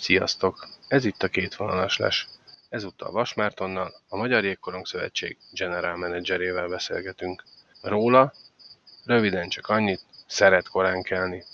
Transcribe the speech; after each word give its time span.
Sziasztok! 0.00 0.68
Ez 0.88 1.04
itt 1.04 1.22
a 1.22 1.28
két 1.28 1.54
vonalas 1.54 1.96
les. 1.96 2.28
Ezúttal 2.68 3.10
Vas 3.10 3.34
Mártonnal, 3.34 3.94
a 4.08 4.16
Magyar 4.16 4.44
Jégkorong 4.44 4.86
Szövetség 4.86 5.38
general 5.52 5.96
menedzserével 5.96 6.68
beszélgetünk. 6.68 7.44
Róla 7.82 8.32
röviden 9.04 9.48
csak 9.48 9.66
annyit, 9.66 10.00
szeret 10.26 10.68
korán 10.68 11.02
kelni. 11.02 11.44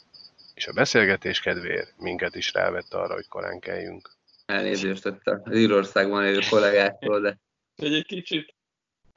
És 0.55 0.67
a 0.67 0.73
beszélgetés 0.73 1.41
kedvéért 1.41 1.95
minket 1.99 2.35
is 2.35 2.53
rávett 2.53 2.95
arra, 2.95 3.15
hogy 3.15 3.29
korán 3.29 3.61
keljünk. 3.61 4.11
Elnézést 4.47 5.07
ott 5.07 5.27
az 5.27 5.57
Írországban 5.57 6.25
élő 6.25 6.41
kollégáktól, 6.51 7.21
de... 7.21 7.39
Egy, 7.77 7.95
egy 7.95 8.07
kicsit, 8.07 8.55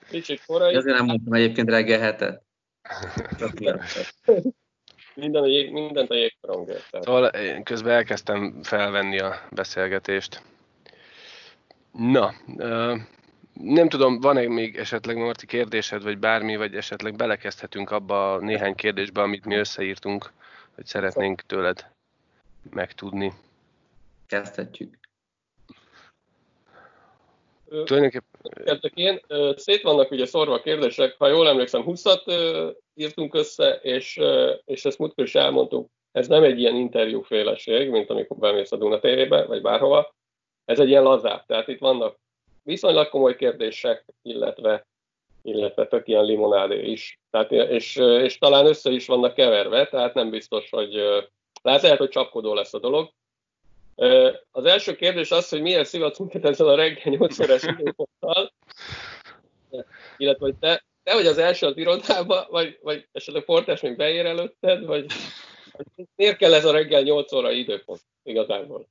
kicsit 0.10 0.46
korai. 0.46 0.76
Azért 0.76 0.96
nem 0.98 1.06
mondtam 1.06 1.34
egyébként 1.34 1.70
reggel 1.70 2.00
hetet. 2.00 2.44
Minden 5.20 5.44
a 5.44 5.48
jég, 5.48 5.72
mindent 5.72 6.10
a 6.10 6.16
jégkorongért. 6.16 6.88
Szóval 6.92 7.26
én 7.26 7.64
közben 7.64 7.94
elkezdtem 7.94 8.64
felvenni 8.64 9.20
a 9.20 9.36
beszélgetést. 9.52 10.42
Na, 11.92 12.34
nem 13.54 13.90
tudom, 13.90 14.20
van-e 14.20 14.48
még 14.48 14.76
esetleg 14.78 15.18
Marti 15.18 15.46
kérdésed, 15.46 16.04
vagy 16.04 16.18
bármi, 16.18 16.56
vagy 16.56 16.76
esetleg 16.76 17.16
belekezdhetünk 17.16 17.92
abba 17.92 18.34
a 18.34 18.40
néhány 18.40 18.76
kérdésbe, 18.76 19.22
amit 19.22 19.46
mi 19.46 19.56
összeírtunk, 19.56 20.32
hogy 20.76 20.86
szeretnénk 20.86 21.42
tőled 21.42 21.86
megtudni. 22.70 23.34
Kezdhetjük. 24.28 24.98
Tulajdonképpen 27.70 28.64
Kezdek 28.66 28.94
én. 28.96 29.20
Ö, 29.28 29.52
Szét 29.56 29.82
vannak 29.82 30.12
ugye 30.12 30.26
szorva 30.26 30.54
a 30.54 30.62
kérdések, 30.62 31.16
ha 31.18 31.28
jól 31.28 31.48
emlékszem, 31.48 31.84
20-at 31.86 32.28
ö, 32.28 32.70
írtunk 32.94 33.34
össze, 33.34 33.80
és, 33.82 34.20
és 34.66 34.86
ezt 34.86 34.98
múltkor 34.98 35.24
is 35.24 35.36
elmondtuk, 35.36 35.90
ez 36.12 36.28
nem 36.28 36.44
egy 36.44 36.60
ilyen 36.60 36.76
interjúféleség, 36.76 37.90
mint 37.90 38.10
amikor 38.10 38.38
bemész 38.38 38.72
a 38.72 38.78
Duna 38.78 39.00
TV-be, 39.00 39.46
vagy 39.46 39.62
bárhova. 39.62 40.16
Ez 40.66 40.80
egy 40.80 40.90
ilyen 40.90 41.04
lazább. 41.04 41.46
Tehát 41.46 41.68
itt 41.68 41.80
vannak 41.80 42.20
viszonylag 42.64 43.10
komoly 43.10 43.36
kérdések, 43.36 44.06
illetve, 44.22 44.88
illetve 45.42 45.88
tök 45.88 46.08
ilyen 46.08 46.26
limonádé 46.26 46.92
is. 46.92 47.20
Tehát, 47.30 47.52
és, 47.52 47.96
és 47.96 48.38
talán 48.38 48.66
össze 48.66 48.90
is 48.90 49.08
vannak 49.08 49.34
keverve, 49.34 49.88
tehát 49.88 50.14
nem 50.14 50.30
biztos, 50.30 50.70
hogy 50.70 50.94
lehet, 51.62 51.82
lehet, 51.82 51.98
hogy 51.98 52.10
csapkodó 52.10 52.54
lesz 52.54 52.74
a 52.74 52.80
dolog. 52.80 53.12
Az 54.52 54.66
első 54.66 54.96
kérdés 54.96 55.32
az, 55.32 55.50
hogy 55.50 55.86
szivatsz 55.86 56.20
minket 56.20 56.46
ezzel 56.46 56.68
a 56.68 56.76
reggel 56.76 57.14
8 57.14 57.40
órás 57.40 57.64
időponttal, 57.64 58.54
illetve 60.18 60.46
hogy 60.46 60.56
te, 60.56 60.84
te 61.04 61.14
vagy 61.14 61.26
az 61.26 61.38
első 61.38 61.66
az 61.66 61.78
irodába, 61.78 62.48
vagy, 62.50 62.80
vagy 62.82 63.08
esetleg 63.12 63.44
portás 63.44 63.82
még 63.82 63.96
beér 63.96 64.26
előtted, 64.26 64.86
vagy 64.86 65.06
miért 66.16 66.38
kell 66.38 66.54
ez 66.54 66.66
a 66.66 66.72
reggel 66.72 67.02
8 67.02 67.32
óra 67.32 67.52
időpont 67.52 68.02
igazából? 68.24 68.88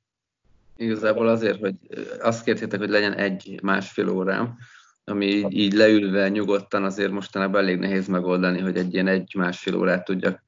Igazából 0.77 1.29
azért, 1.29 1.61
hogy 1.61 1.75
azt 2.21 2.45
kértétek, 2.45 2.79
hogy 2.79 2.91
legyen 2.91 3.15
egy 3.15 3.59
másfél 3.63 4.09
órám, 4.09 4.59
ami 5.05 5.27
így, 5.27 5.53
így 5.53 5.73
leülve 5.73 6.29
nyugodtan 6.29 6.85
azért 6.85 7.11
mostanában 7.11 7.61
elég 7.61 7.79
nehéz 7.79 8.07
megoldani, 8.07 8.59
hogy 8.59 8.77
egy 8.77 8.95
ilyen 8.95 9.07
egy-másfél 9.07 9.77
órát 9.77 10.05
tudjak 10.05 10.43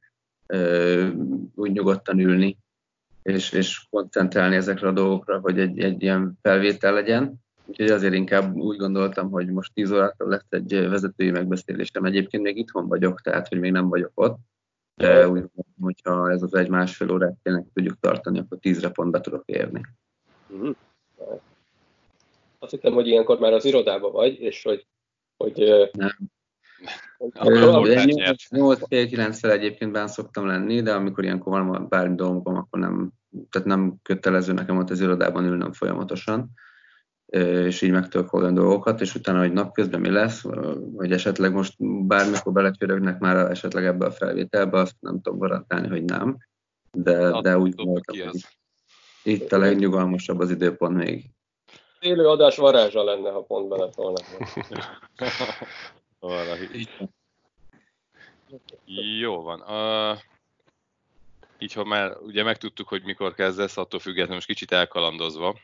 ö, 0.46 1.06
úgy 1.54 1.72
nyugodtan 1.72 2.18
ülni, 2.18 2.58
és, 3.22 3.52
és 3.52 3.86
koncentrálni 3.90 4.56
ezekre 4.56 4.88
a 4.88 4.92
dolgokra, 4.92 5.38
hogy 5.38 5.60
egy, 5.60 5.78
egy 5.78 6.02
ilyen 6.02 6.38
felvétel 6.42 6.92
legyen. 6.92 7.34
Úgyhogy 7.66 7.90
azért 7.90 8.14
inkább 8.14 8.54
úgy 8.54 8.76
gondoltam, 8.76 9.30
hogy 9.30 9.48
most 9.48 9.74
10 9.74 9.90
órától 9.90 10.28
lesz 10.28 10.46
egy 10.48 10.88
vezetői 10.88 11.30
megbeszélésem. 11.30 12.04
Egyébként 12.04 12.42
még 12.42 12.56
itthon 12.56 12.88
vagyok, 12.88 13.20
tehát 13.20 13.48
hogy 13.48 13.60
még 13.60 13.72
nem 13.72 13.88
vagyok 13.88 14.10
ott. 14.14 14.38
De 14.94 15.28
úgy 15.28 15.40
gondolom, 15.40 15.74
hogyha 15.80 16.30
ez 16.30 16.42
az 16.42 16.54
egy 16.54 16.68
másfél 16.68 17.10
órát 17.10 17.34
tényleg 17.42 17.64
tudjuk 17.74 17.98
tartani, 18.00 18.38
akkor 18.38 18.58
10-re 18.60 18.90
pont 18.90 19.10
be 19.10 19.20
tudok 19.20 19.42
érni. 19.46 19.80
Mhm. 20.46 20.70
Azt 22.58 22.70
hittem, 22.72 22.92
hogy 22.92 23.06
ilyenkor 23.06 23.38
már 23.38 23.52
az 23.52 23.64
irodába 23.64 24.10
vagy, 24.10 24.40
és 24.40 24.62
hogy, 24.62 24.86
hogy, 25.36 25.88
Nem. 25.92 26.16
Hogy 27.18 27.30
Akkor 27.34 27.52
Ö, 27.52 27.68
alul 27.68 27.88
de 27.88 27.98
átnyert. 27.98 28.38
8 28.48 28.86
fél 28.88 29.06
9 29.06 29.38
fel 29.38 29.50
egyébként 29.50 29.92
benne 29.92 30.06
szoktam 30.06 30.46
lenni, 30.46 30.82
de 30.82 30.92
amikor 30.92 31.24
ilyenkor 31.24 31.64
van 31.64 31.88
bármi 31.88 32.14
dolgom, 32.14 32.56
akkor 32.56 32.78
nem, 32.78 33.10
tehát 33.50 33.68
nem 33.68 33.94
kötelező 34.02 34.52
nekem 34.52 34.78
ott 34.78 34.90
az 34.90 35.00
irodában 35.00 35.44
ülnöm 35.44 35.72
folyamatosan, 35.72 36.50
és 37.66 37.82
így 37.82 37.90
meg 37.90 38.08
tudok 38.08 38.32
oldani 38.32 38.54
dolgokat, 38.54 39.00
és 39.00 39.14
utána, 39.14 39.38
hogy 39.38 39.52
napközben 39.52 40.00
mi 40.00 40.10
lesz, 40.10 40.42
vagy 40.92 41.12
esetleg 41.12 41.52
most 41.52 41.74
bármikor 42.06 42.52
beleférőknek 42.52 43.18
már 43.18 43.50
esetleg 43.50 43.84
ebbe 43.84 44.06
a 44.06 44.10
felvételbe, 44.10 44.78
azt 44.78 44.96
nem 45.00 45.20
tudom 45.20 45.38
garantálni, 45.38 45.88
hogy 45.88 46.04
nem, 46.04 46.36
de, 46.92 47.40
de 47.40 47.58
úgy 47.58 47.74
voltam, 47.76 48.18
hogy 48.18 48.44
itt 49.22 49.52
a 49.52 49.58
legnyugalmasabb 49.58 50.38
az 50.38 50.50
időpont 50.50 50.96
még. 50.96 51.24
élő 52.00 52.28
adás 52.28 52.56
varázsa 52.56 53.04
lenne, 53.04 53.30
ha 53.30 53.42
pont 53.42 53.68
bele 53.68 53.88
volna. 56.20 56.44
Valahogy. 56.44 56.88
Jó 59.18 59.42
van. 59.42 59.60
Uh, 59.60 60.18
így, 61.58 61.72
ha 61.72 61.84
már 61.84 62.16
ugye 62.16 62.42
megtudtuk, 62.42 62.88
hogy 62.88 63.02
mikor 63.02 63.34
kezdesz, 63.34 63.76
attól 63.76 64.00
függetlenül 64.00 64.34
most 64.34 64.46
kicsit 64.46 64.72
elkalandozva, 64.72 65.58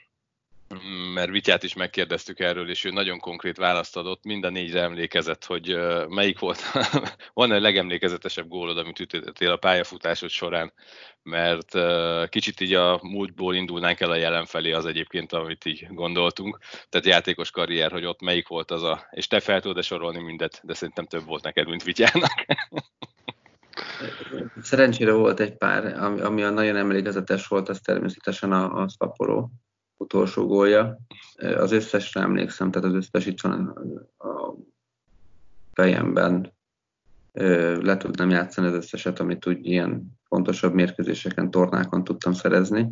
mert 1.15 1.31
Vityát 1.31 1.63
is 1.63 1.75
megkérdeztük 1.75 2.41
erről, 2.41 2.71
és 2.71 2.85
ő 2.85 2.91
nagyon 2.91 3.19
konkrét 3.19 3.57
választ 3.57 3.97
adott, 3.97 4.25
mind 4.25 4.45
a 4.45 4.51
négyre 4.51 4.81
emlékezett, 4.81 5.45
hogy 5.45 5.77
melyik 6.09 6.39
volt, 6.39 6.61
van 7.35 7.53
egy 7.53 7.61
legemlékezetesebb 7.61 8.49
gólod, 8.49 8.79
amit 8.79 9.01
ütöttél 9.01 9.51
a 9.51 9.57
pályafutásod 9.57 10.31
során, 10.31 10.73
mert 11.23 11.73
kicsit 12.29 12.61
így 12.61 12.75
a 12.75 13.01
múltból 13.03 13.55
indulnánk 13.55 14.01
el 14.01 14.11
a 14.11 14.17
jelen 14.17 14.47
felé, 14.47 14.73
az 14.73 14.87
egyébként, 14.87 15.33
amit 15.33 15.65
így 15.65 15.87
gondoltunk. 15.91 16.59
Tehát 16.89 17.07
játékos 17.07 17.51
karrier, 17.51 17.93
hogy 17.93 18.05
ott 18.05 18.21
melyik 18.21 18.49
volt 18.49 18.71
az 18.71 18.83
a, 18.83 19.07
és 19.11 19.27
te 19.27 19.41
fel 19.41 19.61
tudod 19.61 19.85
sorolni 19.85 20.23
mindet, 20.23 20.61
de 20.63 20.75
szerintem 20.75 21.07
több 21.07 21.25
volt 21.25 21.43
neked, 21.43 21.69
mint 21.69 21.83
Vityának. 21.83 22.47
Szerencsére 24.63 25.13
volt 25.13 25.41
egy 25.41 25.57
pár, 25.57 25.85
ami, 25.99 26.21
ami 26.21 26.43
a 26.43 26.51
nagyon 26.51 26.77
emlékezetes 26.77 27.47
volt, 27.47 27.69
az 27.69 27.81
természetesen 27.81 28.53
a, 28.53 28.83
a 28.83 28.89
Szaporó 28.89 29.51
utolsó 29.97 30.47
gólja. 30.47 30.99
Az 31.37 31.73
összesre 31.73 32.21
emlékszem, 32.21 32.71
tehát 32.71 32.89
az 32.89 32.95
összes 32.95 33.27
itt 33.27 33.41
van 33.41 33.53
a, 34.17 34.29
a 34.29 34.57
fejemben. 35.73 36.55
Le 37.81 37.97
tudnám 37.97 38.31
játszani 38.31 38.67
az 38.67 38.75
összeset, 38.75 39.21
amit 39.21 39.47
úgy 39.47 39.67
ilyen 39.67 40.19
fontosabb 40.29 40.75
mérkőzéseken, 40.75 41.51
tornákon 41.51 42.05
tudtam 42.05 42.33
szerezni. 42.33 42.91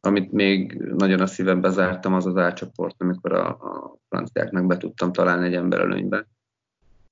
Amit 0.00 0.32
még 0.32 0.72
nagyon 0.78 1.20
a 1.20 1.26
szívembe 1.26 1.70
zártam, 1.70 2.14
az 2.14 2.26
az 2.26 2.36
álcsoport, 2.36 2.94
amikor 2.98 3.32
a, 3.32 3.48
a 3.48 3.96
franciáknak 4.08 4.66
be 4.66 4.76
tudtam 4.76 5.12
találni 5.12 5.46
egy 5.46 5.54
ember 5.54 5.80
előnybe 5.80 6.26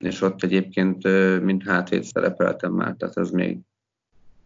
és 0.03 0.21
ott 0.21 0.43
egyébként 0.43 1.05
ö, 1.05 1.39
mint 1.41 1.63
hátvéd 1.63 2.03
szerepeltem 2.03 2.73
már, 2.73 2.95
tehát 2.95 3.17
ez 3.17 3.31
még, 3.31 3.59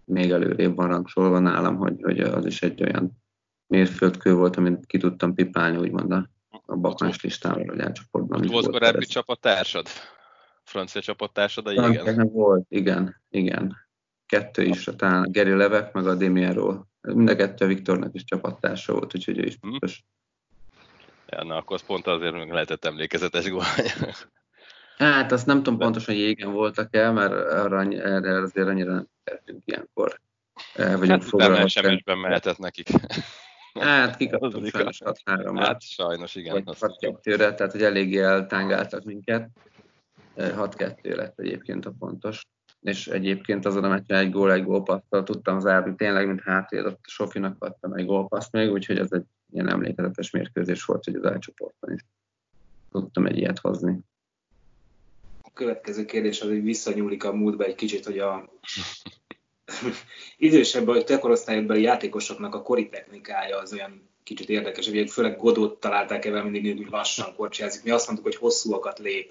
még 0.04 0.31
előrébb 0.31 0.76
van 0.76 0.88
rangsolva 0.88 1.38
nálam, 1.38 1.76
hogy, 1.76 2.03
hogy 2.03 2.20
az 2.20 2.47
is 2.47 2.62
egy 2.62 2.82
olyan 2.82 3.22
mérföldkő 3.66 4.34
volt, 4.34 4.56
amit 4.56 4.87
ki 4.87 4.99
tudtam 4.99 5.34
pipálni, 5.34 5.77
úgymond 5.77 6.12
a, 6.12 6.28
a 6.66 6.77
bakás 6.77 7.21
listámról, 7.21 7.65
vagy 7.66 7.81
átcsoportban. 7.81 8.41
Ott 8.43 8.50
volt 8.50 8.71
korábbi 8.71 9.03
ez. 9.03 9.06
csapattársad? 9.09 9.87
Francia 10.62 11.00
csapattársad 11.00 11.66
a 11.66 11.71
jégen? 11.71 12.28
Volt, 12.28 12.66
igen, 12.69 13.22
igen. 13.28 13.76
Kettő 14.26 14.62
is, 14.62 14.88
talán 14.97 15.31
Geri 15.32 15.55
Levek, 15.55 15.93
meg 15.93 16.06
a 16.06 16.15
Demierról. 16.15 16.88
Mind 17.00 17.28
a 17.28 17.37
kettő 17.37 17.65
a 17.65 17.69
Viktornak 17.69 18.15
is 18.15 18.25
csapattársa 18.25 18.93
volt, 18.93 19.15
úgyhogy 19.15 19.38
ő 19.38 19.43
is 19.44 19.59
Mhm. 19.60 19.71
biztos. 19.71 20.05
Ja, 21.26 21.44
na, 21.44 21.56
akkor 21.56 21.76
az 21.76 21.87
pont 21.87 22.06
azért 22.06 22.34
még 22.34 22.50
lehetett 22.50 22.84
emlékezetes 22.84 23.49
gól. 23.50 23.62
Hát 24.99 25.32
azt 25.32 25.47
nem 25.47 25.62
tudom 25.62 25.78
pontosan, 25.78 26.15
hogy 26.15 26.22
jégen 26.25 26.53
voltak-e, 26.53 27.10
mert 27.10 27.32
arra, 27.32 27.82
erre 27.82 28.38
azért 28.41 28.69
annyira 28.69 28.93
nem 28.94 29.06
tettünk 29.25 29.62
ilyenkor. 29.65 30.21
El 30.75 30.99
vagyunk 30.99 31.22
Hát 31.22 31.32
nem 31.32 31.66
SMS-ben 31.66 32.19
mehetett 32.19 32.59
nekik. 32.59 32.88
Hát 33.78 34.09
Az 34.09 34.16
kikaptunk 34.16 34.67
sajnos 34.67 34.99
6 35.05 35.20
3 35.25 35.56
Hát 35.56 35.82
sajnos 35.82 36.34
igen. 36.34 36.52
vagy 36.52 36.62
azt 36.67 36.81
6 36.81 36.99
2 36.99 37.37
tehát 37.37 37.73
hogy 37.73 37.82
eléggé 37.82 38.19
eltángáltak 38.19 39.05
minket. 39.05 39.49
6-2 40.37 41.17
lett 41.17 41.38
egyébként 41.38 41.87
a 41.87 41.93
pontos. 41.99 42.46
És 42.81 43.06
egyébként 43.06 43.64
azon 43.67 43.84
a 43.84 43.88
meccsen 43.88 44.19
egy 44.19 44.31
gól, 44.31 44.52
egy 44.52 44.64
gólpasszal 44.64 45.23
tudtam 45.23 45.61
zárni, 45.61 45.94
tényleg, 45.94 46.26
mint 46.26 46.40
hátvéd, 46.40 46.84
ott 46.87 47.00
a 47.02 47.08
Sofinak 47.08 47.64
adtam 47.64 47.93
egy 47.93 48.06
gólpaszt 48.06 48.52
még, 48.52 48.70
úgyhogy 48.70 48.99
ez 48.99 49.12
egy 49.12 49.25
ilyen 49.52 49.69
emlékezetes 49.69 50.31
mérkőzés 50.31 50.84
volt, 50.84 51.05
hogy 51.05 51.14
az 51.14 51.25
elcsoportban 51.25 51.93
is 51.93 52.00
tudtam 52.90 53.26
egy 53.26 53.37
ilyet 53.37 53.58
hozni. 53.58 53.99
A 55.43 55.52
következő 55.52 56.05
kérdés 56.05 56.40
az, 56.40 56.49
hogy 56.49 56.62
visszanyúlik 56.62 57.25
a 57.25 57.32
múltba 57.32 57.64
egy 57.64 57.75
kicsit, 57.75 58.05
hogy 58.05 58.19
a 58.19 58.50
idősebb, 60.36 60.84
vagy 60.84 61.04
te 61.04 61.18
korosztályodbeli 61.18 61.82
játékosoknak 61.82 62.54
a 62.54 62.62
kori 62.62 62.88
technikája 62.88 63.58
az 63.58 63.72
olyan 63.72 64.08
kicsit 64.22 64.48
érdekes, 64.48 64.88
hogy 64.88 65.10
főleg 65.10 65.38
Godot 65.38 65.80
találták 65.80 66.24
ebben 66.24 66.46
mindig 66.46 66.76
hogy 66.76 66.90
lassan 66.90 67.34
korcsolyázik. 67.36 67.84
Mi 67.84 67.90
azt 67.90 68.06
mondtuk, 68.06 68.26
hogy 68.26 68.36
hosszúakat 68.36 68.98
lép, 68.98 69.30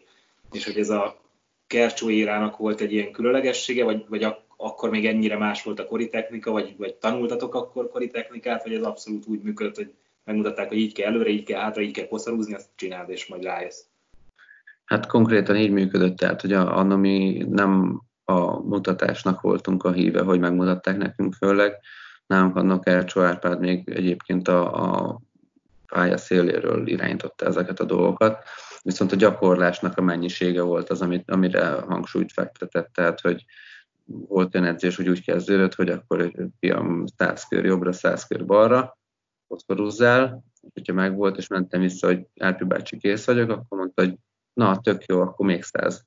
és 0.51 0.65
hogy 0.65 0.79
ez 0.79 0.89
a 0.89 1.23
Kercsó 1.67 2.09
érának 2.09 2.57
volt 2.57 2.81
egy 2.81 2.93
ilyen 2.93 3.11
különlegessége, 3.11 3.83
vagy, 3.83 4.05
vagy 4.07 4.23
a, 4.23 4.45
akkor 4.57 4.89
még 4.89 5.05
ennyire 5.05 5.37
más 5.37 5.63
volt 5.63 5.79
a 5.79 5.85
kori 5.85 6.09
technika, 6.09 6.51
vagy, 6.51 6.75
vagy 6.77 6.95
tanultatok 6.95 7.55
akkor 7.55 7.89
kori 7.89 8.07
technikát, 8.07 8.63
vagy 8.63 8.73
ez 8.73 8.83
abszolút 8.83 9.25
úgy 9.27 9.41
működött, 9.41 9.75
hogy 9.75 9.93
megmutatták, 10.23 10.67
hogy 10.67 10.77
így 10.77 10.93
kell 10.93 11.07
előre, 11.07 11.29
így 11.29 11.43
kell 11.43 11.61
hátra, 11.61 11.81
így 11.81 11.93
kell 11.93 12.07
poszarúzni, 12.07 12.53
azt 12.53 12.69
csináld, 12.75 13.09
és 13.09 13.27
majd 13.27 13.43
rájössz. 13.43 13.81
Hát 14.85 15.07
konkrétan 15.07 15.55
így 15.55 15.71
működött, 15.71 16.17
tehát 16.17 16.41
hogy 16.41 16.53
a, 16.53 16.77
a 16.77 16.83
mi 16.83 17.45
nem 17.49 18.01
a 18.25 18.59
mutatásnak 18.59 19.41
voltunk 19.41 19.83
a 19.83 19.91
híve, 19.91 20.21
hogy 20.21 20.39
megmutatták 20.39 20.97
nekünk 20.97 21.33
főleg. 21.33 21.79
Nálunk 22.27 22.55
annak 22.55 22.87
Elcsó 22.87 23.21
Árpád 23.21 23.59
még 23.59 23.89
egyébként 23.89 24.47
a, 24.47 24.83
a 24.83 25.19
pálya 25.87 26.17
széléről 26.17 26.87
irányította 26.87 27.45
ezeket 27.45 27.79
a 27.79 27.85
dolgokat, 27.85 28.43
viszont 28.81 29.11
a 29.11 29.15
gyakorlásnak 29.15 29.97
a 29.97 30.01
mennyisége 30.01 30.61
volt 30.61 30.89
az, 30.89 31.01
amit, 31.01 31.31
amire 31.31 31.67
hangsúlyt 31.67 32.31
fektetett, 32.31 32.93
tehát 32.93 33.21
hogy 33.21 33.45
volt 34.05 34.55
olyan 34.55 34.67
edzés, 34.67 34.95
hogy 34.95 35.09
úgy 35.09 35.23
kezdődött, 35.23 35.75
hogy 35.75 35.89
akkor 35.89 36.31
fiam 36.59 37.05
100 37.17 37.47
kör 37.47 37.65
jobbra, 37.65 37.91
100 37.91 38.27
kör 38.27 38.45
balra, 38.45 38.97
foszforúzzál, 39.47 40.43
és 40.61 40.69
hogyha 40.73 40.93
megvolt, 40.93 41.37
és 41.37 41.47
mentem 41.47 41.81
vissza, 41.81 42.07
hogy 42.07 42.27
Árpi 42.39 42.63
bácsi 42.63 42.97
kész 42.97 43.25
vagyok, 43.25 43.49
akkor 43.49 43.77
mondta, 43.77 44.01
hogy 44.01 44.15
na, 44.53 44.79
tök 44.79 45.05
jó, 45.05 45.21
akkor 45.21 45.45
még 45.45 45.63
100. 45.63 46.05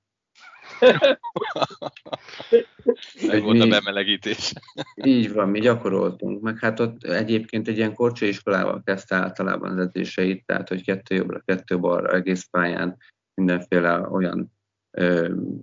Meg 3.26 3.42
volt 3.42 3.60
a 3.60 3.66
bemelegítés. 3.66 4.52
Így 4.94 5.32
van, 5.32 5.48
mi 5.48 5.60
gyakoroltunk, 5.60 6.42
meg 6.42 6.58
hát 6.58 6.80
ott 6.80 7.02
egyébként 7.02 7.68
egy 7.68 7.76
ilyen 7.76 7.96
iskolával 8.20 8.82
kezdte 8.84 9.16
általában 9.16 9.70
az 9.70 9.78
edzéseit, 9.78 10.46
tehát 10.46 10.68
hogy 10.68 10.84
kettő 10.84 11.14
jobbra, 11.14 11.42
kettő 11.44 11.78
balra, 11.78 12.12
egész 12.12 12.44
pályán 12.50 12.96
mindenféle 13.34 14.00
olyan 14.00 14.52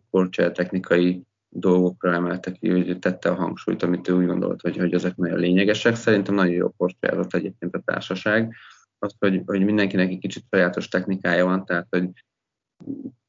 korcsai 0.10 0.52
technikai 0.52 1.24
dolgokra 1.50 2.14
emelte 2.14 2.52
ki, 2.52 2.70
hogy 2.70 3.00
tette 3.00 3.30
a 3.30 3.36
hangsúlyt, 3.36 3.84
amit 3.84 4.08
ő 4.08 4.14
úgy 4.14 4.26
gondolt, 4.26 4.62
hogy, 4.62 4.78
hogy 4.78 4.94
ezek 4.94 5.16
nagyon 5.16 5.40
lényegesek. 5.40 5.96
Szerintem 5.96 6.36
nagyon 6.36 6.54
jó 6.54 6.70
korcsolyázott 6.70 7.34
egyébként 7.34 7.76
a 7.76 7.82
társaság. 7.86 8.56
Az, 9.00 9.16
hogy, 9.20 9.42
hogy 9.46 9.66
mindenkinek 9.66 10.10
egy 10.10 10.20
kicsit 10.20 10.46
sajátos 10.50 10.88
technikája 10.88 11.46
van, 11.46 11.66
tehát 11.66 11.88
hogy 11.90 12.10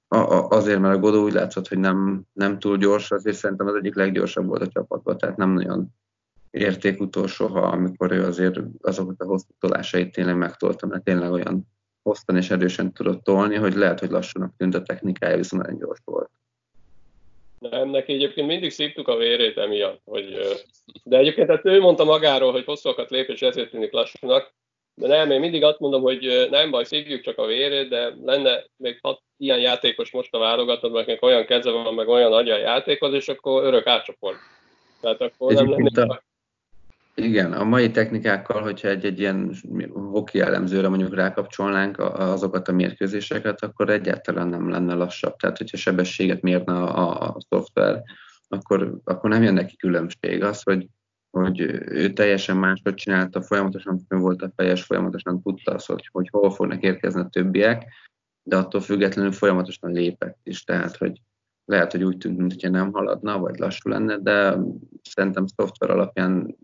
a, 0.08 0.16
a, 0.16 0.48
azért, 0.48 0.78
mert 0.78 0.96
a 0.96 0.98
Godó 0.98 1.22
úgy 1.22 1.32
látszott, 1.32 1.68
hogy 1.68 1.78
nem, 1.78 2.22
nem 2.32 2.58
túl 2.58 2.76
gyors, 2.76 3.10
azért 3.10 3.36
szerintem 3.36 3.66
az 3.66 3.74
egyik 3.74 3.94
leggyorsabb 3.94 4.46
volt 4.46 4.62
a 4.62 4.68
csapatban, 4.68 5.18
tehát 5.18 5.36
nem 5.36 5.50
nagyon 5.50 5.86
értékutó 6.50 7.26
soha, 7.26 7.60
amikor 7.60 8.12
ő 8.12 8.24
azért 8.24 8.60
azokat 8.80 9.20
a 9.20 9.24
hosszú 9.24 9.48
tolásait 9.60 10.12
tényleg 10.12 10.36
megtolta, 10.36 10.86
mert 10.86 11.04
tényleg 11.04 11.32
olyan 11.32 11.66
hosszan 12.02 12.36
és 12.36 12.50
erősen 12.50 12.92
tudott 12.92 13.24
tolni, 13.24 13.54
hogy 13.54 13.74
lehet, 13.74 14.00
hogy 14.00 14.10
lassanak 14.10 14.52
tűnt 14.56 14.74
a 14.74 14.82
technikája, 14.82 15.36
viszont 15.36 15.62
nagyon 15.62 15.78
gyors 15.78 16.00
volt. 16.04 16.30
Nem, 17.58 17.88
neki 17.88 18.12
egyébként 18.12 18.46
mindig 18.46 18.70
szívtuk 18.70 19.08
a 19.08 19.16
vérét 19.16 19.56
emiatt, 19.56 20.00
hogy, 20.04 20.38
de 21.04 21.16
egyébként 21.16 21.48
hát 21.48 21.64
ő 21.64 21.80
mondta 21.80 22.04
magáról, 22.04 22.52
hogy 22.52 22.64
hosszúakat 22.64 23.10
lép, 23.10 23.28
és 23.28 23.42
ezért 23.42 23.70
tűnik 23.70 23.92
lassúnak, 23.92 24.54
de 24.98 25.06
nem, 25.06 25.30
én 25.30 25.40
mindig 25.40 25.64
azt 25.64 25.78
mondom, 25.78 26.02
hogy 26.02 26.46
nem 26.50 26.70
baj, 26.70 26.84
szívjuk 26.84 27.20
csak 27.20 27.38
a 27.38 27.46
vérét, 27.46 27.88
de 27.88 28.14
lenne 28.24 28.64
még 28.76 28.98
hat 29.02 29.20
ilyen 29.36 29.58
játékos 29.58 30.10
most 30.10 30.34
a 30.34 30.38
válogatod, 30.38 30.92
meg 30.92 31.18
olyan 31.20 31.46
keze 31.46 31.70
van, 31.70 31.94
meg 31.94 32.08
olyan 32.08 32.30
nagy 32.30 32.50
a 32.50 32.56
játékhoz, 32.56 33.12
és 33.12 33.28
akkor 33.28 33.64
örök 33.64 33.86
átcsoport. 33.86 34.38
Tehát 35.00 35.20
akkor 35.20 35.52
nem 35.52 35.70
lenne 35.70 36.20
igen, 37.18 37.52
a 37.52 37.64
mai 37.64 37.90
technikákkal, 37.90 38.62
hogyha 38.62 38.88
egy-egy 38.88 39.18
ilyen 39.18 39.54
hoki 39.92 40.40
elemzőre 40.40 40.88
mondjuk 40.88 41.14
rákapcsolnánk 41.14 41.98
azokat 41.98 42.68
a 42.68 42.72
mérkőzéseket, 42.72 43.62
akkor 43.62 43.90
egyáltalán 43.90 44.48
nem 44.48 44.70
lenne 44.70 44.94
lassabb. 44.94 45.36
Tehát, 45.36 45.58
hogyha 45.58 45.76
sebességet 45.76 46.42
mérne 46.42 46.72
a, 46.72 47.20
a 47.20 47.36
szoftver, 47.48 48.02
akkor, 48.48 48.98
akkor 49.04 49.30
nem 49.30 49.42
jön 49.42 49.54
neki 49.54 49.76
különbség. 49.76 50.42
Az, 50.42 50.62
hogy, 50.62 50.86
hogy 51.42 51.60
ő 51.88 52.12
teljesen 52.12 52.56
máshogy 52.56 52.94
csinálta, 52.94 53.42
folyamatosan 53.42 54.00
fönn 54.08 54.20
volt 54.20 54.42
a 54.42 54.52
fejes, 54.56 54.82
folyamatosan 54.82 55.42
tudta 55.42 55.72
azt, 55.72 55.86
hogy, 55.86 56.08
hogy 56.12 56.28
hol 56.30 56.50
fognak 56.50 56.82
érkezni 56.82 57.20
a 57.20 57.28
többiek, 57.28 57.84
de 58.42 58.56
attól 58.56 58.80
függetlenül 58.80 59.32
folyamatosan 59.32 59.92
lépett 59.92 60.38
is. 60.42 60.64
Tehát, 60.64 60.96
hogy 60.96 61.20
lehet, 61.64 61.92
hogy 61.92 62.04
úgy 62.04 62.16
tűnt, 62.16 62.38
mintha 62.38 62.68
nem 62.68 62.92
haladna, 62.92 63.38
vagy 63.38 63.58
lassú 63.58 63.88
lenne, 63.88 64.18
de 64.18 64.58
szerintem 65.02 65.46
szoftver 65.46 65.90
alapján 65.90 66.56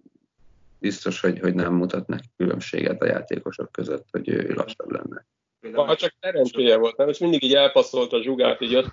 biztos, 0.79 1.21
hogy, 1.21 1.39
hogy 1.39 1.55
nem 1.55 1.75
mutatnak 1.75 2.21
különbséget 2.37 3.03
a 3.03 3.07
játékosok 3.07 3.73
között, 3.73 4.07
hogy 4.11 4.29
ő 4.29 4.53
lassabb 4.55 4.91
lenne. 4.91 5.27
Ha 5.73 5.97
csak 5.97 6.15
szerencséje 6.21 6.77
volt, 6.77 6.97
nem? 6.97 7.09
És 7.09 7.19
mindig 7.19 7.43
így 7.43 7.55
elpasszolt 7.55 8.13
a 8.13 8.23
zsugát, 8.23 8.61
így 8.61 8.71
jött. 8.71 8.87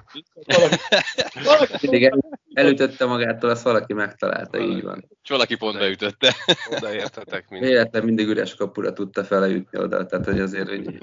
Valaki, 0.45 0.75
valaki 1.49 1.77
mindig 1.81 2.03
el, 2.03 2.19
elütötte 2.53 3.05
magától, 3.05 3.49
azt 3.49 3.63
valaki 3.63 3.93
megtalálta, 3.93 4.57
valaki. 4.57 4.75
így 4.75 4.83
van. 4.83 5.09
És 5.23 5.29
valaki 5.29 5.55
pont 5.55 5.77
beütötte. 5.77 6.33
Odaértetek 6.77 7.49
mindig. 7.49 7.69
Véletlen 7.69 8.03
mindig 8.03 8.27
üres 8.27 8.55
kapura 8.55 8.93
tudta 8.93 9.23
feleütni 9.23 9.79
oda, 9.79 10.05
tehát 10.05 10.25
hogy 10.25 10.39
azért, 10.39 10.69
hogy... 10.69 10.97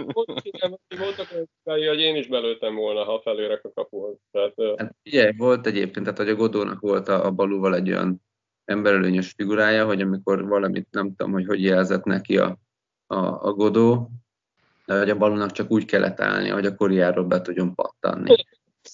Voltak 0.98 1.28
olyan 1.64 1.88
hogy 1.88 2.00
én 2.00 2.16
is 2.16 2.26
belőttem 2.26 2.74
volna, 2.74 3.04
ha 3.04 3.20
felérek 3.20 3.64
a 3.64 3.72
kapuhoz. 3.74 4.16
Tehát, 4.30 4.54
hát, 4.76 4.94
ugye, 5.04 5.32
volt 5.36 5.66
egyébként, 5.66 6.04
tehát 6.04 6.18
hogy 6.18 6.28
a 6.28 6.34
Godónak 6.34 6.80
volt 6.80 7.08
a, 7.08 7.24
a 7.24 7.30
balúval 7.30 7.74
egy 7.74 7.88
olyan 7.88 8.24
emberölőnyös 8.64 9.32
figurája, 9.36 9.86
hogy 9.86 10.00
amikor 10.00 10.46
valamit 10.48 10.88
nem 10.90 11.14
tudom, 11.14 11.32
hogy 11.32 11.46
hogy 11.46 11.62
jelzett 11.62 12.04
neki 12.04 12.38
a, 12.38 12.58
a, 13.06 13.16
a 13.16 13.52
Godó, 13.52 14.10
de 14.86 14.98
hogy 14.98 15.10
a 15.10 15.16
balónak 15.16 15.52
csak 15.52 15.70
úgy 15.70 15.84
kellett 15.84 16.20
állni, 16.20 16.48
hogy 16.48 16.66
a 16.66 16.74
koriáról 16.74 17.24
be 17.24 17.40
tudjon 17.40 17.74
pattanni 17.74 18.34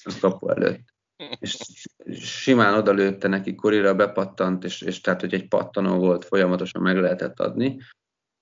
a 0.02 0.12
kapu 0.20 0.48
előtt. 0.48 0.84
És 1.38 1.58
simán 2.14 2.74
odalőtte 2.74 3.28
neki 3.28 3.54
korira, 3.54 3.94
bepattant, 3.94 4.64
és, 4.64 4.80
és 4.80 5.00
tehát, 5.00 5.20
hogy 5.20 5.34
egy 5.34 5.48
pattanó 5.48 5.98
volt, 5.98 6.24
folyamatosan 6.24 6.82
meg 6.82 7.00
lehetett 7.00 7.40
adni. 7.40 7.80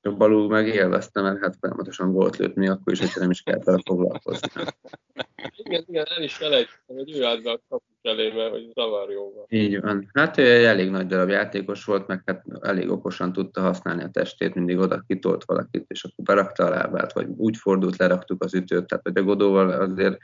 Balú 0.03 0.49
meg 0.49 0.67
élvezte, 0.67 1.21
mert 1.21 1.41
hát 1.41 1.57
folyamatosan 1.61 2.13
volt 2.13 2.37
lőtt 2.37 2.55
mi, 2.55 2.69
akkor 2.69 2.93
is, 2.93 2.99
hogyha 2.99 3.21
nem 3.21 3.31
is 3.31 3.43
kellett 3.43 3.65
vele 3.65 3.79
foglalkozni. 3.85 4.49
Igen, 5.57 5.85
igen, 5.89 6.07
el 6.17 6.23
is 6.23 6.35
felejtettem, 6.35 6.97
hogy 6.97 7.17
ő 7.17 7.25
állt 7.25 7.43
be 7.43 7.51
a 7.51 7.61
kapus 7.69 7.89
elé, 8.03 8.33
mert 8.33 8.51
hogy 8.51 8.71
zavarjóval. 8.75 9.47
Így 9.49 9.81
van. 9.81 10.11
Hát 10.13 10.39
ő 10.39 10.65
elég 10.65 10.91
nagy 10.91 11.07
darab 11.07 11.29
játékos 11.29 11.85
volt, 11.85 12.07
meg 12.07 12.23
hát 12.27 12.45
elég 12.61 12.91
okosan 12.91 13.33
tudta 13.33 13.61
használni 13.61 14.03
a 14.03 14.11
testét, 14.11 14.55
mindig 14.55 14.79
oda 14.79 15.05
kitolt 15.07 15.45
valakit, 15.45 15.85
és 15.89 16.05
akkor 16.05 16.25
berakta 16.25 16.65
a 16.65 16.71
lábát, 16.71 17.13
vagy 17.13 17.27
úgy 17.37 17.57
fordult, 17.57 17.97
leraktuk 17.97 18.45
az 18.45 18.55
ütőt, 18.55 18.87
tehát 18.87 19.05
hogy 19.05 19.17
a 19.17 19.23
Godóval 19.23 19.71
azért 19.71 20.19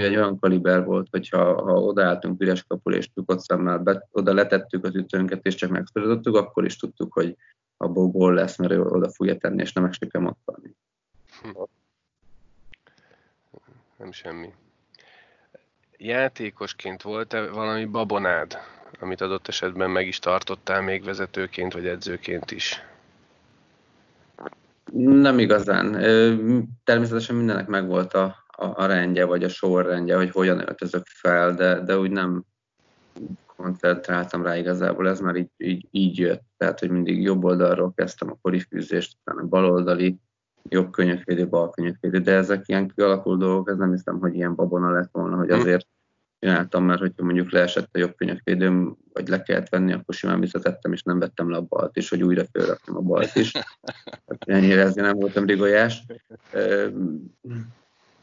egy 0.00 0.16
olyan 0.16 0.38
kaliber 0.38 0.84
volt, 0.84 1.08
hogyha 1.10 1.62
ha 1.62 1.72
odaálltunk 1.72 2.42
üres 2.42 2.64
kapul 2.64 2.94
és 2.94 3.12
tukott 3.12 3.40
szemmel, 3.40 3.78
be, 3.78 4.08
oda 4.10 4.34
letettük 4.34 4.84
az 4.84 4.94
ütőnket, 4.94 5.46
és 5.46 5.54
csak 5.54 5.70
megszorítottuk, 5.70 6.36
akkor 6.36 6.64
is 6.64 6.76
tudtuk, 6.76 7.12
hogy 7.12 7.36
abból 7.76 8.06
gól 8.06 8.34
lesz, 8.34 8.56
mert 8.56 8.72
ő 8.72 8.82
oda 8.82 9.10
fogja 9.10 9.36
tenni, 9.36 9.62
és 9.62 9.72
nem 9.72 9.84
esik 9.84 10.14
el 10.14 10.36
Nem 13.98 14.12
semmi. 14.12 14.54
Játékosként 15.96 17.02
volt-e 17.02 17.50
valami 17.50 17.84
babonád, 17.84 18.58
amit 19.00 19.20
adott 19.20 19.48
esetben 19.48 19.90
meg 19.90 20.06
is 20.06 20.18
tartottál 20.18 20.82
még 20.82 21.04
vezetőként 21.04 21.72
vagy 21.72 21.86
edzőként 21.86 22.50
is? 22.50 22.82
Nem 24.92 25.38
igazán. 25.38 25.92
Természetesen 26.84 27.36
mindennek 27.36 27.66
megvolt 27.66 28.14
a, 28.14 28.41
a, 28.56 28.82
a 28.82 28.86
rendje, 28.86 29.24
vagy 29.24 29.44
a 29.44 29.48
sorrendje, 29.48 30.16
hogy 30.16 30.30
hogyan 30.30 30.58
öltözök 30.58 31.06
fel, 31.06 31.54
de, 31.54 31.80
de 31.80 31.98
úgy 31.98 32.10
nem 32.10 32.44
koncentráltam 33.56 34.42
rá 34.42 34.56
igazából, 34.56 35.08
ez 35.08 35.20
már 35.20 35.36
így, 35.36 35.50
így, 35.56 35.86
így 35.90 36.18
jött. 36.18 36.42
Tehát, 36.56 36.80
hogy 36.80 36.90
mindig 36.90 37.22
jobb 37.22 37.44
oldalról 37.44 37.92
kezdtem 37.94 38.30
a 38.30 38.38
korifűzést, 38.42 39.16
utána 39.20 39.48
baloldali, 39.48 40.18
jobb 40.68 40.90
könyökvédő, 40.90 41.48
bal 41.48 41.70
könyökvédő, 41.70 42.18
de 42.18 42.32
ezek 42.32 42.68
ilyen 42.68 42.92
kialakuló 42.94 43.36
dolgok, 43.36 43.68
ez 43.68 43.76
nem 43.76 43.90
hiszem, 43.90 44.18
hogy 44.18 44.34
ilyen 44.34 44.54
babona 44.54 44.90
lett 44.90 45.08
volna, 45.12 45.36
hogy 45.36 45.48
hm. 45.48 45.54
azért 45.54 45.86
csináltam, 46.38 46.84
mert 46.84 47.00
hogyha 47.00 47.24
mondjuk 47.24 47.50
leesett 47.50 47.88
a 47.92 47.98
jobb 47.98 48.14
könyökvédőm, 48.16 48.96
vagy 49.12 49.28
le 49.28 49.42
kellett 49.42 49.68
venni, 49.68 49.92
akkor 49.92 50.14
simán 50.14 50.40
visszatettem, 50.40 50.92
és 50.92 51.02
nem 51.02 51.18
vettem 51.18 51.50
le 51.50 51.56
a 51.56 51.60
balt 51.62 51.96
is, 51.96 52.08
hogy 52.08 52.22
újra 52.22 52.44
fölraktam 52.52 52.96
a 52.96 53.00
balt 53.00 53.34
is. 53.34 53.52
Hát 54.26 54.44
ennyire 54.44 54.80
ezért 54.80 55.06
nem 55.06 55.16
voltam 55.18 55.46
rigolyás 55.46 56.04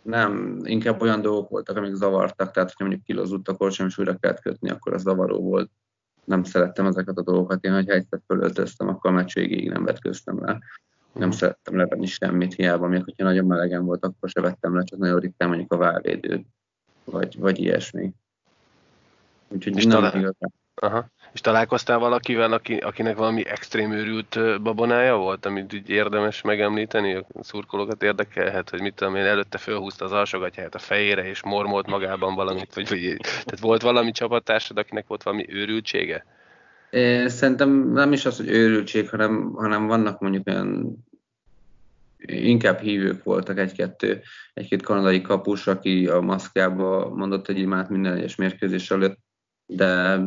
nem, 0.02 0.60
inkább 0.64 1.02
olyan 1.02 1.22
dolgok 1.22 1.50
voltak, 1.50 1.78
amik 1.78 1.94
zavartak, 1.94 2.52
tehát 2.52 2.70
hogyha 2.70 2.84
mondjuk 2.84 3.06
kilózott 3.06 3.48
a 3.48 3.56
korsam, 3.56 3.88
és 3.88 3.98
újra 3.98 4.16
kellett 4.16 4.42
kötni, 4.42 4.70
akkor 4.70 4.94
az 4.94 5.02
zavaró 5.02 5.42
volt. 5.42 5.72
Nem 6.24 6.44
szerettem 6.44 6.86
ezeket 6.86 7.18
a 7.18 7.22
dolgokat. 7.22 7.64
Én, 7.64 7.74
hogyha 7.74 7.94
egyszer 7.94 8.20
fölöltöztem, 8.28 8.88
akkor 8.88 9.12
a 9.12 9.14
meccs 9.14 9.34
végéig 9.34 9.70
nem 9.70 9.84
vetköztem 9.84 10.44
le. 10.46 10.60
Nem 11.14 11.32
szerettem 11.32 11.76
levenni 11.76 12.06
semmit, 12.06 12.54
hiába, 12.54 12.88
még 12.88 13.04
hogyha 13.04 13.24
nagyon 13.24 13.46
melegen 13.46 13.86
volt, 13.86 14.04
akkor 14.04 14.30
se 14.30 14.42
vettem 14.42 14.76
le, 14.76 14.84
csak 14.84 15.00
nagyon 15.00 15.20
ritkán 15.20 15.48
mondjuk 15.48 15.74
a 15.74 15.78
válvédőt, 15.78 16.46
vagy, 17.04 17.40
vagy 17.40 17.60
ilyesmi. 17.60 18.14
Úgyhogy 19.48 19.78
és 19.78 19.86
nem 19.86 19.96
talán, 19.96 20.18
igazán. 20.18 20.54
Aha. 20.74 21.10
És 21.34 21.42
találkoztál 21.42 21.98
valakivel, 21.98 22.54
aki, 22.54 22.78
akinek 22.78 23.18
valami 23.18 23.48
extrém 23.48 23.92
őrült 23.92 24.62
babonája 24.62 25.16
volt, 25.16 25.46
amit 25.46 25.74
úgy 25.74 25.90
érdemes 25.90 26.42
megemlíteni? 26.42 27.14
A 27.16 27.26
szurkolókat 27.42 28.04
érdekelhet, 28.04 28.70
hogy 28.70 28.82
mit 28.82 28.94
tudom 28.94 29.16
én, 29.16 29.26
előtte 29.26 29.58
fölhúzta 29.58 30.06
az 30.06 30.12
alsogatját 30.12 30.76
a 30.76 30.80
fejére, 30.80 31.28
és 31.28 31.44
mormolt 31.44 31.88
magában 31.88 32.36
valamit, 32.36 32.74
vagy, 32.74 32.90
vagy 32.90 33.18
tehát 33.22 33.60
volt 33.60 33.82
valami 33.82 34.12
csapattársad, 34.12 34.78
akinek 34.78 35.08
volt 35.08 35.24
valami 35.24 35.46
őrültsége? 35.50 36.26
Szerintem 37.26 37.92
nem 37.92 38.12
is 38.12 38.26
az, 38.26 38.38
hogy 38.38 38.50
őrültség, 38.50 39.10
hanem, 39.10 39.52
hanem 39.56 39.88
vannak 39.88 40.20
mondjuk 40.20 40.48
olyan 40.48 40.98
inkább 42.26 42.80
hívők 42.80 43.24
voltak 43.24 43.60
egy-kettő, 43.60 44.22
egy-két 44.54 44.82
kanadai 44.82 45.22
kapus, 45.22 45.68
aki 45.68 46.08
a 46.08 46.22
maszkjába 46.22 47.10
mondott 47.16 47.48
egy 47.48 47.60
imát 47.60 47.90
minden 47.90 48.14
egyes 48.14 48.36
mérkőzés 48.36 48.92
előtt, 48.92 49.18
de 49.66 50.20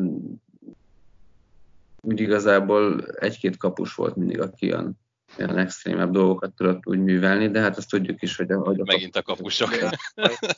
úgy 2.02 2.21
igazából 2.21 3.06
egy-két 3.06 3.56
kapus 3.56 3.94
volt 3.94 4.16
mindig, 4.16 4.40
aki 4.40 4.73
olyan, 4.73 4.99
olyan 5.38 5.59
extrémebb 5.59 6.11
dolgokat 6.11 6.54
tudott 6.54 6.87
úgy 6.87 6.99
művelni, 6.99 7.50
de 7.50 7.61
hát 7.61 7.76
azt 7.76 7.90
tudjuk 7.90 8.23
is, 8.23 8.37
hogy 8.37 8.50
a, 8.50 8.59
hogy 8.59 8.80
a 8.80 8.85
Megint 8.87 9.16
a 9.16 9.23
kapusok. 9.23 9.68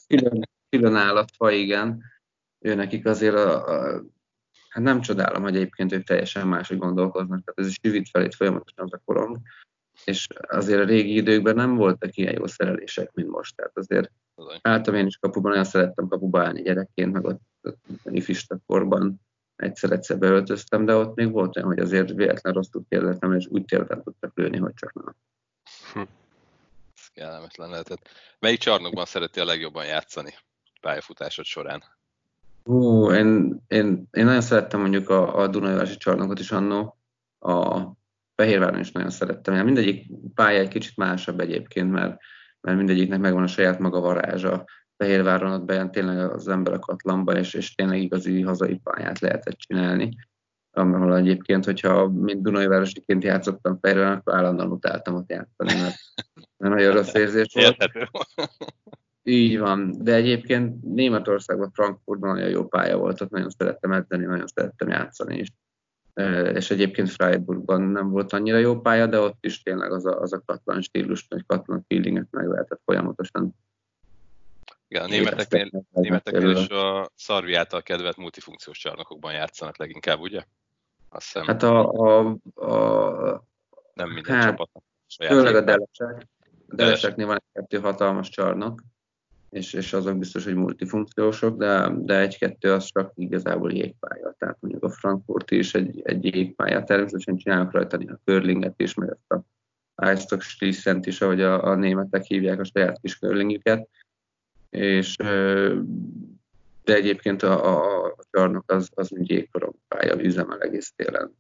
Külön, 0.07 0.49
külön 0.69 0.97
állatfa, 0.97 1.51
igen. 1.51 2.03
Ő 2.59 2.75
nekik 2.75 3.07
azért 3.07 3.35
a, 3.35 3.69
a 3.69 4.03
hát 4.69 4.83
nem 4.83 5.01
csodálom, 5.01 5.43
hogy 5.43 5.57
egyébként 5.57 5.93
ők 5.93 6.05
teljesen 6.05 6.49
máshogy 6.49 6.79
gondolkoznak, 6.79 7.45
tehát 7.45 7.61
ez 7.61 7.67
is 7.67 7.79
üvít 7.83 8.09
fel 8.09 8.25
itt 8.25 8.35
folyamatosan 8.35 8.85
az 8.85 8.93
a 8.93 9.03
korong, 9.05 9.39
és 10.05 10.27
azért 10.49 10.81
a 10.81 10.85
régi 10.85 11.15
időkben 11.15 11.55
nem 11.55 11.75
voltak 11.75 12.17
ilyen 12.17 12.35
jó 12.35 12.47
szerelések, 12.47 13.13
mint 13.13 13.29
most, 13.29 13.57
tehát 13.57 13.79
azért 13.79 14.11
álltam 14.63 14.95
én 14.95 15.07
is 15.07 15.17
kapuban, 15.17 15.53
olyan 15.53 15.65
szerettem 15.65 16.09
kapuba 16.09 16.43
állni 16.43 16.63
gyerekként, 16.63 17.13
meg 17.13 17.25
ott, 17.25 17.41
ott 17.63 17.79
ifista 18.05 18.59
korban 18.67 19.21
egyszer-egyszer 19.65 20.19
beöltöztem, 20.19 20.85
de 20.85 20.95
ott 20.95 21.15
még 21.15 21.31
volt 21.31 21.57
olyan, 21.57 21.69
hogy 21.69 21.79
azért 21.79 22.13
véletlen 22.13 22.53
rosszul 22.53 22.85
kérdeztem, 22.89 23.33
és 23.33 23.47
úgy 23.49 23.65
térben 23.65 24.03
tudtak 24.03 24.33
lőni, 24.35 24.59
hogy 24.59 24.75
csak 24.75 24.93
nem. 24.93 25.15
Hm. 25.93 26.01
Ez 26.97 27.09
kellemetlen 27.15 27.71
lehetett. 27.71 28.09
Melyik 28.39 28.59
csarnokban 28.59 29.05
szereti 29.05 29.41
a 29.41 29.45
legjobban 29.45 29.85
játszani 29.85 30.35
pályafutásod 30.81 31.45
során? 31.45 31.83
Hú, 32.65 33.11
én, 33.13 33.61
én, 33.69 34.09
én 34.11 34.25
nagyon 34.25 34.41
szerettem 34.41 34.81
mondjuk 34.81 35.11
a, 35.11 35.39
a 35.39 35.47
Dunajási 35.47 35.97
csarnokot 35.97 36.39
is 36.39 36.51
annó, 36.51 36.99
a 37.41 37.81
Fehérváron 38.35 38.81
is 38.81 38.93
nagyon 38.93 39.11
szerettem. 39.11 39.65
Mindegyik 39.65 40.07
pálya 40.35 40.59
egy 40.59 40.69
kicsit 40.69 40.97
másabb 40.97 41.41
egyébként, 41.41 41.91
mert, 41.91 42.21
mert 42.61 42.77
mindegyiknek 42.77 43.21
megvan 43.21 43.43
a 43.43 43.47
saját 43.47 43.79
maga 43.79 44.01
varázsa. 44.01 44.65
Fehérváron 44.97 45.53
ott 45.53 45.65
bejön 45.65 45.91
tényleg 45.91 46.31
az 46.31 46.49
ember 46.49 46.73
a 46.73 46.79
katlamba, 46.79 47.37
és, 47.37 47.55
és 47.55 47.75
tényleg 47.75 48.03
igazi 48.03 48.43
hazai 48.43 48.81
pályát 48.83 49.19
lehetett 49.19 49.57
csinálni. 49.57 50.17
Ahol 50.71 51.17
egyébként, 51.17 51.65
hogyha 51.65 52.09
mint 52.09 52.43
Dunai 52.43 52.67
Városiként 52.67 53.25
játszottam 53.25 53.79
Fehérváron, 53.81 54.17
akkor 54.17 54.35
állandóan 54.35 54.71
utáltam 54.71 55.15
ott 55.15 55.31
játszani, 55.31 55.81
mert, 55.81 55.97
mert 56.57 56.75
nagyon 56.75 56.95
rossz 56.95 57.15
érzés 57.15 57.55
volt. 57.55 57.77
Így 59.23 59.59
van, 59.59 59.95
de 59.99 60.15
egyébként 60.15 60.83
Németországban, 60.83 61.71
Frankfurtban 61.73 62.35
nagyon 62.35 62.51
jó 62.51 62.67
pálya 62.67 62.97
volt, 62.97 63.21
ott 63.21 63.31
nagyon 63.31 63.51
szerettem 63.51 63.93
edzeni, 63.93 64.25
nagyon 64.25 64.47
szerettem 64.47 64.89
játszani 64.89 65.39
is. 65.39 65.49
És 66.55 66.71
egyébként 66.71 67.11
Freiburgban 67.11 67.83
nem 67.83 68.11
volt 68.11 68.33
annyira 68.33 68.57
jó 68.57 68.81
pálya, 68.81 69.07
de 69.07 69.19
ott 69.19 69.45
is 69.45 69.63
tényleg 69.63 69.93
az 69.93 70.07
a, 70.07 70.21
az 70.21 70.33
a 70.33 70.43
katlan 70.47 70.81
stílus, 70.81 71.27
vagy 71.29 71.47
katlan 71.47 71.85
feelinget 71.89 72.29
meg 72.31 72.49
lehetett 72.49 72.81
folyamatosan. 72.85 73.55
Igen, 74.95 75.07
a 75.07 75.09
németeknél, 75.09 75.85
németeknél 75.91 76.51
is 76.51 76.69
a 76.69 77.11
Szarvi 77.15 77.55
által 77.55 77.83
kedvelt 77.83 78.17
multifunkciós 78.17 78.79
csarnokokban 78.79 79.33
játszanak 79.33 79.79
leginkább, 79.79 80.21
ugye? 80.21 80.45
Azt 81.09 81.25
hiszem. 81.25 81.47
Hát 81.47 81.63
a, 81.63 81.91
a, 81.91 82.19
a 82.55 83.45
nem 83.95 84.11
minden 84.11 84.35
hát, 84.35 84.45
csapat. 84.45 84.71
Főleg 85.27 85.55
a 85.55 85.61
Delesek. 85.61 86.27
A 86.69 86.75
Deleseknél 86.75 87.27
van 87.27 87.37
egy 87.37 87.53
kettő 87.53 87.79
hatalmas 87.79 88.29
csarnok, 88.29 88.83
és, 89.51 89.73
és 89.73 89.93
azok 89.93 90.19
biztos, 90.19 90.45
hogy 90.45 90.55
multifunkciósok, 90.55 91.57
de, 91.57 91.91
de 91.97 92.19
egy-kettő 92.19 92.73
az 92.73 92.85
csak 92.85 93.13
igazából 93.15 93.73
jégpálya. 93.73 94.35
Tehát 94.39 94.57
mondjuk 94.61 94.85
a 94.85 94.91
Frankfurt 94.91 95.51
is 95.51 95.75
egy, 95.75 96.03
egy 96.05 96.25
jégpálya. 96.25 96.85
Természetesen 96.85 97.37
csinálnak 97.37 97.73
rajta 97.73 97.97
a 97.97 98.19
curlinget 98.25 98.81
is, 98.81 98.95
meg 98.95 99.09
ezt 99.09 99.33
a 99.33 99.45
Eisstock 99.95 100.43
Schlissent 100.43 101.07
is, 101.07 101.21
ahogy 101.21 101.41
a, 101.41 101.65
a 101.65 101.75
németek 101.75 102.23
hívják 102.23 102.61
a 102.61 102.65
saját 102.65 103.01
kis 103.01 103.19
curlingüket. 103.19 103.89
És 104.75 105.17
de 106.85 106.95
egyébként 106.95 107.43
a, 107.43 107.65
a, 107.65 108.05
a 108.05 108.17
csarnok 108.31 108.71
az, 108.71 108.89
az 108.95 109.13
úgy 109.13 109.31
jégkorong 109.31 109.75
pálya, 109.89 110.21
üzemel 110.21 110.61
egész 110.61 110.93
télen, 110.97 111.37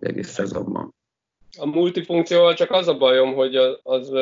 egész 0.00 0.28
szezonban. 0.28 0.94
A 1.58 1.66
multifunkcióval 1.66 2.54
csak 2.54 2.70
az 2.70 2.88
a 2.88 2.96
bajom, 2.96 3.34
hogy 3.34 3.56
az, 3.56 3.78
az 3.82 4.12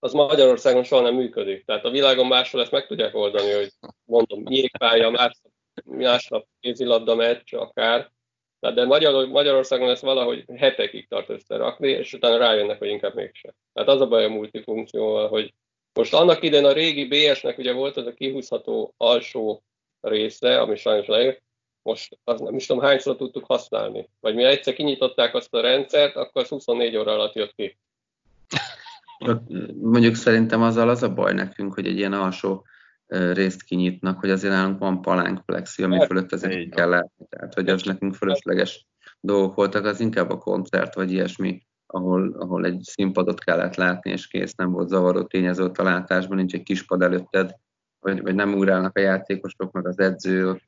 az 0.00 0.12
Magyarországon 0.12 0.84
soha 0.84 1.02
nem 1.02 1.14
működik. 1.14 1.64
Tehát 1.64 1.84
a 1.84 1.90
világon 1.90 2.26
máshol 2.26 2.60
ezt 2.60 2.70
meg 2.70 2.86
tudják 2.86 3.14
oldani, 3.14 3.52
hogy 3.52 3.72
mondom, 4.04 4.42
jégpálya, 4.46 5.10
másnap, 5.10 5.52
másnap 5.84 6.46
kézilabda 6.60 7.14
meccs, 7.14 7.54
akár. 7.54 8.10
De 8.58 8.84
Magyar, 8.84 9.28
Magyarországon 9.28 9.90
ezt 9.90 10.02
valahogy 10.02 10.44
hetekig 10.56 11.08
tart 11.08 11.28
összerakni, 11.28 11.88
és 11.88 12.12
utána 12.12 12.36
rájönnek, 12.36 12.78
hogy 12.78 12.88
inkább 12.88 13.14
mégsem. 13.14 13.52
Tehát 13.72 13.88
az 13.88 14.00
a 14.00 14.08
baj 14.08 14.24
a 14.24 14.28
multifunkcióval, 14.28 15.28
hogy 15.28 15.54
most 15.94 16.14
annak 16.14 16.42
idején 16.42 16.64
a 16.64 16.72
régi 16.72 17.04
BS-nek 17.08 17.58
ugye 17.58 17.72
volt 17.72 17.96
az 17.96 18.06
a 18.06 18.14
kihúzható 18.14 18.94
alsó 18.96 19.62
része, 20.00 20.60
ami 20.60 20.76
sajnos 20.76 21.06
lejött, 21.06 21.42
most 21.82 22.18
az 22.24 22.40
nem 22.40 22.54
is 22.54 22.66
tudom 22.66 22.82
hányszor 22.82 23.16
tudtuk 23.16 23.44
használni. 23.46 24.08
Vagy 24.20 24.34
mi 24.34 24.44
egyszer 24.44 24.74
kinyitották 24.74 25.34
azt 25.34 25.54
a 25.54 25.60
rendszert, 25.60 26.16
akkor 26.16 26.42
az 26.42 26.48
24 26.48 26.96
óra 26.96 27.12
alatt 27.12 27.34
jött 27.34 27.54
ki. 27.54 27.78
Mondjuk 29.80 30.14
szerintem 30.14 30.62
azzal 30.62 30.88
az 30.88 31.02
a 31.02 31.14
baj 31.14 31.32
nekünk, 31.32 31.74
hogy 31.74 31.86
egy 31.86 31.96
ilyen 31.96 32.12
alsó 32.12 32.66
részt 33.06 33.62
kinyitnak, 33.62 34.20
hogy 34.20 34.30
azért 34.30 34.52
nálunk 34.52 34.78
van 34.78 35.02
palánk 35.02 35.42
flexi, 35.44 35.82
ami 35.82 35.96
hát, 35.96 36.06
fölött 36.06 36.32
azért 36.32 36.74
kell 36.74 36.88
látni. 36.88 37.26
Tehát, 37.28 37.54
hogy 37.54 37.68
az 37.68 37.82
nekünk 37.82 38.14
fölösleges 38.14 38.86
dolgok 39.20 39.54
voltak, 39.54 39.84
az 39.84 40.00
inkább 40.00 40.30
a 40.30 40.38
koncert, 40.38 40.94
vagy 40.94 41.12
ilyesmi, 41.12 41.62
ahol, 41.90 42.34
ahol 42.38 42.64
egy 42.64 42.80
színpadot 42.82 43.44
kellett 43.44 43.74
látni, 43.74 44.10
és 44.10 44.26
kész, 44.26 44.54
nem 44.54 44.70
volt 44.70 44.88
zavaró 44.88 45.22
tényező 45.22 45.64
a 45.64 45.82
látásban, 45.82 46.36
nincs 46.36 46.54
egy 46.54 46.62
kispad 46.62 47.02
előtted, 47.02 47.54
vagy, 48.00 48.22
vagy 48.22 48.34
nem 48.34 48.54
ugrálnak 48.54 48.96
a 48.96 49.00
játékosok, 49.00 49.72
meg 49.72 49.86
az 49.86 49.98
edző, 49.98 50.48
ott, 50.48 50.62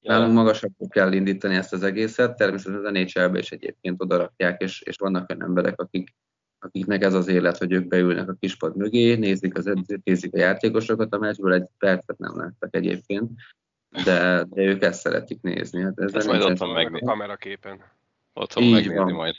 Nálunk 0.00 0.34
magasabbra 0.34 0.88
kell 0.88 1.12
indítani 1.12 1.54
ezt 1.54 1.72
az 1.72 1.82
egészet, 1.82 2.36
természetesen 2.36 2.84
az 2.84 2.92
nhl 2.92 3.38
is 3.38 3.52
egyébként 3.52 4.02
odarakják, 4.02 4.60
és, 4.60 4.80
és 4.80 4.96
vannak 4.96 5.30
olyan 5.30 5.42
emberek, 5.42 5.80
akik 5.80 6.14
akiknek 6.58 7.02
ez 7.02 7.14
az 7.14 7.28
élet, 7.28 7.56
hogy 7.56 7.72
ők 7.72 7.86
beülnek 7.86 8.28
a 8.28 8.36
kispad 8.40 8.76
mögé, 8.76 9.14
nézik 9.14 9.58
az 9.58 9.66
edzőt, 9.66 10.04
nézik 10.04 10.34
a 10.34 10.38
játékosokat, 10.38 11.14
a 11.14 11.18
meccsből 11.18 11.52
egy 11.52 11.68
percet 11.78 12.18
nem 12.18 12.36
láttak 12.36 12.74
egyébként, 12.74 13.30
de, 14.04 14.44
de 14.48 14.62
ők 14.62 14.82
ezt 14.82 15.00
szeretik 15.00 15.40
nézni. 15.40 15.82
Hát 15.82 15.98
ez 16.00 16.14
ezt 16.14 16.26
majd 16.26 16.42
otthon 16.42 16.70
megnézni. 16.70 17.06
Kameraképen. 17.06 17.84
Otthon 18.32 18.62
Így 18.62 18.72
megnézni 18.72 18.96
van. 18.96 19.12
majd. 19.12 19.34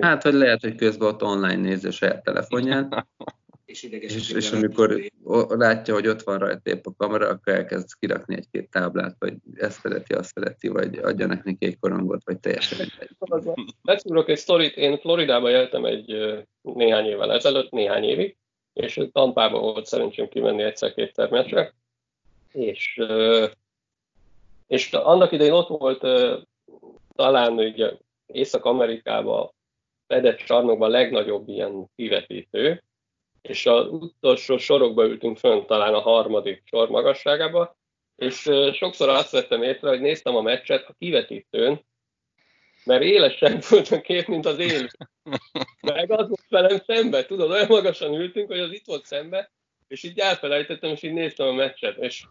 Hát, 0.00 0.22
hogy 0.22 0.32
lehet, 0.32 0.60
hogy 0.60 0.74
közben 0.74 1.08
ott 1.08 1.22
online 1.22 1.56
nézi 1.56 1.86
a 1.86 1.90
saját 1.90 2.22
telefonján, 2.22 3.06
és 3.64 3.82
ideges. 3.82 4.14
És, 4.14 4.30
és 4.30 4.50
amikor 4.50 5.10
látja, 5.48 5.94
hogy 5.94 6.06
ott 6.06 6.22
van 6.22 6.38
rajta 6.38 6.70
épp 6.70 6.86
a 6.86 6.94
kamera, 6.96 7.28
akkor 7.28 7.52
elkezd 7.52 7.88
kirakni 7.98 8.36
egy-két 8.36 8.70
táblát, 8.70 9.16
vagy 9.18 9.34
ezt 9.54 9.80
szereti, 9.80 10.12
azt 10.12 10.32
szereti, 10.34 10.68
vagy 10.68 10.98
adjanak 10.98 11.44
neki 11.44 11.66
egy 11.66 11.78
korongot, 11.78 12.24
vagy 12.24 12.38
teljesen 12.38 12.78
mindegy. 12.78 13.64
Megszúrok 13.82 14.28
egy 14.28 14.38
sztorit, 14.38 14.76
én 14.76 14.98
Floridában 14.98 15.50
éltem 15.50 15.84
egy 15.84 16.36
néhány 16.62 17.06
évvel 17.06 17.32
ezelőtt, 17.32 17.70
néhány 17.70 18.04
évig, 18.04 18.36
és 18.72 19.00
Tampában 19.12 19.60
volt 19.60 19.86
szerencsém 19.86 20.28
kimenni 20.28 20.62
egyszer-kétszer 20.62 21.30
meccsre, 21.30 21.74
és, 22.52 23.00
és 24.66 24.92
annak 24.92 25.32
idején 25.32 25.52
ott 25.52 25.68
volt 25.68 26.06
talán 27.14 27.52
ugye 27.52 27.92
Észak-Amerikában 28.26 29.50
fedett 30.06 30.38
csarnokban 30.38 30.88
a 30.88 30.92
legnagyobb 30.92 31.48
ilyen 31.48 31.90
kivetítő, 31.96 32.82
és 33.42 33.66
az 33.66 33.86
utolsó 33.88 34.56
sorokba 34.56 35.04
ültünk 35.04 35.38
fönn, 35.38 35.66
talán 35.66 35.94
a 35.94 36.00
harmadik 36.00 36.62
sor 36.64 36.88
magasságába, 36.88 37.76
és 38.16 38.50
sokszor 38.72 39.08
azt 39.08 39.30
vettem 39.30 39.62
észre, 39.62 39.88
hogy 39.88 40.00
néztem 40.00 40.36
a 40.36 40.40
meccset 40.40 40.88
a 40.88 40.94
kivetítőn, 40.98 41.84
mert 42.84 43.02
élesen 43.02 43.60
volt 43.70 43.88
a 43.88 44.00
kép, 44.00 44.26
mint 44.26 44.46
az 44.46 44.58
én. 44.58 44.88
Meg 45.80 46.10
az 46.10 46.28
volt 46.28 46.48
velem 46.48 46.78
szembe, 46.86 47.26
tudod, 47.26 47.50
olyan 47.50 47.66
magasan 47.68 48.14
ültünk, 48.14 48.48
hogy 48.48 48.58
az 48.58 48.72
itt 48.72 48.86
volt 48.86 49.04
szembe, 49.04 49.52
és 49.88 50.02
így 50.02 50.18
elfelejtettem, 50.18 50.90
és 50.90 51.02
így 51.02 51.12
néztem 51.12 51.46
a 51.46 51.52
meccset, 51.52 51.96
és 51.96 52.24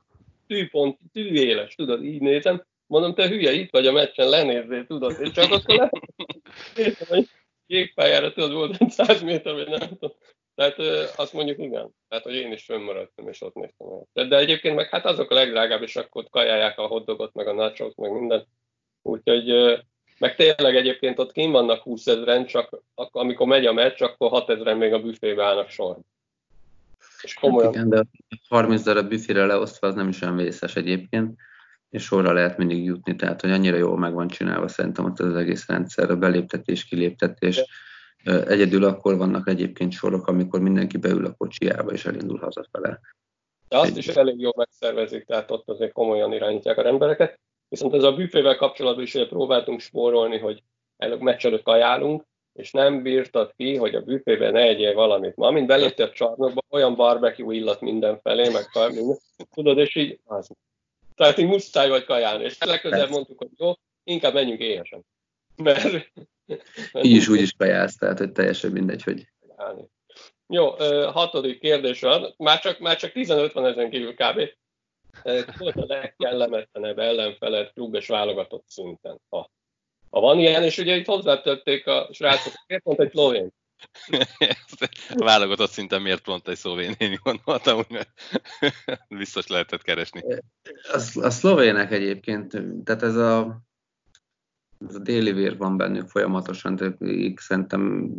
tűpont, 0.48 0.98
tűéles, 1.14 1.76
tudod, 1.76 2.04
így 2.04 2.22
nézem, 2.22 2.66
mondom, 2.94 3.14
te 3.14 3.28
hülye, 3.28 3.52
itt 3.52 3.72
vagy 3.72 3.88
a 3.88 3.92
meccsen, 3.92 4.30
lenézzél, 4.30 4.86
tudod, 4.86 5.16
és 5.20 5.32
csak 5.32 5.52
akkor 5.52 5.76
le... 5.76 5.90
néztem, 6.76 7.08
hogy 7.08 7.30
jégpályára, 7.68 8.34
tudod, 8.34 8.54
volt 8.54 8.76
egy 8.80 8.90
száz 8.90 9.22
méter, 9.22 9.54
vagy 9.54 9.68
nem 9.68 9.88
tudom, 9.88 10.12
tehát 10.56 10.78
azt 11.16 11.34
mondjuk 11.34 11.60
igen. 11.60 11.90
Tehát, 12.08 12.24
hogy 12.24 12.34
én 12.34 12.52
is 12.52 12.64
fönnmaradtam, 12.64 13.28
és 13.28 13.42
ott 13.42 13.54
néztem 13.54 13.88
el. 13.88 14.08
De, 14.14 14.26
de 14.26 14.38
egyébként 14.38 14.76
meg 14.76 14.90
hát 14.90 15.06
azok 15.06 15.32
a 15.32 15.34
legdrágább, 15.34 15.82
és 15.82 15.96
akkor 15.96 16.26
kajálják 16.30 16.80
a 16.80 16.88
hotdogot, 16.88 17.34
meg 17.34 17.48
a 17.48 17.54
nachos, 17.54 17.94
meg 17.96 18.12
minden. 18.12 18.46
Úgyhogy 19.02 19.54
meg 20.18 20.36
tényleg 20.36 20.76
egyébként 20.76 21.20
ott 21.20 21.32
kim 21.32 21.52
vannak 21.52 21.82
20 21.82 22.08
ezeren, 22.08 22.46
csak 22.46 22.82
amikor 22.96 23.48
megy 23.48 23.66
a 23.66 23.74
meccs, 23.74 24.02
akkor 24.02 24.30
6 24.30 24.50
ezeren 24.50 24.78
még 24.78 24.94
a 24.94 25.02
büfébe 25.02 25.44
állnak 25.44 25.70
sor. 25.70 25.98
És 27.22 27.34
komolyan. 27.34 27.74
Hát 27.74 27.76
igen, 27.76 27.90
de 27.90 28.04
30 28.50 28.82
darab 28.84 29.08
büfére 29.08 29.46
leosztva 29.46 29.88
az 29.88 29.96
nem 29.96 30.08
is 30.08 30.22
olyan 30.22 30.36
vészes 30.36 30.76
egyébként. 30.76 31.40
És 31.94 32.04
sorra 32.04 32.34
lehet 32.34 32.58
mindig 32.58 32.84
jutni, 32.84 33.16
tehát 33.16 33.42
hogy 33.42 33.52
annyira 33.52 33.78
jól 33.78 33.98
meg 33.98 34.14
van 34.14 34.28
csinálva 34.28 34.68
szerintem 34.68 35.06
ott 35.06 35.20
az 35.20 35.36
egész 35.36 35.68
rendszer, 35.68 36.10
a 36.10 36.16
beléptetés, 36.16 36.86
kiléptetés. 36.86 37.64
Egyedül 38.48 38.84
akkor 38.84 39.18
vannak 39.18 39.48
egyébként 39.48 39.92
sorok, 39.92 40.28
amikor 40.28 40.60
mindenki 40.60 40.98
beül 40.98 41.26
a 41.26 41.34
kocsiába 41.38 41.92
és 41.92 42.06
elindul 42.06 42.38
hazafele. 42.38 43.00
De 43.68 43.78
azt 43.78 43.98
is 43.98 44.08
elég 44.08 44.40
jól 44.40 44.54
megszervezik, 44.58 45.26
tehát 45.26 45.52
ott 45.52 45.70
azért 45.70 45.92
komolyan 45.92 46.34
irányítják 46.34 46.78
a 46.78 46.86
embereket. 46.86 47.40
Viszont 47.70 47.94
ez 47.94 48.04
a 48.04 48.14
büfével 48.14 48.56
kapcsolatban 48.56 49.04
is 49.04 49.18
próbáltunk 49.30 49.80
spórolni, 49.80 50.38
hogy 50.38 50.64
előbb 50.98 51.22
meccs 51.22 51.46
előtt 51.46 51.68
ajánlunk, 51.68 52.24
és 52.54 52.72
nem 52.72 53.02
bírtad 53.02 53.54
ki, 53.56 53.76
hogy 53.76 53.96
a 53.96 54.02
büfében 54.02 54.52
ne 54.52 54.62
egyél 54.62 54.94
valamit. 54.94 55.36
Ma, 55.36 55.48
amint 55.48 55.68
beléptél 55.68 56.06
a 56.06 56.12
csarnokba, 56.12 56.62
olyan 56.70 56.96
barbecue 56.96 57.56
illat 57.56 57.82
mindenfelé, 57.82 58.50
meg 58.50 58.94
minden, 58.94 59.18
tudod, 59.54 59.78
és 59.78 59.96
így 59.96 60.20
az. 60.26 60.50
Tehát 61.16 61.38
így 61.38 61.48
muszáj 61.48 61.90
vagy 61.90 62.04
kajálni. 62.04 62.44
És 62.44 62.58
legközelebb 62.58 63.10
mondtuk, 63.10 63.38
hogy 63.38 63.50
jó, 63.58 63.74
inkább 64.04 64.34
menjünk 64.34 64.60
éhesen. 64.60 65.06
Mert, 65.56 65.84
mert 66.92 67.06
így 67.06 67.16
is 67.16 67.28
úgy 67.28 67.42
is 67.42 67.52
kajálsz, 67.58 67.98
tehát 67.98 68.18
hogy 68.18 68.32
teljesen 68.32 68.72
mindegy, 68.72 69.04
hogy... 69.04 69.28
Jó, 70.48 70.70
hatodik 71.12 71.60
kérdés 71.60 72.02
van. 72.02 72.34
Már 72.38 72.60
csak, 72.60 72.80
már 72.80 72.96
csak 72.96 73.12
15 73.12 73.54
van 73.54 73.66
ezen 73.66 73.90
kívül 73.90 74.14
kb. 74.14 74.42
Volt 75.58 75.76
a 75.76 75.86
legkellemetlenebb 75.88 77.00
ellenfeled 77.00 77.74
klub 77.74 77.96
és 77.96 78.08
válogatott 78.08 78.66
szinten? 78.68 79.22
Ha 79.30 79.52
ha 80.14 80.20
van 80.20 80.40
ilyen, 80.40 80.64
és 80.64 80.78
ugye 80.78 80.96
itt 80.96 81.06
hozzátették 81.06 81.88
a 81.88 82.10
srácok, 82.12 82.54
miért 82.68 82.84
pont 82.84 83.00
egy 83.00 83.12
szlovén? 83.12 83.54
Válogatott 85.16 85.72
szinten 85.72 86.02
miért 86.02 86.22
pont 86.22 86.48
egy 86.48 86.58
szlovén, 86.58 86.94
én 86.98 87.20
gondoltam, 87.24 87.76
hogy 87.76 88.08
biztos 89.08 89.48
lehetett 89.48 89.82
keresni. 89.82 90.22
A, 90.92 91.20
a 91.22 91.30
szlovének 91.30 91.92
egyébként, 91.92 92.62
tehát 92.84 93.04
ez 93.04 93.16
a, 93.16 93.62
ez 94.88 94.96
a 94.96 95.00
déli 95.00 95.32
vér 95.32 95.58
van 95.58 95.78
bennük 95.78 96.10
folyamatosan, 96.10 96.76
tehát 96.76 96.98
szerintem 97.36 98.12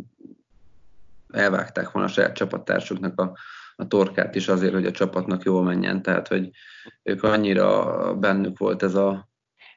elvágták 1.29 1.91
volna 1.91 2.07
a 2.07 2.11
saját 2.11 2.35
csapattársuknak 2.35 3.19
a, 3.19 3.37
a 3.75 3.87
torkát 3.87 4.35
is 4.35 4.47
azért, 4.47 4.73
hogy 4.73 4.85
a 4.85 4.91
csapatnak 4.91 5.43
jól 5.43 5.63
menjen, 5.63 6.01
tehát 6.01 6.27
hogy 6.27 6.49
ők 7.03 7.23
annyira 7.23 8.15
bennük 8.15 8.57
volt 8.57 8.83
ez 8.83 8.95
a, 8.95 9.29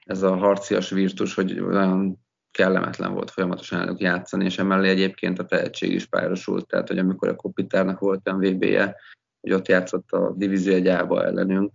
ez 0.04 0.22
a 0.22 0.36
harcias 0.36 0.90
virtus, 0.90 1.34
hogy 1.34 1.60
olyan 1.60 2.26
kellemetlen 2.58 3.12
volt 3.12 3.30
folyamatosan 3.30 3.80
elnök 3.80 4.00
játszani, 4.00 4.44
és 4.44 4.58
emellé 4.58 4.88
egyébként 4.88 5.38
a 5.38 5.44
tehetség 5.44 5.92
is 5.92 6.06
párosult, 6.06 6.66
tehát 6.66 6.88
hogy 6.88 6.98
amikor 6.98 7.28
a 7.28 7.36
Kopitárnak 7.36 7.98
volt 7.98 8.28
olyan 8.28 8.40
VB-je, 8.40 8.96
hogy 9.40 9.52
ott 9.52 9.68
játszott 9.68 10.10
a 10.12 10.32
divízió 10.36 10.74
egyába 10.74 11.24
ellenünk, 11.24 11.72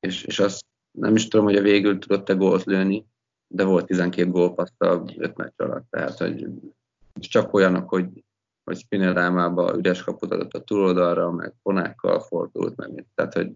és, 0.00 0.22
és 0.22 0.38
azt 0.38 0.64
nem 0.98 1.14
is 1.14 1.28
tudom, 1.28 1.46
hogy 1.46 1.56
a 1.56 1.62
végül 1.62 1.98
tudott-e 1.98 2.34
gólt 2.34 2.64
lőni, 2.64 3.06
de 3.54 3.64
volt 3.64 3.86
12 3.86 4.30
gólpaszt 4.30 4.82
a 4.82 5.02
5 5.16 5.36
meccs 5.36 5.52
alatt, 5.56 5.86
tehát 5.90 6.18
hogy 6.18 6.46
csak 7.12 7.54
olyanok, 7.54 7.88
hogy, 7.88 8.24
hogy 8.64 8.78
Spinellámába 8.78 9.76
üres 9.76 10.02
kaput 10.02 10.32
adott 10.32 10.52
a 10.52 10.64
túloldalra, 10.64 11.30
meg 11.30 11.54
fonákkal 11.62 12.20
fordult, 12.20 12.76
meg. 12.76 13.04
Tehát 13.14 13.34
hogy. 13.34 13.50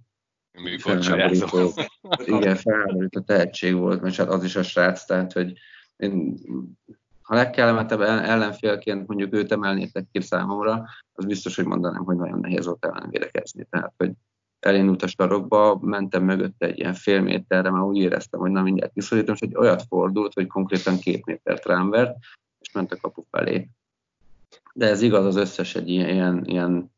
Igen, 2.25 2.57
felháborít 2.57 3.17
a 3.17 3.21
tehetség 3.21 3.75
volt, 3.75 4.01
mert 4.01 4.15
hát 4.15 4.29
az 4.29 4.45
is 4.45 4.57
a 4.57 4.63
srác, 4.63 5.05
tehát 5.05 5.33
hogy 5.33 5.59
én, 6.03 6.35
ha 7.23 7.35
legkellemetebb 7.35 8.01
ellenfélként 8.01 9.07
mondjuk 9.07 9.35
őt 9.35 9.53
emelnétek 9.53 10.07
ki 10.13 10.21
számomra, 10.21 10.85
az 11.13 11.25
biztos, 11.25 11.57
hogy 11.57 11.65
mondanám, 11.65 12.05
hogy 12.05 12.17
nagyon 12.17 12.41
nehéz 12.41 12.67
volt 12.67 12.85
ellen 12.85 13.11
védekezni. 13.11 13.67
Tehát, 13.71 13.93
hogy 13.97 14.13
elindult 14.61 15.03
a 15.03 15.07
starokba, 15.07 15.79
mentem 15.83 16.25
mögötte 16.25 16.67
egy 16.67 16.79
ilyen 16.79 16.95
fél 16.95 17.21
méterre, 17.21 17.71
már 17.71 17.83
úgy 17.83 17.97
éreztem, 17.97 18.41
hogy 18.41 18.51
na 18.51 18.63
mindjárt 18.63 18.93
kiszorítom, 18.93 19.35
és 19.35 19.41
egy 19.41 19.57
olyat 19.57 19.83
fordult, 19.89 20.33
hogy 20.33 20.47
konkrétan 20.47 20.99
két 20.99 21.25
métert 21.25 21.67
rám 21.67 21.91
vert, 21.91 22.17
és 22.59 22.73
ment 22.73 22.93
a 22.93 22.97
kapu 23.01 23.23
felé. 23.31 23.69
De 24.75 24.87
ez 24.87 25.03
igaz 25.03 25.25
az 25.25 25.37
összes 25.37 25.75
egy 25.75 25.89
ilyen, 25.89 26.09
ilyen, 26.09 26.45
ilyen 26.45 26.93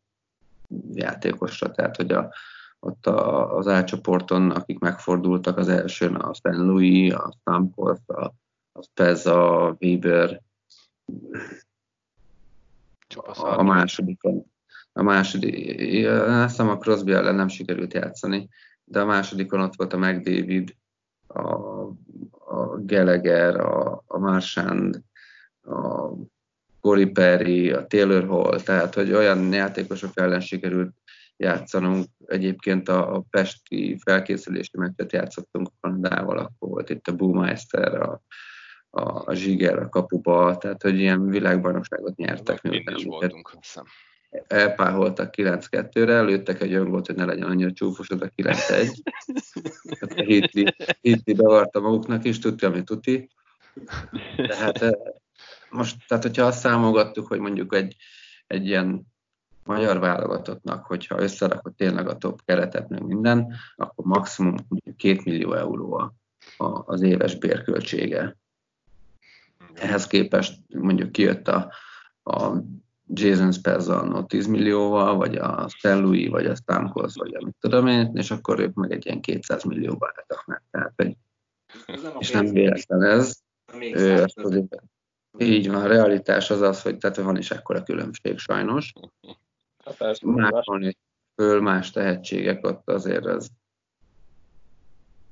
játékosra, 0.92 1.70
tehát 1.70 1.96
hogy 1.96 2.12
a, 2.12 2.32
ott 2.80 3.06
a, 3.06 3.56
az 3.56 3.66
elcsoporton, 3.66 4.50
akik 4.50 4.78
megfordultak 4.78 5.56
az 5.56 5.68
elsőn, 5.68 6.14
a 6.14 6.34
St. 6.34 6.42
Louis, 6.42 7.12
a 7.12 7.32
Stamkos, 7.40 7.98
a, 8.06 8.32
a 8.72 8.86
Peza, 8.94 9.66
a 9.66 9.76
Weber, 9.80 10.42
a, 13.14 13.58
a 13.58 13.62
másodikon. 13.62 14.50
A 14.92 15.02
második, 15.02 16.06
azt 16.08 16.48
hiszem 16.48 16.68
a 16.68 16.78
Crosby 16.78 17.12
ellen 17.12 17.34
nem 17.34 17.48
sikerült 17.48 17.94
játszani, 17.94 18.48
de 18.84 19.00
a 19.00 19.04
másodikon 19.04 19.60
ott 19.60 19.76
volt 19.76 19.92
a 19.92 19.98
McDavid, 19.98 20.76
a, 21.26 21.42
a 22.30 22.80
Gallagher, 22.84 23.60
a, 23.60 24.02
a 24.06 24.18
Marchand, 24.18 25.02
a 25.62 26.10
Corey 26.80 27.06
Perry, 27.06 27.70
a 27.70 27.86
Taylor 27.86 28.26
Hall, 28.26 28.60
tehát 28.60 28.94
hogy 28.94 29.12
olyan 29.12 29.52
játékosok 29.52 30.10
ellen 30.14 30.40
sikerült 30.40 30.94
játszanunk. 31.36 32.06
Egyébként 32.26 32.88
a, 32.88 33.14
a 33.14 33.24
Pesti 33.30 33.98
felkészülési 34.04 34.78
meccset 34.78 35.12
játszottunk 35.12 35.68
Kanadával, 35.80 36.38
akkor 36.38 36.68
volt 36.68 36.90
itt 36.90 37.08
a 37.08 37.14
Boomeister, 37.14 37.94
a, 37.94 38.22
a, 38.94 39.34
Zsiger 39.34 39.78
a 39.78 39.88
kapuba, 39.88 40.58
tehát 40.58 40.82
hogy 40.82 40.98
ilyen 40.98 41.28
világbajnokságot 41.28 42.16
nyertek. 42.16 42.62
Én 42.62 42.84
is 42.96 43.04
voltunk, 43.04 43.50
hiszem. 43.60 43.84
Elpáholtak 44.46 45.34
9-2-re, 45.36 46.22
lőttek 46.22 46.60
egy 46.60 46.72
öngolt, 46.72 47.06
hogy 47.06 47.14
ne 47.14 47.24
legyen 47.24 47.48
annyira 47.48 47.72
csúfos, 47.72 48.10
az 48.10 48.22
a 48.22 48.28
9-1. 48.36 48.88
Hát 50.00 50.12
a 50.12 50.22
Hitli, 50.22 50.74
Hitli 51.00 51.34
bevarta 51.34 51.80
maguknak 51.80 52.24
is, 52.24 52.38
tudja, 52.38 52.68
ami 52.68 52.82
tuti. 52.82 53.30
Tehát 54.36 54.82
eh, 54.82 54.90
most, 55.70 55.96
tehát 56.08 56.22
hogyha 56.22 56.44
azt 56.44 56.58
számogattuk, 56.58 57.26
hogy 57.26 57.38
mondjuk 57.38 57.74
egy, 57.74 57.96
egy 58.46 58.66
ilyen 58.66 59.06
magyar 59.64 59.98
válogatottnak, 59.98 60.86
hogyha 60.86 61.20
összerakod 61.20 61.74
tényleg 61.74 62.08
a 62.08 62.18
top 62.18 62.44
keretet, 62.44 62.88
meg 62.88 63.02
minden, 63.02 63.54
akkor 63.76 64.04
maximum 64.04 64.54
2 64.96 65.20
millió 65.24 65.52
euró 65.52 66.12
az 66.86 67.02
éves 67.02 67.34
bérköltsége. 67.34 68.36
Ehhez 69.74 70.06
képest 70.06 70.58
mondjuk 70.68 71.12
kijött 71.12 71.48
a, 71.48 71.72
a 72.22 72.52
Jason 73.06 73.52
Spezzano 73.52 74.24
10 74.24 74.46
millióval, 74.46 75.16
vagy 75.16 75.36
a 75.36 75.68
Louis, 75.82 76.28
vagy 76.28 76.46
a 76.46 76.54
Stamkos, 76.54 77.14
vagy 77.14 77.34
amit 77.34 77.56
tudom 77.60 77.86
én, 77.86 78.10
és 78.14 78.30
akkor 78.30 78.60
ők 78.60 78.74
meg 78.74 78.92
egy 78.92 79.06
ilyen 79.06 79.20
200 79.20 79.64
millióval 79.64 80.12
álltak 80.16 80.44
meg. 80.46 80.62
Tehát, 80.70 80.92
hogy, 80.96 81.16
és 82.18 82.30
nem 82.30 82.46
véletlen 82.46 83.02
ez. 83.02 83.40
Ő, 83.74 84.24
így 85.38 85.68
van, 85.68 85.82
a 85.82 85.86
realitás 85.86 86.50
az 86.50 86.60
az, 86.60 86.82
hogy 86.82 86.96
tehát 86.96 87.16
van 87.16 87.36
is 87.36 87.50
ekkora 87.50 87.82
különbség 87.82 88.38
sajnos. 88.38 88.92
Máshol 90.22 90.82
is 90.82 90.96
föl, 91.34 91.60
más 91.60 91.90
tehetségek 91.90 92.66
ott 92.66 92.88
azért 92.88 93.26
ez 93.26 93.46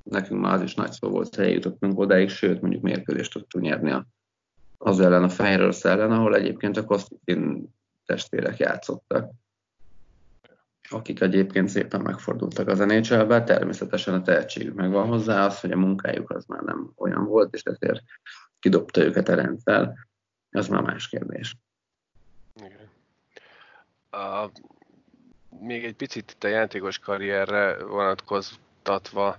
nekünk 0.03 0.40
már 0.40 0.55
az 0.55 0.62
is 0.62 0.74
nagy 0.74 0.92
szó 0.92 1.09
volt, 1.09 1.35
hogy 1.35 1.44
eljutottunk 1.44 1.98
odáig, 1.98 2.29
sőt 2.29 2.61
mondjuk 2.61 2.83
mérkőzést 2.83 3.33
tudtunk 3.33 3.64
nyerni 3.64 3.90
a, 3.90 4.07
az 4.82 5.00
ellen, 5.00 5.22
a 5.22 5.28
Fehér 5.28 5.74
ellen, 5.82 6.12
ahol 6.12 6.34
egyébként 6.34 6.76
a 6.76 6.84
Kosztin 6.84 7.74
testvérek 8.04 8.56
játszottak 8.56 9.30
akik 10.92 11.20
egyébként 11.20 11.68
szépen 11.68 12.00
megfordultak 12.00 12.68
az 12.68 12.78
nhl 12.78 13.42
természetesen 13.44 14.14
a 14.14 14.22
tehetségük 14.22 14.74
megvan 14.74 15.06
hozzá, 15.06 15.44
az, 15.44 15.60
hogy 15.60 15.72
a 15.72 15.76
munkájuk 15.76 16.30
az 16.30 16.44
már 16.44 16.60
nem 16.60 16.92
olyan 16.96 17.24
volt, 17.24 17.54
és 17.54 17.62
ezért 17.62 18.02
kidobta 18.58 19.00
őket 19.00 19.28
a 19.28 19.34
rendszer, 19.34 19.92
az 20.50 20.68
már 20.68 20.82
más 20.82 21.08
kérdés. 21.08 21.56
Igen. 22.54 22.88
A, 24.10 24.50
még 25.60 25.84
egy 25.84 25.94
picit 25.94 26.30
itt 26.30 26.44
a 26.44 26.48
játékos 26.48 26.98
karrierre 26.98 27.84
vonatkoztatva, 27.84 29.36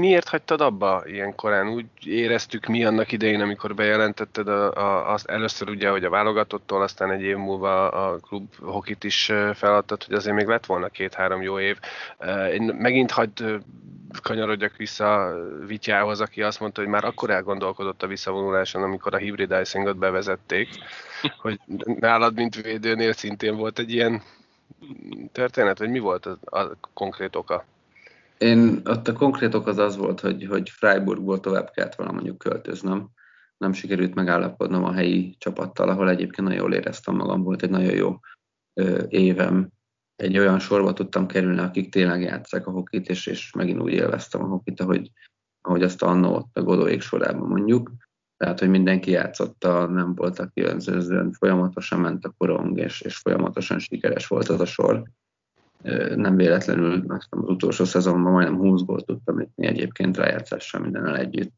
miért 0.00 0.28
hagytad 0.28 0.60
abba 0.60 1.02
ilyen 1.06 1.34
korán? 1.34 1.68
Úgy 1.68 1.86
éreztük 2.04 2.66
mi 2.66 2.84
annak 2.84 3.12
idején, 3.12 3.40
amikor 3.40 3.74
bejelentetted 3.74 4.48
a, 4.48 4.72
a, 4.74 5.12
azt 5.12 5.26
először 5.26 5.68
ugye, 5.68 5.90
hogy 5.90 6.04
a 6.04 6.10
válogatottól, 6.10 6.82
aztán 6.82 7.10
egy 7.10 7.22
év 7.22 7.36
múlva 7.36 7.88
a 7.90 8.16
klub 8.16 8.54
hokit 8.60 9.04
is 9.04 9.32
feladtad, 9.54 10.02
hogy 10.02 10.14
azért 10.14 10.36
még 10.36 10.46
lett 10.46 10.66
volna 10.66 10.88
két-három 10.88 11.42
jó 11.42 11.60
év. 11.60 11.78
Én 12.52 12.62
megint 12.62 13.10
hagyd 13.10 13.62
kanyarodjak 14.22 14.76
vissza 14.76 15.34
Vityához, 15.66 16.20
aki 16.20 16.42
azt 16.42 16.60
mondta, 16.60 16.80
hogy 16.80 16.90
már 16.90 17.04
akkor 17.04 17.30
elgondolkodott 17.30 18.02
a 18.02 18.06
visszavonuláson, 18.06 18.82
amikor 18.82 19.14
a 19.14 19.18
hybrid 19.18 19.54
icingot 19.60 19.96
bevezették, 19.96 20.68
hogy 21.38 21.60
nálad, 21.84 22.34
mint 22.34 22.62
védőnél 22.62 23.12
szintén 23.12 23.56
volt 23.56 23.78
egy 23.78 23.92
ilyen 23.92 24.22
történet, 25.32 25.78
vagy 25.78 25.90
mi 25.90 25.98
volt 25.98 26.26
a, 26.26 26.58
a 26.58 26.76
konkrét 26.94 27.36
oka? 27.36 27.64
Én 28.38 28.80
ott 28.84 29.08
a 29.08 29.12
konkrét 29.12 29.54
ok 29.54 29.66
az 29.66 29.78
az 29.78 29.96
volt, 29.96 30.20
hogy, 30.20 30.44
hogy 30.44 30.70
Freiburgból 30.70 31.40
tovább 31.40 31.70
kellett 31.70 31.94
volna 31.94 32.12
mondjuk 32.12 32.38
költöznöm. 32.38 33.08
Nem 33.56 33.72
sikerült 33.72 34.14
megállapodnom 34.14 34.84
a 34.84 34.92
helyi 34.92 35.36
csapattal, 35.38 35.88
ahol 35.88 36.10
egyébként 36.10 36.48
nagyon 36.48 36.62
jól 36.62 36.74
éreztem 36.74 37.14
magam, 37.14 37.42
volt 37.42 37.62
egy 37.62 37.70
nagyon 37.70 37.94
jó 37.94 38.18
ö, 38.80 39.02
évem, 39.08 39.68
egy 40.16 40.38
olyan 40.38 40.58
sorba 40.58 40.92
tudtam 40.92 41.26
kerülni, 41.26 41.60
akik 41.60 41.90
tényleg 41.90 42.20
játszák 42.20 42.66
a 42.66 42.70
hokit, 42.70 43.08
és, 43.08 43.26
és 43.26 43.52
megint 43.52 43.80
úgy 43.80 43.92
élveztem 43.92 44.42
a 44.42 44.46
hokit, 44.46 44.80
ahogy, 44.80 45.10
ahogy 45.60 45.82
azt 45.82 46.02
annó 46.02 46.34
ott 46.34 46.56
a 46.56 46.62
Godóék 46.62 47.00
sorában 47.00 47.48
mondjuk. 47.48 47.92
Tehát, 48.36 48.58
hogy 48.58 48.68
mindenki 48.68 49.10
játszotta, 49.10 49.86
nem 49.86 50.14
voltak 50.14 50.50
jönzőzőn, 50.54 51.32
folyamatosan 51.32 52.00
ment 52.00 52.24
a 52.24 52.34
korong, 52.38 52.78
és, 52.78 53.00
és 53.00 53.16
folyamatosan 53.16 53.78
sikeres 53.78 54.26
volt 54.26 54.48
az 54.48 54.60
a 54.60 54.66
sor. 54.66 55.02
Nem 56.14 56.36
véletlenül 56.36 57.04
azt 57.08 57.26
az 57.30 57.38
utolsó 57.42 57.84
szezonban 57.84 58.32
majdnem 58.32 58.58
20 58.58 58.82
gólt 58.82 59.06
tudtam 59.06 59.40
ütni 59.40 59.66
egyébként 59.66 60.16
rájátszással 60.16 60.80
mindennel 60.80 61.16
együtt. 61.16 61.52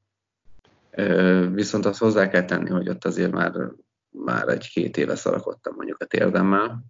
Viszont 1.53 1.87
azt 1.87 1.99
hozzá 1.99 2.29
kell 2.29 2.45
tenni, 2.45 2.71
hogy 2.71 2.89
ott 2.89 3.05
azért 3.05 3.33
már, 3.33 3.53
már 4.11 4.49
egy-két 4.49 4.97
éve 4.97 5.17
szarakodtam 5.17 5.75
mondjuk 5.75 6.01
a 6.01 6.05
térdemmel, 6.05 6.85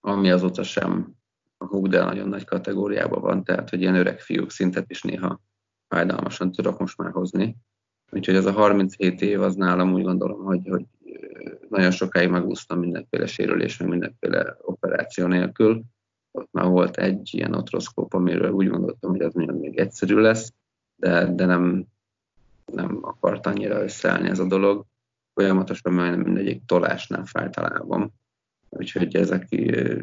ami 0.00 0.30
azóta 0.30 0.62
sem 0.62 1.14
a 1.56 1.66
húg, 1.66 1.88
de 1.88 2.04
nagyon 2.04 2.28
nagy 2.28 2.44
kategóriában 2.44 3.20
van, 3.20 3.44
tehát 3.44 3.70
hogy 3.70 3.80
ilyen 3.80 3.94
öreg 3.94 4.20
fiúk 4.20 4.50
szintet 4.50 4.90
is 4.90 5.02
néha 5.02 5.40
fájdalmasan 5.88 6.52
tudok 6.52 6.78
most 6.78 6.96
már 6.96 7.10
hozni. 7.10 7.56
Úgyhogy 8.10 8.34
ez 8.34 8.46
a 8.46 8.52
37 8.52 9.20
év 9.20 9.42
az 9.42 9.54
nálam 9.54 9.92
úgy 9.92 10.02
gondolom, 10.02 10.44
hogy, 10.44 10.68
hogy 10.68 10.84
nagyon 11.68 11.90
sokáig 11.90 12.28
megúsztam 12.28 12.78
mindenféle 12.78 13.26
sérülés, 13.26 13.76
meg 13.76 13.88
mindenféle 13.88 14.56
operáció 14.60 15.26
nélkül. 15.26 15.82
Ott 16.32 16.48
már 16.52 16.66
volt 16.66 16.96
egy 16.96 17.28
ilyen 17.32 17.54
otroszkóp, 17.54 18.14
amiről 18.14 18.50
úgy 18.50 18.68
gondoltam, 18.68 19.10
hogy 19.10 19.20
ez 19.20 19.32
még 19.32 19.78
egyszerű 19.78 20.14
lesz, 20.14 20.52
de, 20.96 21.32
de 21.34 21.44
nem, 21.44 21.86
nem 22.64 22.98
akart 23.00 23.46
annyira 23.46 23.82
összeállni 23.82 24.28
ez 24.28 24.38
a 24.38 24.46
dolog. 24.46 24.84
Folyamatosan 25.34 25.92
majdnem 25.92 26.20
mindegyik 26.20 26.64
tolásnál 26.66 27.24
fájt 27.24 27.56
a 27.56 27.60
lábam. 27.60 28.12
Úgyhogy 28.68 29.16
ezek 29.16 29.46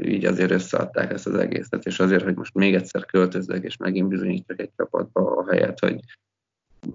így 0.01 0.25
azért 0.25 0.51
összeadták 0.51 1.11
ezt 1.11 1.27
az 1.27 1.35
egészet, 1.35 1.85
és 1.85 1.99
azért, 1.99 2.23
hogy 2.23 2.35
most 2.35 2.53
még 2.53 2.75
egyszer 2.75 3.05
költözzek, 3.05 3.63
és 3.63 3.77
megint 3.77 4.07
bizonyítsak 4.07 4.59
egy 4.59 4.71
csapatba 4.75 5.35
a 5.35 5.51
helyet, 5.51 5.79
hogy 5.79 5.99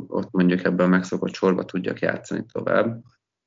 ott 0.06 0.30
mondjuk 0.30 0.64
ebben 0.64 0.86
a 0.86 0.88
megszokott 0.88 1.34
sorba 1.34 1.64
tudjak 1.64 2.00
játszani 2.00 2.44
tovább, 2.52 3.02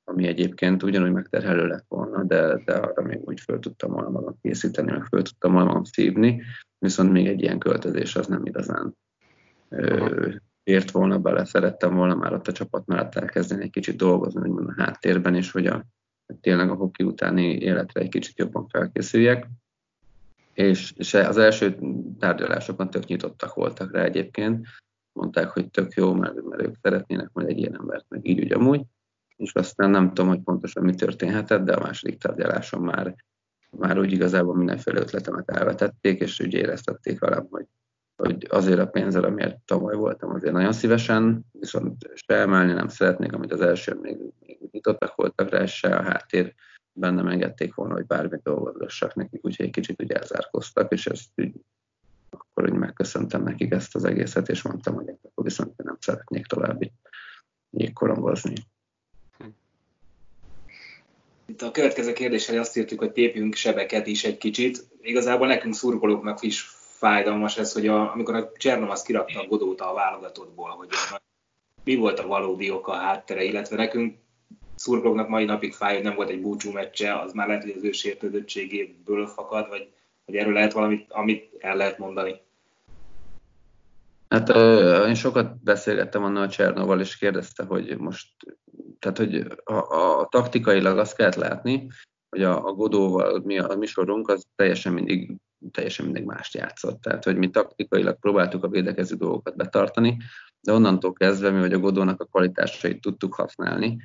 ami 0.10 0.28
egyébként 0.28 0.84
ugyanúgy 0.84 1.12
megterhelő 1.12 1.68
lett 1.68 1.86
volna, 1.88 2.24
de, 2.24 2.62
de 2.66 2.74
arra 2.74 3.02
még 3.02 3.20
úgy 3.26 3.40
föl 3.40 3.60
tudtam 3.60 3.92
volna 3.92 4.10
magam 4.10 4.38
készíteni, 4.42 4.92
meg 4.92 5.06
föl 5.06 5.22
tudtam 5.22 5.52
volna 5.52 5.68
magam 5.68 5.84
szívni, 5.84 6.42
viszont 6.80 7.12
még 7.12 7.28
egy 7.28 7.42
ilyen 7.42 7.60
költözés 7.60 8.16
az 8.16 8.28
nem 8.28 8.46
igazán 8.46 8.98
ö, 9.70 10.30
ért 10.64 10.92
volna 10.92 11.20
bele, 11.20 11.46
szerettem 11.46 11.96
volna 11.96 12.16
már 12.16 12.34
ott 12.34 12.48
a 12.48 12.52
csapat 12.52 12.86
mellett 12.86 13.16
elkezdeni 13.16 13.64
egy 13.64 13.70
kicsit 13.70 13.98
dolgozni, 13.98 14.42
úgymond 14.42 14.70
a 14.70 14.84
háttérben, 14.84 15.36
és 15.36 15.52
hogy 15.52 15.66
a, 15.66 15.86
tényleg 16.42 16.70
a 16.70 16.76
hoki 16.76 17.04
utáni 17.04 17.58
életre 17.58 18.02
egy 18.02 18.10
kicsit 18.10 18.38
jobban 18.38 18.68
felkészüljek. 18.68 19.48
És, 20.54 20.94
és 20.96 21.14
az 21.14 21.38
első 21.38 21.80
tárgyalásokon 22.20 22.90
tök 22.90 23.06
nyitottak 23.06 23.54
voltak 23.54 23.92
rá 23.92 24.04
egyébként, 24.04 24.68
mondták, 25.14 25.50
hogy 25.50 25.70
tök 25.70 25.94
jó, 25.94 26.14
mert, 26.14 26.44
mert 26.44 26.62
ők 26.62 26.76
szeretnének 26.82 27.30
majd 27.34 27.48
egy 27.48 27.58
ilyen 27.58 27.78
embert, 27.80 28.06
meg 28.10 28.28
így 28.28 28.40
ugyanúgy, 28.40 28.82
és 29.38 29.54
aztán 29.54 29.90
nem 29.90 30.08
tudom, 30.08 30.28
hogy 30.28 30.42
pontosan 30.44 30.84
mi 30.84 30.96
történhetett, 30.96 31.64
de 31.64 31.74
a 31.74 31.80
második 31.80 32.18
tárgyaláson 32.18 32.82
már, 32.82 33.16
már 33.70 34.00
úgy 34.00 34.12
igazából 34.12 34.56
mindenféle 34.56 35.00
ötletemet 35.00 35.50
elvetették, 35.50 36.20
és 36.20 36.40
úgy 36.40 36.54
éreztették 36.54 37.20
velem, 37.20 37.48
hogy, 37.50 37.66
hogy 38.16 38.48
azért 38.50 38.80
a 38.80 38.88
pénzzel, 38.88 39.24
amiért 39.24 39.58
tavaly 39.66 39.96
voltam, 39.96 40.34
azért 40.34 40.54
nagyon 40.54 40.74
szívesen, 40.74 41.46
viszont 41.52 42.10
se 42.14 42.36
emelni 42.36 42.74
nem 42.74 42.88
szeretnék, 42.88 43.34
amit 43.34 43.52
az 43.52 43.62
első 43.62 44.00
még, 44.02 44.18
még 44.40 44.58
nyitottak 44.72 45.16
voltak 45.16 45.50
rá, 45.50 45.66
se 45.66 45.96
a 45.96 46.04
háttér 46.04 46.54
bennem 46.94 47.28
engedték 47.28 47.76
volna, 47.76 47.94
hogy 47.94 48.06
bármit 48.06 48.42
dolgozgassak 48.44 49.16
nekik, 49.16 49.46
úgyhogy 49.46 49.66
egy 49.66 49.72
kicsit 49.72 50.02
úgy 50.02 50.12
elzárkoztak, 50.12 50.92
és 50.92 51.06
ezt 51.06 51.30
úgy 51.36 51.54
akkor 52.30 52.70
úgy 52.70 52.78
megköszöntem 52.78 53.44
nekik 53.44 53.72
ezt 53.72 53.96
az 53.96 54.04
egészet, 54.04 54.50
és 54.50 54.62
mondtam, 54.62 54.94
hogy 54.94 55.10
akkor 55.10 55.44
viszont 55.44 55.78
nem 55.84 55.98
szeretnék 56.00 56.46
tovább 56.46 56.82
így 57.70 57.94
korongozni. 57.94 58.54
Itt 61.48 61.62
a 61.62 61.72
következő 61.72 62.14
kérdésre 62.14 62.60
azt 62.60 62.78
írtuk, 62.78 63.00
hogy 63.00 63.12
tépjünk 63.12 63.56
sebeket 63.56 64.08
is 64.08 64.24
egy 64.24 64.38
kicsit. 64.38 64.88
Igazából 65.02 65.48
nekünk 65.48 65.74
szurkolóknak 65.74 66.42
is 66.42 66.62
fájdalmas 66.98 67.58
ez, 67.58 67.74
hogy 67.74 67.88
a, 67.88 68.12
amikor 68.12 68.36
a 68.36 68.52
Csernom 68.58 68.90
azt 68.90 69.06
kirakta 69.06 69.40
a 69.40 69.48
Godóta 69.48 69.92
a 69.92 69.94
válogatottból, 69.94 70.70
hogy 70.70 70.90
mi 71.84 71.96
volt 71.96 72.20
a 72.20 72.28
valódi 72.28 72.72
oka 72.72 72.92
a 72.92 72.96
háttere, 72.96 73.44
illetve 73.44 73.76
nekünk 73.76 74.16
szurkolóknak 74.76 75.28
mai 75.28 75.46
napig 75.46 75.74
fáj, 75.74 75.94
hogy 75.94 76.04
nem 76.04 76.16
volt 76.16 76.30
egy 76.30 76.42
búcsú 76.42 76.72
meccse, 76.72 77.20
az 77.20 77.34
már 77.34 77.48
lehet, 77.48 77.64
hogy 77.64 77.74
az 77.78 77.84
ő 77.84 77.92
sértődöttségéből 77.92 79.28
fakad, 79.28 79.70
vagy, 79.70 79.88
vagy 80.26 80.36
erről 80.36 80.54
lehet 80.54 80.74
valamit, 80.74 81.06
amit 81.10 81.50
el 81.60 81.76
lehet 81.76 81.98
mondani. 81.98 82.36
Hát 84.30 84.50
én 85.08 85.16
sokat 85.16 85.64
beszélgettem 85.64 86.24
annál 86.24 86.44
a 86.44 86.50
Csernóval, 86.50 87.00
és 87.00 87.18
kérdezte, 87.18 87.64
hogy 87.64 87.98
most, 87.98 88.28
tehát 89.00 89.18
hogy 89.18 89.48
a, 89.64 89.74
a 89.74 90.28
taktikailag 90.32 90.98
azt 90.98 91.16
kellett 91.16 91.36
látni, 91.36 91.88
hogy 92.30 92.44
a, 92.44 92.66
a 92.66 92.74
Godóval 92.74 93.42
mi 93.44 93.60
a, 93.60 93.70
a 93.70 93.76
mi 93.76 93.86
sorunk, 93.86 94.30
az 94.30 94.46
teljesen 94.56 94.94
mindig, 94.94 95.36
teljesen 95.72 96.06
mindig 96.06 96.24
mást 96.24 96.54
játszott. 96.54 97.02
Tehát, 97.02 97.24
hogy 97.24 97.38
mi 97.38 97.50
taktikailag 97.50 98.20
próbáltuk 98.20 98.64
a 98.64 98.70
védekező 98.70 99.16
dolgokat 99.16 99.56
betartani, 99.56 100.18
de 100.62 100.74
onnantól 100.74 101.14
kezdve 101.14 101.50
mi, 101.50 101.60
hogy 101.60 101.74
a 101.74 101.80
Godónak 101.80 102.22
a 102.22 102.26
kvalitásait 102.26 103.02
tudtuk 103.02 103.34
használni, 103.34 103.98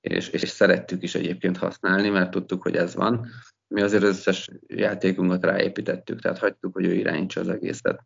és, 0.00 0.28
és 0.28 0.48
szerettük 0.48 1.02
is 1.02 1.14
egyébként 1.14 1.56
használni, 1.56 2.08
mert 2.08 2.30
tudtuk, 2.30 2.62
hogy 2.62 2.76
ez 2.76 2.94
van. 2.94 3.26
Mi 3.74 3.82
azért 3.82 4.02
összes 4.02 4.48
játékunkat 4.66 5.44
ráépítettük, 5.44 6.20
tehát 6.20 6.38
hagytuk, 6.38 6.74
hogy 6.74 6.86
ő 6.86 6.92
irányítsa 6.92 7.40
az 7.40 7.48
egészet 7.48 8.04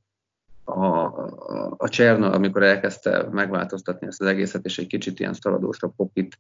a, 0.65 1.05
a, 1.77 1.89
Cserna, 1.89 2.31
amikor 2.31 2.63
elkezdte 2.63 3.29
megváltoztatni 3.31 4.07
ezt 4.07 4.21
az 4.21 4.27
egészet, 4.27 4.65
és 4.65 4.79
egy 4.79 4.87
kicsit 4.87 5.21
ilyen 5.21 5.35
szaladósabb 5.35 5.93
hokit 5.97 6.39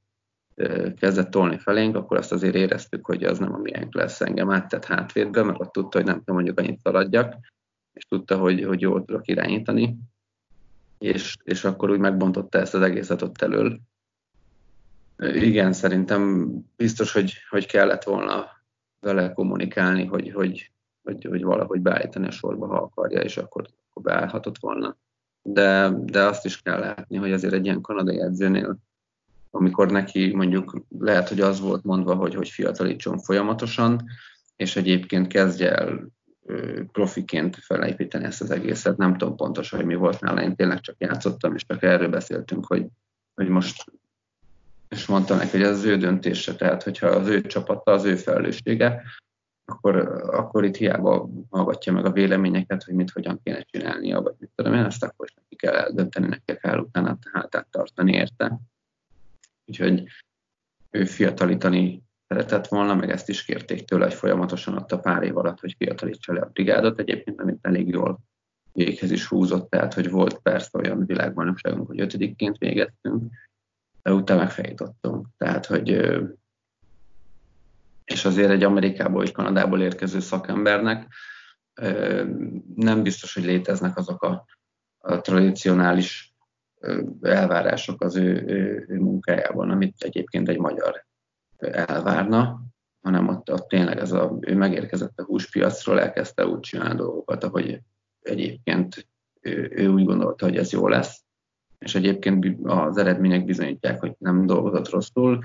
kezdett 0.96 1.30
tolni 1.30 1.58
felénk, 1.58 1.96
akkor 1.96 2.16
azt 2.16 2.32
azért 2.32 2.54
éreztük, 2.54 3.06
hogy 3.06 3.24
az 3.24 3.38
nem 3.38 3.54
a 3.54 3.58
miénk 3.58 3.94
lesz 3.94 4.20
engem 4.20 4.50
áttett 4.50 4.84
hátvédbe, 4.84 5.42
mert 5.42 5.60
ott 5.60 5.72
tudta, 5.72 5.98
hogy 5.98 6.06
nem 6.06 6.18
tudom 6.18 6.34
mondjuk 6.34 6.58
annyit 6.58 6.80
szaladjak, 6.80 7.34
és 7.92 8.04
tudta, 8.04 8.38
hogy, 8.38 8.64
hogy 8.64 8.80
jól 8.80 9.04
tudok 9.04 9.28
irányítani, 9.28 9.98
és, 10.98 11.36
és 11.44 11.64
akkor 11.64 11.90
úgy 11.90 11.98
megbontotta 11.98 12.58
ezt 12.58 12.74
az 12.74 12.82
egészet 12.82 13.22
ott 13.22 13.42
elől. 13.42 13.80
Igen, 15.18 15.72
szerintem 15.72 16.52
biztos, 16.76 17.12
hogy, 17.12 17.32
hogy 17.48 17.66
kellett 17.66 18.02
volna 18.02 18.46
vele 19.00 19.32
kommunikálni, 19.32 20.04
hogy, 20.04 20.32
hogy, 20.32 20.70
hogy, 21.12 21.24
hogy 21.24 21.42
valahogy 21.42 21.80
beállítani 21.80 22.26
a 22.26 22.30
sorba, 22.30 22.66
ha 22.66 22.76
akarja, 22.76 23.20
és 23.20 23.36
akkor 23.36 23.66
akkor 23.90 24.02
beállhatott 24.02 24.58
volna. 24.58 24.96
De, 25.42 25.92
de 26.04 26.24
azt 26.24 26.44
is 26.44 26.62
kell 26.62 26.78
látni, 26.78 27.16
hogy 27.16 27.32
azért 27.32 27.52
egy 27.52 27.64
ilyen 27.64 27.80
kanadai 27.80 28.20
edzőnél, 28.20 28.78
amikor 29.50 29.90
neki 29.90 30.34
mondjuk 30.34 30.84
lehet, 30.98 31.28
hogy 31.28 31.40
az 31.40 31.60
volt 31.60 31.84
mondva, 31.84 32.14
hogy, 32.14 32.34
hogy 32.34 32.48
fiatalítson 32.48 33.18
folyamatosan, 33.18 34.04
és 34.56 34.76
egyébként 34.76 35.26
kezdje 35.26 35.74
el 35.74 36.08
profiként 36.92 37.56
felépíteni 37.56 38.24
ezt 38.24 38.40
az 38.40 38.50
egészet. 38.50 38.96
Nem 38.96 39.16
tudom 39.16 39.36
pontosan, 39.36 39.78
hogy 39.78 39.88
mi 39.88 39.94
volt 39.94 40.20
nála, 40.20 40.42
én 40.42 40.56
tényleg 40.56 40.80
csak 40.80 40.96
játszottam, 40.98 41.54
és 41.54 41.66
csak 41.66 41.82
erről 41.82 42.08
beszéltünk, 42.08 42.66
hogy, 42.66 42.86
hogy 43.34 43.48
most 43.48 43.84
és 44.88 45.06
mondtam 45.06 45.36
neki, 45.36 45.50
hogy 45.50 45.62
ez 45.62 45.78
az 45.78 45.84
ő 45.84 45.96
döntése, 45.96 46.54
tehát 46.54 46.82
hogyha 46.82 47.06
az 47.06 47.28
ő 47.28 47.40
csapata, 47.40 47.92
az 47.92 48.04
ő 48.04 48.16
felelőssége, 48.16 49.02
akkor, 49.70 49.96
akkor 50.32 50.64
itt 50.64 50.76
hiába 50.76 51.28
hallgatja 51.50 51.92
meg 51.92 52.04
a 52.04 52.12
véleményeket, 52.12 52.82
hogy 52.82 52.94
mit 52.94 53.10
hogyan 53.10 53.40
kéne 53.42 53.60
csinálnia, 53.62 54.20
vagy 54.20 54.34
mit 54.38 54.50
tudom 54.54 54.74
én, 54.74 54.84
ezt 54.84 55.04
akkor 55.04 55.26
is 55.26 55.34
neki 55.34 55.56
kell 55.56 55.74
eldönteni, 55.74 56.26
neki 56.26 56.56
kell 56.56 56.78
utána 56.78 57.18
hátát 57.32 57.66
tartani 57.70 58.12
érte. 58.12 58.58
Úgyhogy 59.66 60.04
ő 60.90 61.04
fiatalítani 61.04 62.02
szeretett 62.28 62.66
volna, 62.66 62.94
meg 62.94 63.10
ezt 63.10 63.28
is 63.28 63.44
kérték 63.44 63.84
tőle, 63.84 64.04
hogy 64.04 64.14
folyamatosan 64.14 64.76
adta 64.76 64.98
pár 64.98 65.22
év 65.22 65.36
alatt, 65.36 65.60
hogy 65.60 65.74
fiatalítsa 65.78 66.32
le 66.32 66.40
a 66.40 66.50
brigádot, 66.52 66.98
egyébként 66.98 67.40
amit 67.40 67.58
elég 67.62 67.88
jól 67.88 68.18
véghez 68.72 69.10
is 69.10 69.26
húzott, 69.26 69.70
tehát 69.70 69.94
hogy 69.94 70.10
volt 70.10 70.38
persze 70.38 70.78
olyan 70.78 71.06
világbajnokságunk, 71.06 71.86
hogy 71.86 72.00
ötödikként 72.00 72.58
végeztünk, 72.58 73.32
de 74.02 74.12
utána 74.12 74.40
megfejítottunk. 74.40 75.28
Tehát, 75.36 75.66
hogy 75.66 75.90
és 78.10 78.24
azért 78.24 78.50
egy 78.50 78.62
Amerikából 78.62 79.20
vagy 79.20 79.32
Kanadából 79.32 79.80
érkező 79.80 80.20
szakembernek 80.20 81.06
nem 82.74 83.02
biztos, 83.02 83.34
hogy 83.34 83.44
léteznek 83.44 83.96
azok 83.96 84.22
a, 84.22 84.44
a 84.98 85.20
tradicionális 85.20 86.34
elvárások 87.20 88.02
az 88.02 88.16
ő, 88.16 88.44
ő, 88.46 88.84
ő 88.88 88.98
munkájában, 88.98 89.70
amit 89.70 90.02
egyébként 90.02 90.48
egy 90.48 90.58
magyar 90.58 91.04
elvárna, 91.56 92.60
hanem 93.00 93.28
ott, 93.28 93.52
ott 93.52 93.68
tényleg 93.68 93.98
ez 93.98 94.12
a, 94.12 94.36
ő 94.40 94.56
megérkezett 94.56 95.18
a 95.18 95.24
húspiacról, 95.24 96.00
elkezdte 96.00 96.46
úgy 96.46 96.60
csinálni 96.60 96.94
dolgokat, 96.94 97.44
ahogy 97.44 97.80
egyébként 98.20 99.08
ő, 99.40 99.70
ő 99.74 99.88
úgy 99.88 100.04
gondolta, 100.04 100.44
hogy 100.44 100.56
ez 100.56 100.72
jó 100.72 100.88
lesz, 100.88 101.22
és 101.78 101.94
egyébként 101.94 102.58
az 102.62 102.96
eredmények 102.96 103.44
bizonyítják, 103.44 104.00
hogy 104.00 104.14
nem 104.18 104.46
dolgozott 104.46 104.88
rosszul, 104.88 105.40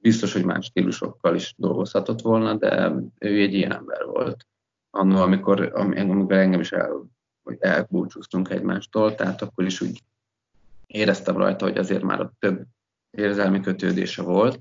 biztos, 0.00 0.32
hogy 0.32 0.44
más 0.44 0.64
stílusokkal 0.64 1.34
is 1.34 1.54
dolgozhatott 1.56 2.20
volna, 2.20 2.54
de 2.54 2.92
ő 3.18 3.40
egy 3.40 3.54
ilyen 3.54 3.72
ember 3.72 4.04
volt, 4.04 4.46
annól, 4.90 5.22
amikor, 5.22 5.70
amikor 5.74 6.36
engem 6.36 6.60
is 6.60 6.72
el, 6.72 7.06
hogy 7.42 7.56
elbúcsúztunk 7.60 8.50
egymástól, 8.50 9.14
tehát 9.14 9.42
akkor 9.42 9.64
is 9.64 9.80
úgy 9.80 10.02
éreztem 10.86 11.36
rajta, 11.36 11.64
hogy 11.64 11.78
azért 11.78 12.02
már 12.02 12.20
ott 12.20 12.32
több 12.38 12.64
érzelmi 13.10 13.60
kötődése 13.60 14.22
volt, 14.22 14.60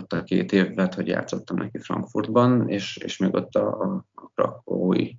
ott 0.00 0.12
a 0.12 0.22
két 0.22 0.52
évet, 0.52 0.94
hogy 0.94 1.06
játszottam 1.06 1.56
neki 1.56 1.78
Frankfurtban, 1.78 2.68
és, 2.68 2.96
és 2.96 3.16
még 3.16 3.34
ott 3.34 3.54
a, 3.54 3.80
a, 3.80 4.04
a 4.14 4.30
krakói 4.34 5.12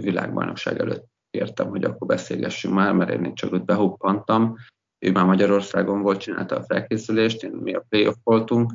világbajnokság 0.00 0.78
előtt 0.78 1.06
kértem, 1.30 1.68
hogy 1.68 1.84
akkor 1.84 2.06
beszélgessünk 2.06 2.74
már, 2.74 2.92
mert 2.92 3.10
én 3.10 3.34
csak 3.34 3.52
ott 3.52 3.64
behuppantam, 3.64 4.56
ő 5.00 5.12
már 5.12 5.24
Magyarországon 5.24 6.02
volt, 6.02 6.20
csinálta 6.20 6.56
a 6.56 6.62
felkészülést, 6.62 7.42
én, 7.42 7.50
mi 7.50 7.74
a 7.74 7.84
playoff 7.88 8.16
voltunk, 8.24 8.72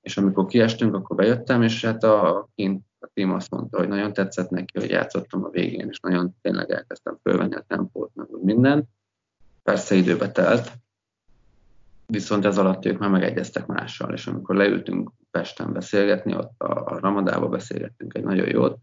és 0.00 0.16
amikor 0.16 0.46
kiestünk, 0.46 0.94
akkor 0.94 1.16
bejöttem, 1.16 1.62
és 1.62 1.84
hát 1.84 2.02
a, 2.02 2.48
kint 2.54 2.84
a 2.98 3.08
tím 3.14 3.32
azt 3.32 3.50
mondta, 3.50 3.78
hogy 3.78 3.88
nagyon 3.88 4.12
tetszett 4.12 4.50
neki, 4.50 4.78
hogy 4.78 4.90
játszottam 4.90 5.44
a 5.44 5.50
végén, 5.50 5.88
és 5.88 6.00
nagyon 6.00 6.36
tényleg 6.40 6.70
elkezdtem 6.70 7.18
fölvenni 7.22 7.54
a 7.54 7.64
tempót, 7.66 8.10
meg 8.14 8.26
minden. 8.42 8.84
Persze 9.62 9.94
időbe 9.94 10.32
telt, 10.32 10.72
viszont 12.06 12.44
ez 12.44 12.58
alatt 12.58 12.84
ők 12.84 12.98
már 12.98 13.10
megegyeztek 13.10 13.66
mással, 13.66 14.12
és 14.12 14.26
amikor 14.26 14.56
leültünk 14.56 15.10
Pesten 15.30 15.72
beszélgetni, 15.72 16.34
ott 16.34 16.60
a, 16.60 16.84
a 16.84 16.98
Ramadába 16.98 17.48
beszélgettünk 17.48 18.14
egy 18.14 18.24
nagyon 18.24 18.48
jót, 18.48 18.78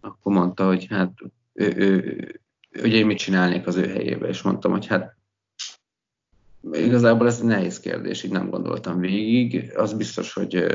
akkor 0.00 0.32
mondta, 0.32 0.66
hogy 0.66 0.86
hát 0.86 1.12
ő, 1.52 1.72
ő, 1.76 2.04
ő, 2.70 2.82
ugye 2.82 2.96
én 2.96 3.06
mit 3.06 3.18
csinálnék 3.18 3.66
az 3.66 3.76
ő 3.76 3.88
helyébe, 3.88 4.28
és 4.28 4.42
mondtam, 4.42 4.70
hogy 4.70 4.86
hát 4.86 5.16
igazából 6.72 7.26
ez 7.26 7.38
egy 7.40 7.46
nehéz 7.46 7.80
kérdés, 7.80 8.22
így 8.22 8.30
nem 8.30 8.50
gondoltam 8.50 8.98
végig. 8.98 9.72
Az 9.76 9.92
biztos, 9.92 10.32
hogy, 10.32 10.66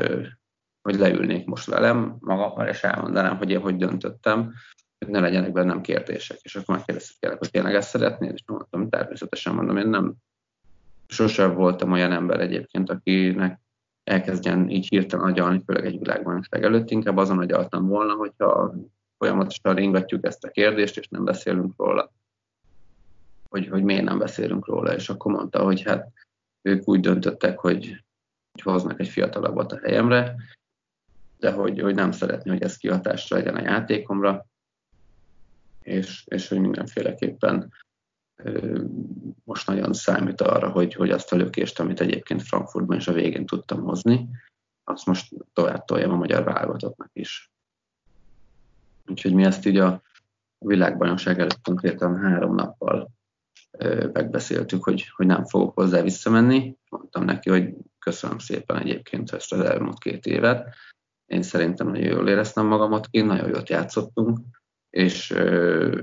hogy 0.82 0.98
leülnék 0.98 1.46
most 1.46 1.66
velem 1.66 2.16
magammal, 2.20 2.66
és 2.66 2.82
elmondanám, 2.82 3.36
hogy 3.36 3.50
én 3.50 3.60
hogy 3.60 3.76
döntöttem, 3.76 4.52
hogy 4.98 5.08
ne 5.08 5.20
legyenek 5.20 5.52
bennem 5.52 5.80
kérdések. 5.80 6.38
És 6.42 6.56
akkor 6.56 6.76
megkérdezték 6.76 7.38
hogy 7.38 7.50
tényleg 7.50 7.74
ezt 7.74 7.88
szeretnéd, 7.88 8.32
és 8.32 8.42
mondtam, 8.46 8.88
természetesen 8.88 9.54
mondom, 9.54 9.76
én 9.76 9.88
nem 9.88 10.14
sosem 11.06 11.54
voltam 11.54 11.92
olyan 11.92 12.12
ember 12.12 12.40
egyébként, 12.40 12.90
akinek 12.90 13.60
elkezdjen 14.04 14.70
így 14.70 14.88
hirtelen 14.88 15.26
agyalni, 15.26 15.62
főleg 15.66 15.86
egy 15.86 15.98
világbajnokság 15.98 16.62
előtt, 16.62 16.90
inkább 16.90 17.16
azon 17.16 17.38
agyaltam 17.38 17.86
volna, 17.86 18.14
hogyha 18.14 18.74
folyamatosan 19.18 19.74
ringatjuk 19.74 20.26
ezt 20.26 20.44
a 20.44 20.50
kérdést, 20.50 20.98
és 20.98 21.08
nem 21.08 21.24
beszélünk 21.24 21.74
róla, 21.76 22.12
hogy, 23.56 23.68
hogy 23.68 23.82
miért 23.82 24.04
nem 24.04 24.18
beszélünk 24.18 24.66
róla, 24.66 24.94
és 24.94 25.08
akkor 25.08 25.32
mondta, 25.32 25.62
hogy 25.62 25.82
hát 25.82 26.12
ők 26.62 26.88
úgy 26.88 27.00
döntöttek, 27.00 27.58
hogy, 27.58 28.04
hogy 28.52 28.62
hoznak 28.62 29.00
egy 29.00 29.08
fiatalabbat 29.08 29.72
a 29.72 29.78
helyemre, 29.78 30.36
de 31.38 31.50
hogy, 31.50 31.80
hogy 31.80 31.94
nem 31.94 32.12
szeretné, 32.12 32.50
hogy 32.50 32.62
ez 32.62 32.76
kihatásra 32.76 33.36
legyen 33.36 33.56
a 33.56 33.62
játékomra, 33.62 34.46
és, 35.82 36.24
és 36.26 36.48
hogy 36.48 36.58
mindenféleképpen 36.58 37.72
most 39.44 39.66
nagyon 39.66 39.92
számít 39.92 40.40
arra, 40.40 40.70
hogy, 40.70 40.94
hogy 40.94 41.10
azt 41.10 41.32
a 41.32 41.36
lökést, 41.36 41.80
amit 41.80 42.00
egyébként 42.00 42.42
Frankfurtban 42.42 42.96
is 42.96 43.08
a 43.08 43.12
végén 43.12 43.46
tudtam 43.46 43.82
hozni, 43.82 44.28
azt 44.84 45.06
most 45.06 45.34
tovább 45.52 45.84
toljam 45.84 46.10
a 46.10 46.16
magyar 46.16 46.44
válogatottnak 46.44 47.10
is. 47.12 47.50
Úgyhogy 49.06 49.34
mi 49.34 49.44
ezt 49.44 49.66
így 49.66 49.76
a 49.76 50.02
világbajnokság 50.58 51.38
előtt 51.38 51.62
konkrétan 51.62 52.16
három 52.16 52.54
nappal 52.54 53.10
megbeszéltük, 54.12 54.84
hogy, 54.84 55.10
hogy 55.16 55.26
nem 55.26 55.44
fogok 55.44 55.74
hozzá 55.74 56.02
visszamenni. 56.02 56.76
Mondtam 56.90 57.24
neki, 57.24 57.50
hogy 57.50 57.74
köszönöm 57.98 58.38
szépen 58.38 58.76
egyébként 58.76 59.30
ezt 59.30 59.52
az 59.52 59.60
elmúlt 59.60 59.98
két 59.98 60.26
évet. 60.26 60.74
Én 61.26 61.42
szerintem 61.42 61.86
nagyon 61.86 62.12
jól 62.12 62.28
éreztem 62.28 62.66
magamat 62.66 63.06
ki, 63.06 63.20
nagyon 63.20 63.48
jót 63.48 63.68
játszottunk, 63.68 64.38
és, 64.90 65.30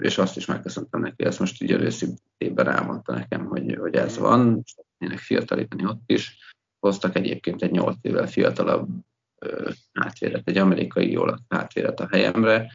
és 0.02 0.18
azt 0.18 0.38
is 0.38 0.46
megköszöntem 0.46 1.02
neki, 1.02 1.24
ezt 1.24 1.40
most 1.40 1.62
így 1.62 1.72
előszintében 1.72 2.68
elmondta 2.68 3.14
nekem, 3.14 3.46
hogy, 3.46 3.76
hogy 3.76 3.96
ez 3.96 4.18
van, 4.18 4.64
szeretnének 4.66 5.26
fiatalítani 5.26 5.86
ott 5.86 6.04
is. 6.06 6.54
Hoztak 6.80 7.16
egyébként 7.16 7.62
egy 7.62 7.72
nyolc 7.72 7.98
évvel 8.02 8.28
fiatalabb 8.28 8.90
hátvéret, 9.94 10.48
egy 10.48 10.58
amerikai 10.58 11.12
jól 11.12 11.40
hátvéret 11.50 12.00
a 12.00 12.08
helyemre, 12.12 12.72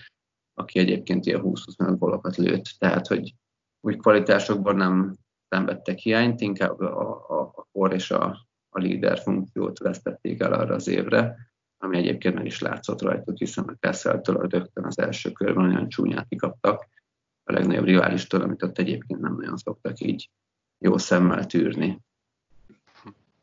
aki 0.54 0.78
egyébként 0.78 1.26
ilyen 1.26 1.40
20-25 1.44 1.94
gólokat 1.98 2.36
lőtt, 2.36 2.74
tehát 2.78 3.06
hogy 3.06 3.34
úgy 3.80 3.96
kvalitásokban 3.96 4.76
nem 4.76 5.16
szenvedtek 5.48 5.98
hiányt, 5.98 6.40
inkább 6.40 6.80
a, 6.80 7.28
a, 7.28 7.40
a 7.40 7.68
kor 7.72 7.92
és 7.92 8.10
a, 8.10 8.46
a 8.68 8.78
líder 8.78 9.18
funkciót 9.18 9.78
vesztették 9.78 10.40
el 10.40 10.52
arra 10.52 10.74
az 10.74 10.88
évre, 10.88 11.36
ami 11.78 11.96
egyébként 11.96 12.34
meg 12.34 12.46
is 12.46 12.60
látszott 12.60 13.02
rajtuk, 13.02 13.38
hiszen 13.38 13.64
a 13.64 13.76
Kesseltől 13.80 14.46
rögtön 14.48 14.84
az 14.84 14.98
első 14.98 15.32
körben 15.32 15.64
olyan 15.64 15.88
csúnyát 15.88 16.28
kikaptak, 16.28 16.88
a 17.44 17.52
legnagyobb 17.52 17.84
riválistól, 17.84 18.40
amit 18.40 18.62
ott 18.62 18.78
egyébként 18.78 19.20
nem 19.20 19.34
nagyon 19.34 19.56
szoktak 19.56 20.00
így 20.00 20.30
jó 20.78 20.98
szemmel 20.98 21.46
tűrni. 21.46 22.00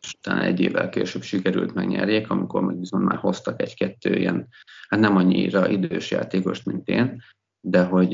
És 0.02 0.14
utána 0.18 0.42
egy 0.42 0.60
évvel 0.60 0.90
később 0.90 1.22
sikerült 1.22 1.74
megnyerjék, 1.74 2.30
amikor 2.30 2.62
meg 2.62 2.80
viszont 2.80 3.04
már 3.04 3.18
hoztak 3.18 3.62
egy-kettő 3.62 4.16
ilyen, 4.16 4.48
hát 4.90 5.00
nem 5.00 5.16
annyira 5.16 5.70
idős 5.70 6.12
játékost, 6.12 6.66
mint 6.66 6.88
én, 6.88 7.22
de 7.62 7.84
hogy, 7.84 8.14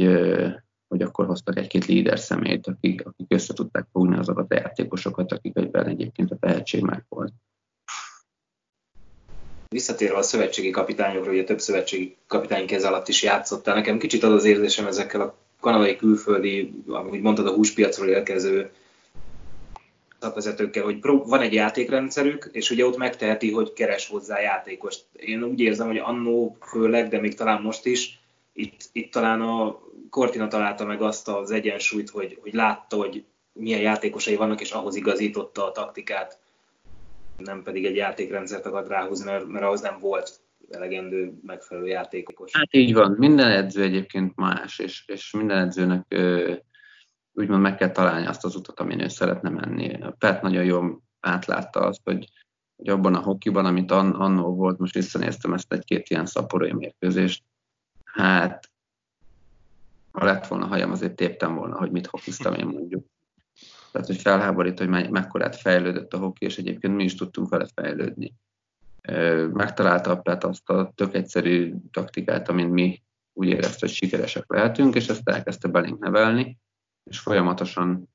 hogy 0.91 1.01
akkor 1.01 1.25
hoztak 1.25 1.57
egy-két 1.57 1.85
líder 1.85 2.19
szemét, 2.19 2.67
akik, 2.67 3.05
akik 3.05 3.33
össze 3.33 3.53
tudták 3.53 3.85
fogni 3.91 4.17
azokat 4.17 4.51
a 4.51 4.55
játékosokat, 4.55 5.31
akik 5.31 5.57
egyben 5.57 5.87
egyébként 5.87 6.31
a 6.31 6.37
tehetség 6.39 6.81
meg 6.81 7.05
volt 7.09 7.33
visszatérve 9.69 10.17
a 10.17 10.21
szövetségi 10.21 10.69
kapitányokról, 10.69 11.33
ugye 11.33 11.43
több 11.43 11.59
szövetségi 11.59 12.15
kapitány 12.27 12.65
kez 12.65 12.83
alatt 12.83 13.07
is 13.07 13.23
játszottál. 13.23 13.75
Nekem 13.75 13.97
kicsit 13.97 14.23
az 14.23 14.31
az 14.31 14.45
érzésem 14.45 14.87
ezekkel 14.87 15.21
a 15.21 15.35
kanadai 15.59 15.95
külföldi, 15.95 16.73
ahogy 16.87 17.21
mondtad, 17.21 17.47
a 17.47 17.53
húspiacról 17.53 18.07
érkező 18.07 18.71
szakvezetőkkel, 20.19 20.83
hogy 20.83 20.99
van 21.01 21.41
egy 21.41 21.53
játékrendszerük, 21.53 22.49
és 22.51 22.69
ugye 22.69 22.85
ott 22.85 22.97
megteheti, 22.97 23.51
hogy 23.51 23.73
keres 23.73 24.07
hozzá 24.07 24.39
játékost. 24.39 25.05
Én 25.13 25.43
úgy 25.43 25.59
érzem, 25.59 25.87
hogy 25.87 25.97
annó 25.97 26.57
főleg, 26.61 27.07
de 27.07 27.19
még 27.19 27.35
talán 27.35 27.61
most 27.61 27.85
is, 27.85 28.20
itt, 28.53 28.89
itt 28.91 29.11
talán 29.11 29.41
a 29.41 29.79
Cortina 30.09 30.47
találta 30.47 30.85
meg 30.85 31.01
azt 31.01 31.27
az 31.27 31.51
egyensúlyt, 31.51 32.09
hogy, 32.09 32.37
hogy 32.41 32.53
látta, 32.53 32.95
hogy 32.95 33.25
milyen 33.53 33.81
játékosai 33.81 34.35
vannak, 34.35 34.61
és 34.61 34.71
ahhoz 34.71 34.95
igazította 34.95 35.65
a 35.65 35.71
taktikát 35.71 36.39
nem 37.37 37.63
pedig 37.63 37.85
egy 37.85 37.95
játékrendszert 37.95 38.65
akart 38.65 38.87
ráhúzni, 38.87 39.25
mert, 39.25 39.47
mert 39.47 39.65
ahhoz 39.65 39.81
nem 39.81 39.97
volt 39.99 40.39
elegendő 40.69 41.33
megfelelő 41.45 41.87
játékos. 41.87 42.51
Hát 42.53 42.73
így 42.73 42.93
van, 42.93 43.15
minden 43.17 43.51
edző 43.51 43.83
egyébként 43.83 44.35
más, 44.35 44.79
és, 44.79 45.03
és 45.07 45.31
minden 45.31 45.57
edzőnek 45.57 46.05
ö, 46.07 46.53
úgymond 47.33 47.61
meg 47.61 47.75
kell 47.75 47.91
találni 47.91 48.27
azt 48.27 48.45
az 48.45 48.55
utat, 48.55 48.79
amin 48.79 48.99
ő 48.99 49.07
szeretne 49.07 49.49
menni. 49.49 49.99
Pet 50.17 50.41
nagyon 50.41 50.63
jól 50.63 51.01
átlátta 51.19 51.79
azt, 51.79 52.01
hogy, 52.03 52.27
hogy 52.75 52.89
abban 52.89 53.15
a 53.15 53.21
hokiban, 53.21 53.65
amit 53.65 53.91
an, 53.91 54.11
annó 54.11 54.55
volt, 54.55 54.77
most 54.77 54.93
visszanéztem 54.93 55.53
ezt 55.53 55.73
egy-két 55.73 56.09
ilyen 56.09 56.25
szaporai 56.25 56.73
mérkőzést, 56.73 57.43
hát 58.13 58.71
ha 60.11 60.25
lett 60.25 60.47
volna 60.47 60.65
hajam, 60.65 60.91
azért 60.91 61.15
téptem 61.15 61.55
volna, 61.55 61.77
hogy 61.77 61.91
mit 61.91 62.07
hokiztam 62.07 62.53
én 62.53 62.65
mondjuk. 62.65 63.05
Tehát, 63.91 64.07
hogy 64.07 64.21
felháborít, 64.21 64.77
hogy 64.77 64.87
me- 64.87 65.09
mekkorát 65.09 65.55
fejlődött 65.55 66.13
a 66.13 66.17
hoki, 66.17 66.45
és 66.45 66.57
egyébként 66.57 66.95
mi 66.95 67.03
is 67.03 67.15
tudtunk 67.15 67.49
vele 67.49 67.67
fejlődni. 67.75 68.33
Megtalálta 69.53 70.21
a 70.23 70.37
azt 70.47 70.69
a 70.69 70.91
tök 70.95 71.15
egyszerű 71.15 71.73
taktikát, 71.91 72.49
amin 72.49 72.67
mi 72.67 73.01
úgy 73.33 73.47
érezte, 73.47 73.77
hogy 73.79 73.89
sikeresek 73.95 74.43
lehetünk, 74.47 74.95
és 74.95 75.07
ezt 75.07 75.29
elkezdte 75.29 75.67
belénk 75.67 75.99
nevelni, 75.99 76.57
és 77.03 77.19
folyamatosan 77.19 78.09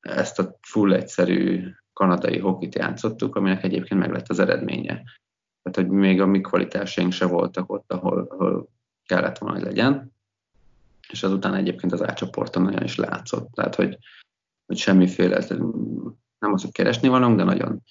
ezt 0.00 0.38
a 0.38 0.56
full 0.60 0.92
egyszerű 0.92 1.70
kanadai 1.92 2.38
hokit 2.38 2.74
játszottuk, 2.74 3.36
aminek 3.36 3.62
egyébként 3.62 4.00
meg 4.00 4.12
lett 4.12 4.28
az 4.28 4.38
eredménye. 4.38 5.02
Tehát, 5.70 5.88
hogy 5.88 5.98
még 5.98 6.20
a 6.20 6.26
mi 6.26 6.40
kvalitásaink 6.40 7.12
se 7.12 7.26
voltak 7.26 7.72
ott, 7.72 7.92
ahol, 7.92 8.26
ahol 8.30 8.68
kellett 9.06 9.38
volna, 9.38 9.56
hogy 9.56 9.64
legyen 9.64 10.16
és 11.08 11.22
azután 11.22 11.54
egyébként 11.54 11.92
az 11.92 12.02
átcsoporton 12.02 12.62
nagyon 12.62 12.82
is 12.82 12.96
látszott. 12.96 13.52
Tehát, 13.52 13.74
hogy, 13.74 13.98
hogy 14.66 14.76
semmiféle, 14.76 15.44
nem 16.38 16.52
az, 16.52 16.62
hogy 16.62 16.72
keresni 16.72 17.08
vanunk, 17.08 17.36
de 17.36 17.44
nagyon 17.44 17.82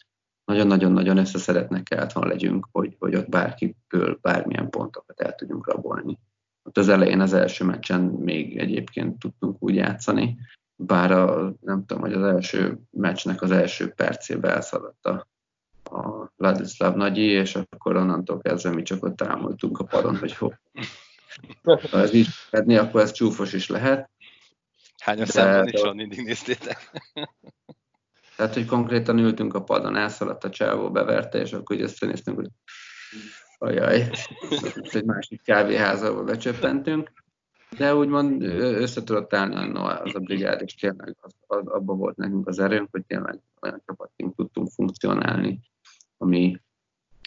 nagyon-nagyon-nagyon 0.46 1.18
összeszeretnek 1.18 1.84
kellett 1.84 2.12
volna 2.12 2.30
legyünk, 2.30 2.68
hogy, 2.72 2.96
hogy 3.00 3.16
ott 3.16 3.30
bárkiből 3.30 4.18
bármilyen 4.22 4.70
pontokat 4.70 5.22
el 5.22 5.36
tudjunk 5.36 5.68
rabolni. 5.72 6.20
Ott 6.64 6.78
az 6.78 6.90
elején 6.90 7.20
az 7.20 7.34
első 7.34 7.66
meccsen 7.66 8.02
még 8.02 8.58
egyébként 8.58 9.20
tudtunk 9.20 9.56
úgy 9.60 9.76
játszani, 9.76 10.38
bár 10.76 11.12
a, 11.12 11.54
nem 11.62 11.86
tudom, 11.86 12.04
hogy 12.04 12.14
az 12.14 12.24
első 12.24 12.80
meccsnek 12.90 13.42
az 13.42 13.52
első 13.52 13.90
percébe 13.90 14.50
elszaladt 14.50 15.06
a, 15.06 15.28
a 15.92 16.34
Ladislav 16.36 16.96
Nagyi, 16.96 17.26
és 17.26 17.56
akkor 17.56 17.96
onnantól 17.96 18.42
kezdve 18.42 18.70
mi 18.70 18.82
csak 18.82 19.04
ott 19.04 19.22
ámultunk 19.22 19.80
a 19.80 19.84
padon, 19.84 20.18
hogy 20.18 20.34
hol, 20.34 20.60
ha 21.64 21.98
ez 21.98 22.14
így 22.14 22.28
fedni, 22.28 22.76
akkor 22.76 23.02
ez 23.02 23.12
csúfos 23.12 23.54
is 23.54 23.70
lehet. 23.70 24.10
Hány 24.98 25.22
a 25.22 25.26
számban 25.26 25.68
is 25.68 25.82
van, 25.82 25.96
mindig 25.96 26.24
néztétek? 26.24 26.92
Tehát, 28.36 28.54
hogy 28.54 28.66
konkrétan 28.66 29.18
ültünk 29.18 29.54
a 29.54 29.64
padon, 29.64 29.96
elszaladt 29.96 30.44
a 30.44 30.50
csávó, 30.50 30.92
beverte, 30.92 31.40
és 31.40 31.54
akkor 31.54 31.76
így 31.76 31.82
összenéztünk, 31.82 32.38
hogy 32.38 32.48
Ajaj, 33.60 34.10
egy 34.92 35.06
másik 35.06 35.42
kávéházalba 35.42 36.24
becsöppentünk. 36.24 37.12
De 37.78 37.96
úgymond 37.96 38.42
össze 38.44 39.04
tudott 39.04 39.34
állni 39.34 39.56
az 39.74 40.16
a 40.16 40.20
brigád, 40.20 40.62
és 40.62 40.76
tényleg 40.76 41.16
az, 41.22 41.32
az, 41.48 41.68
abban 41.68 41.98
volt 41.98 42.16
nekünk 42.18 42.48
az 42.48 42.60
erőnk, 42.60 42.88
hogy 42.92 43.06
tényleg 43.06 43.40
olyan 43.62 43.82
csapatként 43.86 44.36
tudtunk 44.36 44.70
funkcionálni, 44.70 45.60
ami, 46.18 46.62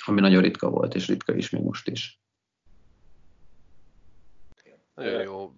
ami 0.07 0.21
nagyon 0.21 0.43
ritka 0.43 0.71
volt, 0.71 0.95
és 0.95 1.09
ritka 1.09 1.35
is 1.35 1.51
még 1.51 1.63
most 1.63 1.89
is. 1.89 2.21
Nagyon 4.95 5.23
jó, 5.23 5.55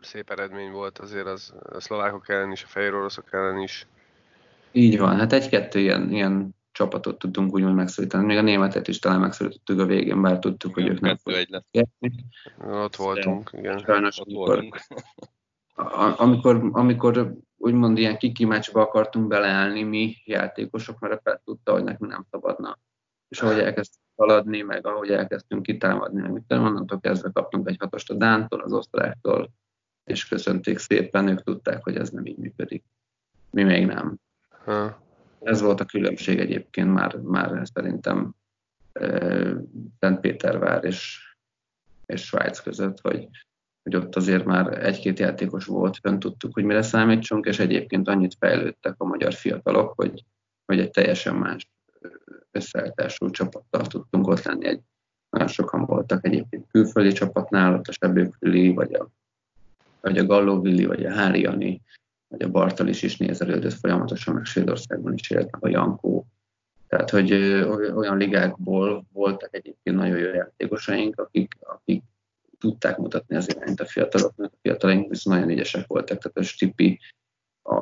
szép 0.00 0.30
eredmény 0.30 0.70
volt 0.70 0.98
azért 0.98 1.26
az 1.26 1.54
a 1.62 1.80
szlovákok 1.80 2.28
ellen 2.28 2.52
is, 2.52 2.62
a 2.62 2.66
fehér 2.66 2.94
oroszok 2.94 3.32
ellen 3.32 3.62
is. 3.62 3.86
Így 4.72 4.98
van, 4.98 5.16
hát 5.16 5.32
egy-kettő 5.32 5.78
ilyen, 5.78 6.12
ilyen 6.12 6.54
csapatot 6.72 7.18
tudtunk 7.18 7.52
úgymond 7.52 7.74
megszólítani. 7.74 8.24
Még 8.24 8.36
a 8.36 8.42
németet 8.42 8.88
is 8.88 8.98
talán 8.98 9.20
megszólítottuk 9.20 9.80
a 9.80 9.86
végén, 9.86 10.22
bár 10.22 10.38
tudtuk, 10.38 10.74
hogy 10.74 10.88
ők 10.88 11.00
nem 11.00 11.16
lesz. 11.24 11.48
Ott 12.58 12.96
voltunk, 12.96 13.50
igen. 13.52 13.78
Sajnos, 13.78 14.18
Ott 14.18 14.26
amikor, 14.26 14.46
voltunk. 14.46 14.78
amikor, 16.20 16.68
amikor 16.72 17.36
úgymond 17.56 17.98
ilyen 17.98 18.18
kiki 18.18 18.44
meccsbe 18.44 18.80
akartunk 18.80 19.28
beleállni 19.28 19.82
mi 19.82 20.16
játékosok, 20.24 20.98
mert 20.98 21.14
a 21.14 21.16
Pet 21.16 21.40
tudta, 21.44 21.72
hogy 21.72 21.84
nekünk 21.84 22.10
nem 22.10 22.26
szabadna. 22.30 22.78
És 23.28 23.40
ahogy 23.40 23.58
elkezdtünk 23.58 24.04
haladni, 24.16 24.62
meg 24.62 24.86
ahogy 24.86 25.10
elkezdtünk 25.10 25.62
kitámadni, 25.62 26.20
meg 26.20 26.32
mit 26.32 26.52
onnantól 26.52 27.00
kezdve 27.00 27.30
kaptunk 27.32 27.68
egy 27.68 27.76
hatost 27.78 28.10
a 28.10 28.14
Dántól, 28.14 28.60
az 28.60 28.72
osztráktól, 28.72 29.50
és 30.04 30.28
köszönték 30.28 30.78
szépen, 30.78 31.28
ők 31.28 31.42
tudták, 31.42 31.82
hogy 31.82 31.96
ez 31.96 32.10
nem 32.10 32.26
így 32.26 32.36
működik. 32.36 32.84
Mi 33.50 33.62
még 33.62 33.86
nem. 33.86 34.16
Ha. 34.64 35.04
Ez 35.40 35.60
volt 35.60 35.80
a 35.80 35.84
különbség 35.84 36.38
egyébként 36.38 36.92
már, 36.92 37.16
már 37.16 37.68
szerintem 37.74 38.34
Szentpétervár 39.98 40.84
és, 40.84 41.20
és 42.06 42.24
Svájc 42.24 42.58
között, 42.58 43.00
hogy, 43.00 43.28
hogy 43.86 43.96
ott 43.96 44.16
azért 44.16 44.44
már 44.44 44.84
egy-két 44.84 45.18
játékos 45.18 45.64
volt, 45.64 45.98
fönn 46.02 46.18
tudtuk, 46.18 46.54
hogy 46.54 46.64
mire 46.64 46.82
számítsunk, 46.82 47.46
és 47.46 47.58
egyébként 47.58 48.08
annyit 48.08 48.36
fejlődtek 48.38 48.94
a 48.98 49.04
magyar 49.04 49.32
fiatalok, 49.32 49.92
hogy, 49.96 50.24
hogy 50.64 50.78
egy 50.80 50.90
teljesen 50.90 51.34
más 51.34 51.68
összeállítású 52.50 53.30
csapattal 53.30 53.86
tudtunk 53.86 54.26
ott 54.26 54.42
lenni. 54.42 54.66
Egy, 54.66 54.80
nagyon 55.30 55.48
sokan 55.48 55.84
voltak 55.84 56.26
egyébként 56.26 56.66
külföldi 56.70 57.12
csapatnál, 57.12 57.74
ott 57.74 57.86
a 57.86 57.92
Sebőküli, 57.92 58.72
vagy 58.72 58.94
a, 58.94 59.08
vagy 60.00 60.18
a 60.18 60.26
Gallóvili, 60.26 60.84
vagy 60.84 61.04
a 61.04 61.12
Hári 61.12 61.40
Jani, 61.40 61.82
vagy 62.28 62.42
a 62.42 62.50
Bartalis 62.50 63.02
is 63.02 63.16
nézelődött 63.16 63.72
folyamatosan, 63.72 64.34
meg 64.34 64.44
Svédországban 64.44 65.14
is 65.14 65.30
éltek 65.30 65.62
a 65.62 65.68
Jankó. 65.68 66.26
Tehát, 66.88 67.10
hogy 67.10 67.32
olyan 67.94 68.16
ligákból 68.16 69.04
voltak 69.12 69.54
egyébként 69.54 69.96
nagyon 69.96 70.18
jó 70.18 70.32
játékosaink, 70.34 71.20
akik, 71.20 71.54
akik 71.60 72.02
tudták 72.58 72.96
mutatni 72.96 73.36
az 73.36 73.48
irányt 73.48 73.80
a 73.80 73.86
fiataloknak. 73.86 74.52
A 74.52 74.58
fiatalaink 74.62 75.08
viszont 75.08 75.36
nagyon 75.36 75.52
ügyesek 75.52 75.86
voltak, 75.86 76.18
tehát 76.18 76.36
a 76.36 76.42
Stipi, 76.42 77.00
a, 77.62 77.78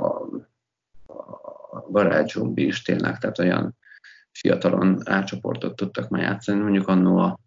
a 1.76 1.86
Garázs 1.90 2.32
Zsombi 2.32 2.66
is 2.66 2.82
tényleg, 2.82 3.18
tehát 3.18 3.38
olyan 3.38 3.76
fiatalon 4.30 5.00
átcsoportot 5.04 5.76
tudtak 5.76 6.08
már 6.08 6.22
játszani, 6.22 6.60
mondjuk 6.60 6.88
annó 6.88 7.18
a, 7.18 7.38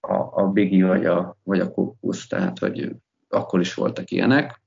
a, 0.00 0.42
a 0.42 0.48
Bigi 0.48 0.82
vagy 0.82 1.06
a, 1.06 1.36
vagy 1.42 1.60
a 1.60 1.70
Kukusz, 1.70 2.26
tehát 2.26 2.58
hogy 2.58 2.90
akkor 3.28 3.60
is 3.60 3.74
voltak 3.74 4.10
ilyenek. 4.10 4.60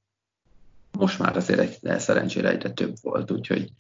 Most 0.97 1.19
már 1.19 1.36
azért 1.36 1.60
egy, 1.60 1.77
de 1.82 1.99
szerencsére 1.99 2.49
egyre 2.49 2.71
több 2.71 2.93
volt, 3.01 3.32
úgyhogy 3.32 3.71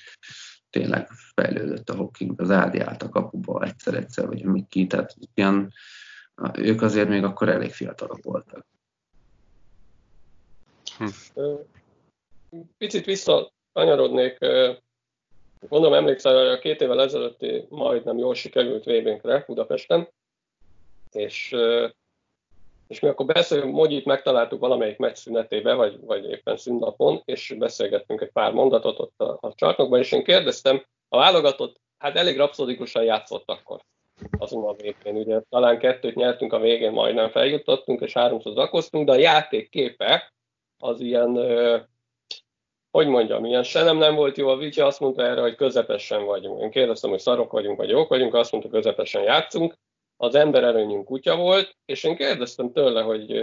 tényleg 0.69 1.07
fejlődött 1.35 1.89
a 1.89 1.95
hokking, 1.95 2.41
az 2.41 2.51
Ádi 2.51 2.79
állt 2.79 3.03
a 3.03 3.09
kapuba 3.09 3.63
egyszer-egyszer, 3.63 4.27
vagy 4.27 4.45
amik 4.45 4.67
ki, 4.67 4.87
tehát 4.87 5.15
ilyen, 5.33 5.73
ők 6.57 6.81
azért 6.81 7.09
még 7.09 7.23
akkor 7.23 7.49
elég 7.49 7.71
fiatalok 7.71 8.23
voltak. 8.23 8.65
Ö, 11.33 11.53
Picit 12.77 13.05
visszakanyarodnék, 13.05 14.37
ö, 14.39 14.73
mondom, 15.67 15.93
emlékszel, 15.93 16.37
hogy 16.37 16.47
a 16.47 16.59
két 16.59 16.81
évvel 16.81 17.01
ezelőtti 17.01 17.65
majdnem 17.69 18.17
jól 18.17 18.35
sikerült 18.35 18.85
vb 18.85 19.45
Budapesten, 19.45 20.09
és, 21.11 21.55
és 22.87 22.99
mi 22.99 23.07
akkor 23.07 23.25
beszélünk, 23.25 23.73
Mogyit 23.73 24.05
megtaláltuk 24.05 24.59
valamelyik 24.59 24.97
meccs 24.97 25.15
szünetébe, 25.15 25.73
vagy, 25.73 25.99
vagy 25.99 26.29
éppen 26.29 26.57
szünnapon, 26.57 27.21
és 27.25 27.55
beszélgettünk 27.57 28.21
egy 28.21 28.31
pár 28.31 28.53
mondatot 28.53 28.99
ott 28.99 29.19
a, 29.21 29.37
a 29.41 29.53
csarnokban, 29.55 29.99
és 29.99 30.11
én 30.11 30.23
kérdeztem, 30.23 30.85
a 31.07 31.17
válogatott, 31.17 31.81
hát 31.97 32.15
elég 32.15 32.37
rapszodikusan 32.37 33.03
játszott 33.03 33.49
akkor 33.49 33.81
azon 34.37 34.63
a 34.63 34.73
végén. 34.73 35.15
Ugye 35.15 35.41
talán 35.49 35.79
kettőt 35.79 36.15
nyertünk 36.15 36.53
a 36.53 36.59
végén, 36.59 36.91
majdnem 36.91 37.29
feljutottunk, 37.29 38.01
és 38.01 38.13
háromszor 38.13 38.53
zakoztunk, 38.53 39.05
de 39.05 39.11
a 39.11 39.15
játék 39.15 39.69
képe 39.69 40.33
az 40.77 40.99
ilyen, 40.99 41.35
hogy 42.91 43.07
mondjam, 43.07 43.45
ilyen 43.45 43.63
se 43.63 43.83
nem, 43.83 43.97
nem 43.97 44.15
volt 44.15 44.37
jó. 44.37 44.47
A 44.47 44.57
Vicsi 44.57 44.81
azt 44.81 44.99
mondta 44.99 45.23
erre, 45.23 45.41
hogy 45.41 45.55
közepesen 45.55 46.25
vagyunk. 46.25 46.61
Én 46.61 46.71
kérdeztem, 46.71 47.09
hogy 47.09 47.19
szarok 47.19 47.51
vagyunk, 47.51 47.77
vagy 47.77 47.89
jók 47.89 48.09
vagyunk, 48.09 48.33
azt 48.33 48.51
mondta, 48.51 48.69
közepesen 48.69 49.23
játszunk. 49.23 49.77
Az 50.17 50.35
ember 50.35 50.63
előnyünk 50.63 51.05
kutya 51.05 51.35
volt, 51.35 51.75
és 51.85 52.03
én 52.03 52.15
kérdeztem 52.15 52.71
tőle, 52.71 53.01
hogy, 53.01 53.39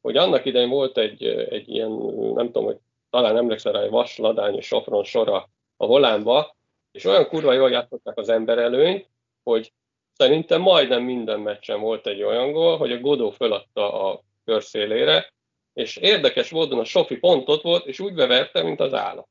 hogy 0.00 0.16
annak 0.16 0.44
idején 0.44 0.68
volt 0.68 0.98
egy, 0.98 1.24
egy 1.26 1.68
ilyen, 1.68 1.90
nem 2.34 2.46
tudom, 2.46 2.64
hogy 2.64 2.78
talán 3.10 3.36
emlékszel 3.36 3.72
rá, 3.72 3.80
egy 3.80 3.90
vasladány 3.90 4.56
és 4.56 4.66
sofron 4.66 5.04
sora 5.04 5.48
a 5.76 5.86
volánba, 5.86 6.56
és 6.92 7.04
olyan 7.04 7.28
kurva 7.28 7.52
jól 7.52 7.70
játszották 7.70 8.18
az 8.18 8.28
ember 8.28 8.58
előnyt, 8.58 9.08
hogy 9.42 9.72
szerintem 10.16 10.60
majdnem 10.60 11.02
minden 11.02 11.40
meccsen 11.40 11.80
volt 11.80 12.06
egy 12.06 12.22
olyan 12.22 12.52
gól, 12.52 12.76
hogy 12.76 12.92
a 12.92 13.00
Godó 13.00 13.30
föladta 13.30 14.08
a 14.08 14.20
körszélére, 14.44 15.32
és 15.72 15.96
érdekes 15.96 16.50
módon 16.50 16.78
a 16.78 16.84
Sofi 16.84 17.16
pont 17.16 17.48
ott 17.48 17.62
volt, 17.62 17.86
és 17.86 18.00
úgy 18.00 18.14
beverte, 18.14 18.62
mint 18.62 18.80
az 18.80 18.94
állat. 18.94 19.28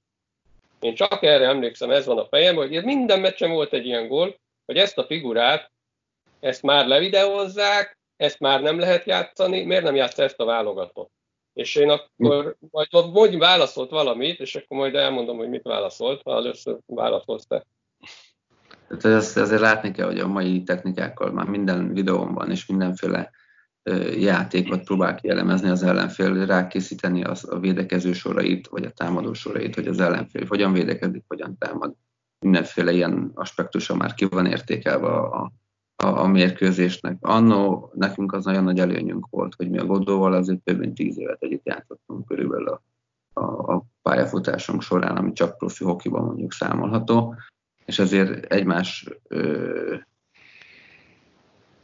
Én 0.79 0.95
csak 0.95 1.23
erre 1.23 1.45
emlékszem, 1.45 1.91
ez 1.91 2.05
van 2.05 2.17
a 2.17 2.25
fejemben, 2.25 2.67
hogy 2.67 2.83
minden 2.83 3.19
meccsen 3.19 3.51
volt 3.51 3.73
egy 3.73 3.85
ilyen 3.85 4.07
gól, 4.07 4.39
hogy 4.65 4.77
ezt 4.77 4.97
a 4.97 5.05
figurát, 5.05 5.71
ezt 6.39 6.61
már 6.61 6.87
levideózzák, 6.87 7.97
ezt 8.17 8.39
már 8.39 8.61
nem 8.61 8.79
lehet 8.79 9.05
játszani, 9.05 9.63
miért 9.63 9.83
nem 9.83 9.95
játsz 9.95 10.19
ezt 10.19 10.39
a 10.39 10.45
válogatott? 10.45 11.11
És 11.53 11.75
én 11.75 11.89
akkor, 11.89 12.55
majd 12.71 12.87
vagy 13.11 13.37
válaszolt 13.37 13.89
valamit, 13.89 14.39
és 14.39 14.55
akkor 14.55 14.77
majd 14.77 14.95
elmondom, 14.95 15.37
hogy 15.37 15.49
mit 15.49 15.63
válaszolt, 15.63 16.21
ha 16.21 16.35
először 16.35 16.77
válaszolsz 16.85 17.47
te. 17.47 17.65
Tehát 18.97 19.17
ezt 19.17 19.37
azért 19.37 19.61
látni 19.61 19.91
kell, 19.91 20.05
hogy 20.05 20.19
a 20.19 20.27
mai 20.27 20.63
technikákkal 20.63 21.31
már 21.31 21.47
minden 21.47 21.93
videón 21.93 22.33
van, 22.33 22.51
és 22.51 22.65
mindenféle 22.65 23.31
játékot 24.19 24.83
próbál 24.83 25.15
kielemezni 25.15 25.69
az 25.69 25.83
ellenfél, 25.83 26.45
rákészíteni 26.45 27.23
az, 27.23 27.49
a 27.49 27.59
védekező 27.59 28.13
sorait, 28.13 28.67
vagy 28.67 28.85
a 28.85 28.91
támadó 28.91 29.33
sorait, 29.33 29.75
hogy 29.75 29.87
az 29.87 29.99
ellenfél 29.99 30.45
hogyan 30.47 30.73
védekezik, 30.73 31.23
hogyan 31.27 31.57
támad. 31.57 31.93
Mindenféle 32.39 32.91
ilyen 32.91 33.31
aspektusa 33.33 33.95
már 33.95 34.13
ki 34.13 34.25
van 34.25 34.45
értékelve 34.45 35.07
a, 35.07 35.51
a, 35.95 36.05
a 36.05 36.27
mérkőzésnek. 36.27 37.17
Annó 37.21 37.91
nekünk 37.95 38.33
az 38.33 38.45
nagyon 38.45 38.63
nagy 38.63 38.79
előnyünk 38.79 39.27
volt, 39.29 39.55
hogy 39.55 39.69
mi 39.69 39.77
a 39.77 39.85
Godóval 39.85 40.33
azért 40.33 40.63
több 40.63 40.79
mint 40.79 40.93
tíz 40.93 41.17
évet 41.17 41.41
együtt 41.41 41.65
játszottunk 41.65 42.25
körülbelül 42.25 42.67
a, 42.67 42.81
a, 43.33 43.73
a 43.73 43.85
pályafutásunk 44.01 44.81
során, 44.81 45.17
ami 45.17 45.31
csak 45.31 45.57
profi 45.57 45.83
hokiban 45.83 46.23
mondjuk 46.23 46.51
számolható, 46.51 47.35
és 47.85 47.99
ezért 47.99 48.53
egymás 48.53 49.09
ö, 49.27 49.95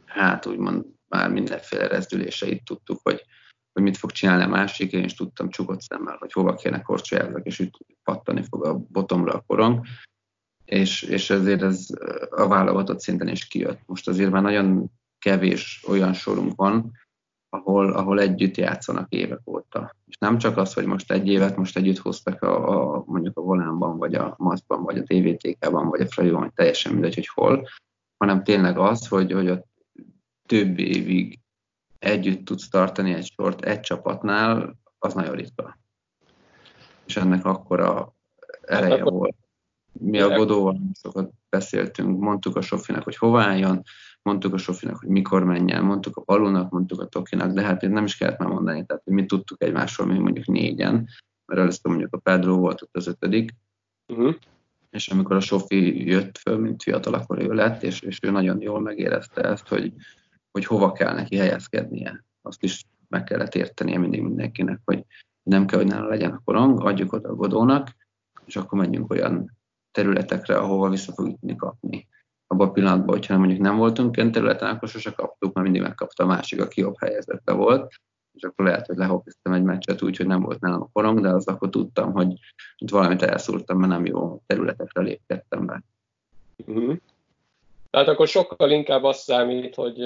hát 0.06 0.46
úgymond 0.46 0.84
már 1.08 1.30
mindenféle 1.30 1.86
rezdüléseit 1.86 2.64
tudtuk, 2.64 3.00
hogy, 3.02 3.24
hogy 3.72 3.82
mit 3.82 3.96
fog 3.96 4.10
csinálni 4.10 4.42
a 4.42 4.48
másik, 4.48 4.92
én 4.92 5.04
is 5.04 5.14
tudtam 5.14 5.48
csukott 5.48 5.80
szemmel, 5.80 6.16
hogy 6.16 6.32
hova 6.32 6.54
kéne 6.54 6.82
korcsolyázzak, 6.82 7.46
és 7.46 7.60
úgy 7.60 7.70
pattani 8.04 8.42
fog 8.42 8.64
a 8.64 8.74
botomra 8.74 9.32
a 9.32 9.44
korong, 9.46 9.86
és, 10.64 11.02
és 11.02 11.30
ezért 11.30 11.62
ez 11.62 11.86
a 12.30 12.48
válogatott 12.48 13.00
szinten 13.00 13.28
is 13.28 13.46
kijött. 13.46 13.80
Most 13.86 14.08
azért 14.08 14.30
már 14.30 14.42
nagyon 14.42 14.90
kevés 15.18 15.84
olyan 15.88 16.12
sorunk 16.12 16.54
van, 16.56 16.92
ahol, 17.50 17.92
ahol 17.92 18.20
együtt 18.20 18.56
játszanak 18.56 19.12
évek 19.12 19.40
óta. 19.44 19.96
És 20.06 20.16
nem 20.18 20.38
csak 20.38 20.56
az, 20.56 20.72
hogy 20.72 20.86
most 20.86 21.12
egy 21.12 21.28
évet 21.28 21.56
most 21.56 21.76
együtt 21.76 21.98
hoztak 21.98 22.42
a, 22.42 22.94
a 22.94 23.04
mondjuk 23.06 23.38
a 23.38 23.42
volánban, 23.42 23.98
vagy 23.98 24.14
a 24.14 24.34
maszkban, 24.38 24.82
vagy 24.82 24.98
a 24.98 25.02
TVTK-ban, 25.02 25.88
vagy 25.88 26.00
a 26.00 26.06
Fradiban, 26.06 26.40
vagy 26.40 26.52
teljesen 26.52 26.92
mindegy, 26.92 27.14
hogy 27.14 27.28
hol, 27.34 27.68
hanem 28.16 28.44
tényleg 28.44 28.78
az, 28.78 29.08
hogy, 29.08 29.32
hogy 29.32 29.48
a 29.48 29.64
több 30.48 30.78
évig 30.78 31.38
együtt 31.98 32.44
tudsz 32.44 32.68
tartani 32.68 33.12
egy 33.12 33.32
sort 33.34 33.64
egy 33.64 33.80
csapatnál, 33.80 34.78
az 34.98 35.14
nagyon 35.14 35.34
ritka. 35.34 35.78
És 37.06 37.16
ennek 37.16 37.44
akkora 37.44 38.14
ereje 38.60 39.04
volt. 39.04 39.36
Mi 39.92 40.20
a 40.20 40.36
Godóval 40.36 40.80
sokat 41.02 41.30
beszéltünk, 41.48 42.20
mondtuk 42.20 42.56
a 42.56 42.60
Sofinak, 42.60 43.02
hogy 43.02 43.16
hova 43.16 43.42
álljon, 43.42 43.82
mondtuk 44.22 44.54
a 44.54 44.58
Sofinak, 44.58 44.96
hogy 44.96 45.08
mikor 45.08 45.44
menjen, 45.44 45.84
mondtuk 45.84 46.16
a 46.16 46.22
Balónak, 46.24 46.70
mondtuk 46.70 47.00
a 47.00 47.06
Tokinak, 47.06 47.52
de 47.52 47.62
hát 47.62 47.80
nem 47.80 48.04
is 48.04 48.16
kellett 48.16 48.38
már 48.38 48.48
mondani, 48.48 48.86
tehát 48.86 49.02
hogy 49.04 49.12
mi 49.12 49.26
tudtuk 49.26 49.62
egymásról 49.62 50.06
még 50.06 50.18
mondjuk 50.18 50.46
négyen, 50.46 50.94
mert 51.46 51.60
először 51.60 51.90
mondjuk 51.90 52.14
a 52.14 52.18
Pedro 52.18 52.56
volt 52.56 52.82
ott 52.82 52.96
az 52.96 53.06
ötödik, 53.06 53.54
Uh-huh. 54.10 54.34
és 54.90 55.08
amikor 55.08 55.36
a 55.36 55.40
Sofi 55.40 56.06
jött 56.06 56.38
föl, 56.38 56.58
mint 56.58 56.82
fiatal, 56.82 57.14
akkor 57.14 57.38
ő 57.38 57.52
lett, 57.52 57.82
és, 57.82 58.00
és 58.00 58.18
ő 58.22 58.30
nagyon 58.30 58.60
jól 58.60 58.80
megérezte 58.80 59.42
ezt, 59.42 59.68
hogy, 59.68 59.92
hogy 60.50 60.64
hova 60.64 60.92
kell 60.92 61.14
neki 61.14 61.36
helyezkednie. 61.36 62.24
Azt 62.42 62.62
is 62.62 62.84
meg 63.08 63.24
kellett 63.24 63.54
értenie 63.54 63.98
mindig 63.98 64.22
mindenkinek, 64.22 64.80
hogy 64.84 65.04
nem 65.42 65.66
kell, 65.66 65.78
hogy 65.78 65.88
nála 65.88 66.08
legyen 66.08 66.30
a 66.30 66.42
korong, 66.44 66.80
adjuk 66.80 67.12
oda 67.12 67.28
a 67.28 67.34
Godónak, 67.34 67.96
és 68.44 68.56
akkor 68.56 68.78
menjünk 68.78 69.10
olyan 69.10 69.56
területekre, 69.90 70.56
ahova 70.56 70.88
vissza 70.88 71.12
fogjuk 71.12 71.38
tudni 71.38 71.56
kapni. 71.56 72.08
Abban 72.52 72.68
a 72.68 72.72
pillanatban, 72.72 73.14
hogyha 73.14 73.38
mondjuk 73.38 73.60
nem 73.60 73.76
voltunk 73.76 74.16
ilyen 74.16 74.32
területen, 74.32 74.70
akkor 74.70 74.88
sose 74.88 75.10
kaptuk, 75.12 75.52
mert 75.52 75.66
mindig 75.66 75.82
megkapta 75.82 76.24
a 76.24 76.26
másik, 76.26 76.60
aki 76.60 76.80
jobb 76.80 76.98
helyzetben 76.98 77.56
volt, 77.56 77.92
és 78.32 78.42
akkor 78.42 78.64
lehet, 78.64 78.86
hogy 78.86 78.96
lehopiztam 78.96 79.52
egy 79.52 79.62
meccset 79.62 80.02
úgy, 80.02 80.16
hogy 80.16 80.26
nem 80.26 80.40
volt 80.40 80.60
nálam 80.60 80.82
a 80.82 80.88
korong, 80.92 81.20
de 81.20 81.28
az 81.28 81.48
akkor 81.48 81.70
tudtam, 81.70 82.12
hogy 82.12 82.32
itt 82.76 82.90
valamit 82.90 83.22
elszúrtam, 83.22 83.78
mert 83.78 83.92
nem 83.92 84.06
jó 84.06 84.42
területekre 84.46 85.02
lépkedtem 85.02 85.66
be. 85.66 85.82
Uh-huh. 86.66 86.96
Tehát 87.90 88.08
akkor 88.08 88.28
sokkal 88.28 88.70
inkább 88.70 89.02
azt 89.02 89.22
számít, 89.22 89.74
hogy 89.74 89.98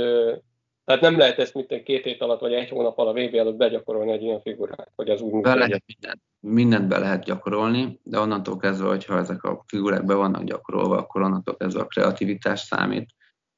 tehát 0.84 1.00
nem 1.00 1.18
lehet 1.18 1.38
ezt 1.38 1.54
mint 1.54 1.82
két 1.82 2.04
hét 2.04 2.20
alatt, 2.20 2.40
vagy 2.40 2.52
egy 2.52 2.68
hónap 2.68 2.98
alatt 2.98 3.16
a 3.16 3.20
VB 3.20 3.34
előtt 3.34 3.56
begyakorolni 3.56 4.12
egy 4.12 4.22
ilyen 4.22 4.40
figurát, 4.40 4.90
hogy 4.96 5.10
az 5.10 5.20
úgy 5.20 5.42
be 5.42 5.54
lehet 5.54 5.82
mindent, 5.86 6.20
mindent 6.40 6.88
be 6.88 6.98
lehet 6.98 7.24
gyakorolni, 7.24 8.00
de 8.02 8.18
onnantól 8.18 8.56
kezdve, 8.56 8.88
hogyha 8.88 9.18
ezek 9.18 9.42
a 9.42 9.64
figurák 9.66 10.04
be 10.04 10.14
vannak 10.14 10.44
gyakorolva, 10.44 10.96
akkor 10.96 11.22
onnantól 11.22 11.56
kezdve 11.56 11.80
a 11.80 11.86
kreativitás 11.86 12.60
számít, 12.60 13.10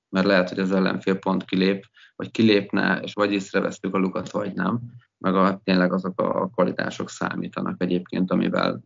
mert 0.08 0.26
lehet, 0.26 0.48
hogy 0.48 0.58
az 0.58 0.72
ellenfél 0.72 1.18
pont 1.18 1.44
kilép, 1.44 1.84
vagy 2.16 2.30
kilépne, 2.30 3.00
és 3.02 3.12
vagy 3.12 3.32
észrevesztük 3.32 3.94
a 3.94 3.98
lukat, 3.98 4.30
vagy 4.30 4.52
nem, 4.52 4.80
meg 5.18 5.34
a, 5.34 5.60
tényleg 5.64 5.92
azok 5.92 6.20
a 6.20 6.48
kvalitások 6.54 7.10
számítanak 7.10 7.82
egyébként, 7.82 8.30
amivel 8.30 8.80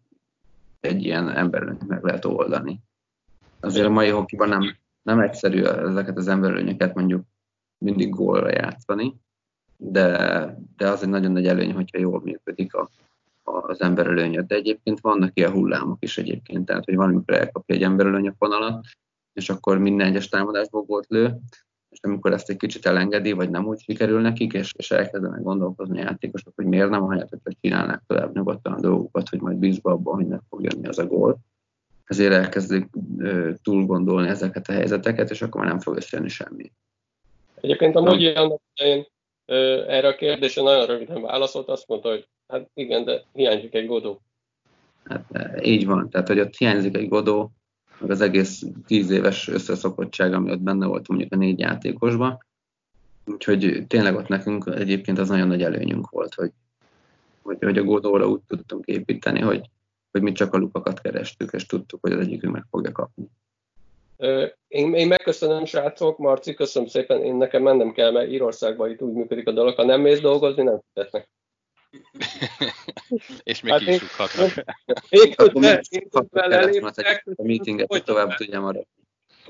egy 0.80 1.04
ilyen 1.04 1.30
embert 1.30 1.86
meg 1.86 2.02
lehet 2.02 2.24
oldani. 2.24 2.80
Azért 3.60 3.86
a 3.86 3.90
mai 3.90 4.08
hokiban 4.08 4.48
nem, 4.48 4.76
nem 5.02 5.20
egyszerű 5.20 5.62
ezeket 5.62 6.16
az 6.16 6.28
emberölényeket 6.28 6.94
mondjuk 6.94 7.24
mindig 7.80 8.10
gólra 8.10 8.50
játszani, 8.50 9.14
de, 9.76 10.08
de 10.76 10.88
az 10.88 11.02
egy 11.02 11.08
nagyon 11.08 11.32
nagy 11.32 11.46
előny, 11.46 11.72
hogyha 11.72 11.98
jól 11.98 12.20
működik 12.24 12.74
a, 12.74 12.90
az 13.42 13.80
emberölőnyöt. 13.80 14.46
De 14.46 14.54
egyébként 14.54 15.00
vannak 15.00 15.30
ilyen 15.34 15.52
hullámok 15.52 15.96
is 16.00 16.18
egyébként, 16.18 16.66
tehát 16.66 16.84
hogy 16.84 16.96
valamikor 16.96 17.34
elkapja 17.34 17.74
egy 17.74 17.82
emberölőny 17.82 18.28
a 18.28 18.34
fonalat, 18.38 18.84
és 19.32 19.50
akkor 19.50 19.78
minden 19.78 20.06
egyes 20.06 20.28
támadásból 20.28 20.84
volt 20.86 21.06
lő, 21.08 21.38
és 21.90 21.98
amikor 22.02 22.32
ezt 22.32 22.50
egy 22.50 22.56
kicsit 22.56 22.86
elengedi, 22.86 23.32
vagy 23.32 23.50
nem 23.50 23.66
úgy 23.66 23.80
sikerül 23.80 24.20
nekik, 24.20 24.52
és, 24.52 24.74
és 24.76 24.90
elkezdenek 24.90 25.42
gondolkozni 25.42 26.00
a 26.00 26.02
játékosok, 26.02 26.52
hogy 26.56 26.66
miért 26.66 26.90
nem, 26.90 27.02
ahelyett, 27.02 27.28
hogy 27.42 27.56
csinálnák 27.60 28.02
tovább 28.06 28.34
nyugodtan 28.34 28.72
a 28.72 28.80
dolgokat, 28.80 29.28
hogy 29.28 29.40
majd 29.40 29.56
bízva 29.56 29.90
abban, 29.90 30.14
hogy 30.14 30.26
meg 30.26 30.40
fog 30.48 30.62
jönni 30.62 30.88
az 30.88 30.98
a 30.98 31.06
gól. 31.06 31.38
Ezért 32.04 32.32
elkezdik 32.32 32.88
túl 33.62 33.86
gondolni 33.86 34.28
ezeket 34.28 34.68
a 34.68 34.72
helyzeteket, 34.72 35.30
és 35.30 35.42
akkor 35.42 35.60
már 35.60 35.70
nem 35.70 35.80
fog 35.80 35.96
összejönni 35.96 36.28
semmi. 36.28 36.72
Egyébként 37.60 37.96
a 37.96 38.00
Mogyi 38.00 38.26
annak 38.26 38.60
idején 38.74 39.06
erre 39.86 40.08
a 40.08 40.14
kérdésre 40.14 40.62
nagyon 40.62 40.86
röviden 40.86 41.22
válaszolt, 41.22 41.68
azt 41.68 41.88
mondta, 41.88 42.08
hogy 42.08 42.28
hát 42.48 42.70
igen, 42.74 43.04
de 43.04 43.24
hiányzik 43.32 43.74
egy 43.74 43.86
godó. 43.86 44.20
Hát 45.04 45.24
így 45.62 45.86
van, 45.86 46.10
tehát 46.10 46.28
hogy 46.28 46.40
ott 46.40 46.56
hiányzik 46.56 46.96
egy 46.96 47.08
godó, 47.08 47.50
meg 48.00 48.10
az 48.10 48.20
egész 48.20 48.62
tíz 48.86 49.10
éves 49.10 49.48
összeszokottság, 49.48 50.32
ami 50.32 50.50
ott 50.50 50.60
benne 50.60 50.86
volt 50.86 51.08
mondjuk 51.08 51.32
a 51.32 51.36
négy 51.36 51.58
játékosban. 51.58 52.38
Úgyhogy 53.26 53.84
tényleg 53.86 54.16
ott 54.16 54.28
nekünk 54.28 54.66
egyébként 54.74 55.18
az 55.18 55.28
nagyon 55.28 55.48
nagy 55.48 55.62
előnyünk 55.62 56.10
volt, 56.10 56.34
hogy, 56.34 56.50
hogy, 57.42 57.56
hogy 57.60 57.78
a 57.78 57.82
Godóra 57.82 58.28
úgy 58.28 58.40
tudtunk 58.46 58.84
építeni, 58.86 59.40
hogy, 59.40 59.70
hogy 60.10 60.22
mi 60.22 60.32
csak 60.32 60.54
a 60.54 60.58
lukakat 60.58 61.00
kerestük, 61.00 61.52
és 61.52 61.66
tudtuk, 61.66 62.00
hogy 62.00 62.12
az 62.12 62.18
egyikünk 62.18 62.52
meg 62.52 62.64
fogja 62.70 62.92
kapni. 62.92 63.30
Én, 64.68 64.94
én 64.94 65.06
megköszönöm, 65.06 65.64
srácok, 65.64 66.18
Marci, 66.18 66.54
köszönöm 66.54 66.88
szépen, 66.88 67.22
én 67.22 67.34
nekem 67.34 67.62
mennem 67.62 67.92
kell, 67.92 68.10
mert 68.10 68.30
Írországban 68.30 68.90
itt 68.90 69.02
úgy 69.02 69.12
működik 69.12 69.48
a 69.48 69.52
dolog, 69.52 69.74
ha 69.74 69.84
nem 69.84 70.00
mész 70.00 70.20
dolgozni, 70.20 70.62
nem 70.62 70.80
fizetnek. 70.92 71.28
és 73.42 73.60
még 73.60 73.72
hát 73.72 73.80
is 73.80 74.00
rúghatnak. 74.00 74.64
Én 75.08 75.34
közben 75.34 75.82
A 77.36 77.42
meetinget 77.42 78.04
tovább 78.04 78.34
tudja 78.34 78.60
maradni. 78.60 78.88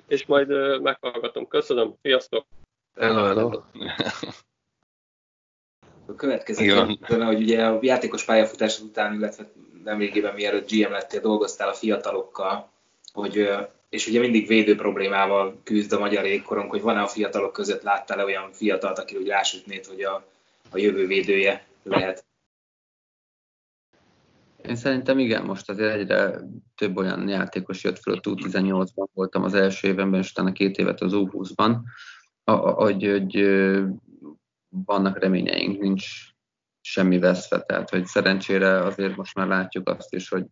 És 0.06 0.26
majd 0.26 0.52
uh, 0.52 0.80
meghallgatom. 0.80 1.48
Köszönöm, 1.48 1.94
sziasztok! 2.02 2.46
Hello, 2.94 3.24
hello. 3.24 3.62
A 6.06 6.14
következő 6.14 6.64
kérdésben, 6.64 7.26
hogy 7.26 7.42
ugye 7.42 7.66
a 7.66 7.78
játékos 7.82 8.24
pályafutás 8.24 8.80
után, 8.80 9.14
illetve 9.14 9.50
nemrégében 9.84 10.34
mielőtt 10.34 10.70
GM 10.70 10.90
lettél, 10.90 11.20
dolgoztál 11.20 11.68
a 11.68 11.74
fiatalokkal, 11.74 12.70
hogy 13.12 13.48
és 13.90 14.06
ugye 14.06 14.20
mindig 14.20 14.46
védő 14.46 14.76
problémával 14.76 15.60
küzd 15.62 15.92
a 15.92 15.98
magyar 15.98 16.24
égkorong, 16.24 16.70
hogy 16.70 16.80
van-e 16.80 17.02
a 17.02 17.06
fiatalok 17.06 17.52
között, 17.52 17.82
láttál-e 17.82 18.24
olyan 18.24 18.52
fiatalt, 18.52 18.98
aki 18.98 19.16
úgy 19.16 19.26
rásütnéd, 19.26 19.86
hogy 19.86 20.02
a, 20.02 20.24
a 20.70 20.78
jövő 20.78 21.06
védője 21.06 21.66
lehet? 21.82 22.24
Én 24.68 24.76
szerintem 24.76 25.18
igen, 25.18 25.44
most 25.44 25.70
azért 25.70 25.94
egyre 25.94 26.40
több 26.76 26.96
olyan 26.96 27.28
játékos 27.28 27.84
jött 27.84 27.98
fel, 27.98 28.14
a 28.14 28.20
U18-ban 28.20 29.06
voltam 29.14 29.42
az 29.42 29.54
első 29.54 29.88
évenben, 29.88 30.20
és 30.20 30.30
utána 30.30 30.52
két 30.52 30.76
évet 30.76 31.00
az 31.00 31.12
U20-ban, 31.14 31.76
hogy, 32.74 33.04
hogy 33.04 33.34
vannak 34.68 35.18
reményeink, 35.18 35.80
nincs 35.80 36.06
semmi 36.80 37.18
veszve, 37.18 37.60
tehát 37.60 37.90
hogy 37.90 38.06
szerencsére 38.06 38.84
azért 38.84 39.16
most 39.16 39.34
már 39.34 39.46
látjuk 39.46 39.88
azt 39.88 40.14
is, 40.14 40.28
hogy, 40.28 40.46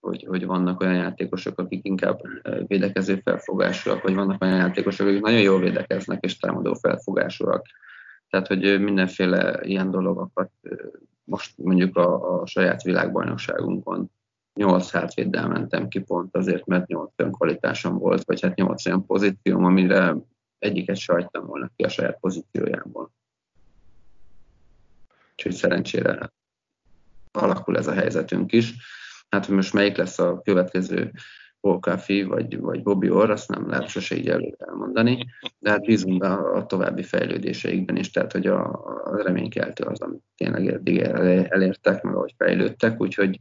hogy, 0.00 0.24
hogy 0.28 0.46
vannak 0.46 0.80
olyan 0.80 0.94
játékosok, 0.94 1.58
akik 1.58 1.84
inkább 1.84 2.20
védekező 2.66 3.20
felfogásúak, 3.24 4.02
vagy 4.02 4.14
vannak 4.14 4.42
olyan 4.42 4.56
játékosok, 4.56 5.06
akik 5.06 5.20
nagyon 5.20 5.40
jól 5.40 5.60
védekeznek 5.60 6.24
és 6.24 6.38
támadó 6.38 6.74
felfogásúak. 6.74 7.66
Tehát, 8.30 8.46
hogy 8.46 8.80
mindenféle 8.80 9.60
ilyen 9.62 9.90
dolgokat 9.90 10.50
most 11.24 11.58
mondjuk 11.58 11.96
a, 11.96 12.40
a 12.40 12.46
saját 12.46 12.82
világbajnokságunkon 12.82 14.10
8 14.54 14.90
hátvéddel 14.90 15.48
mentem 15.48 15.88
ki 15.88 16.00
pont 16.00 16.36
azért, 16.36 16.66
mert 16.66 16.86
8 16.86 17.12
olyan 17.16 17.32
kvalitásom 17.32 17.98
volt, 17.98 18.24
vagy 18.24 18.40
hát 18.40 18.54
8 18.54 18.86
olyan 18.86 19.06
pozícióm, 19.06 19.64
amire 19.64 20.16
egyiket 20.58 20.96
sajtam 20.96 21.46
volna 21.46 21.70
ki 21.76 21.82
a 21.82 21.88
saját 21.88 22.18
pozíciójából. 22.20 23.10
Úgyhogy 25.30 25.52
szerencsére 25.52 26.32
alakul 27.32 27.76
ez 27.76 27.86
a 27.86 27.92
helyzetünk 27.92 28.52
is. 28.52 28.74
Hát, 29.30 29.46
hogy 29.46 29.54
most 29.54 29.72
melyik 29.72 29.96
lesz 29.96 30.18
a 30.18 30.40
következő 30.44 31.10
Volkáfi 31.60 32.22
vagy, 32.22 32.58
vagy 32.58 32.82
Bobby 32.82 33.10
Orr, 33.10 33.30
azt 33.30 33.48
nem 33.48 33.68
lehet 33.68 33.88
sose 33.88 34.16
így 34.16 34.28
előre 34.28 34.56
elmondani, 34.58 35.26
de 35.58 35.70
hát 35.70 35.80
bízunk 35.80 36.24
a, 36.24 36.54
a 36.54 36.66
további 36.66 37.02
fejlődéseikben 37.02 37.96
is, 37.96 38.10
tehát 38.10 38.32
hogy 38.32 38.46
a, 38.46 38.64
a 39.04 39.22
reménykeltő 39.22 39.84
az, 39.84 40.00
amit 40.00 40.22
tényleg 40.36 40.66
eddig 40.66 40.98
elértek, 40.98 42.02
meg 42.02 42.14
ahogy 42.14 42.34
fejlődtek, 42.36 43.00
úgyhogy 43.00 43.40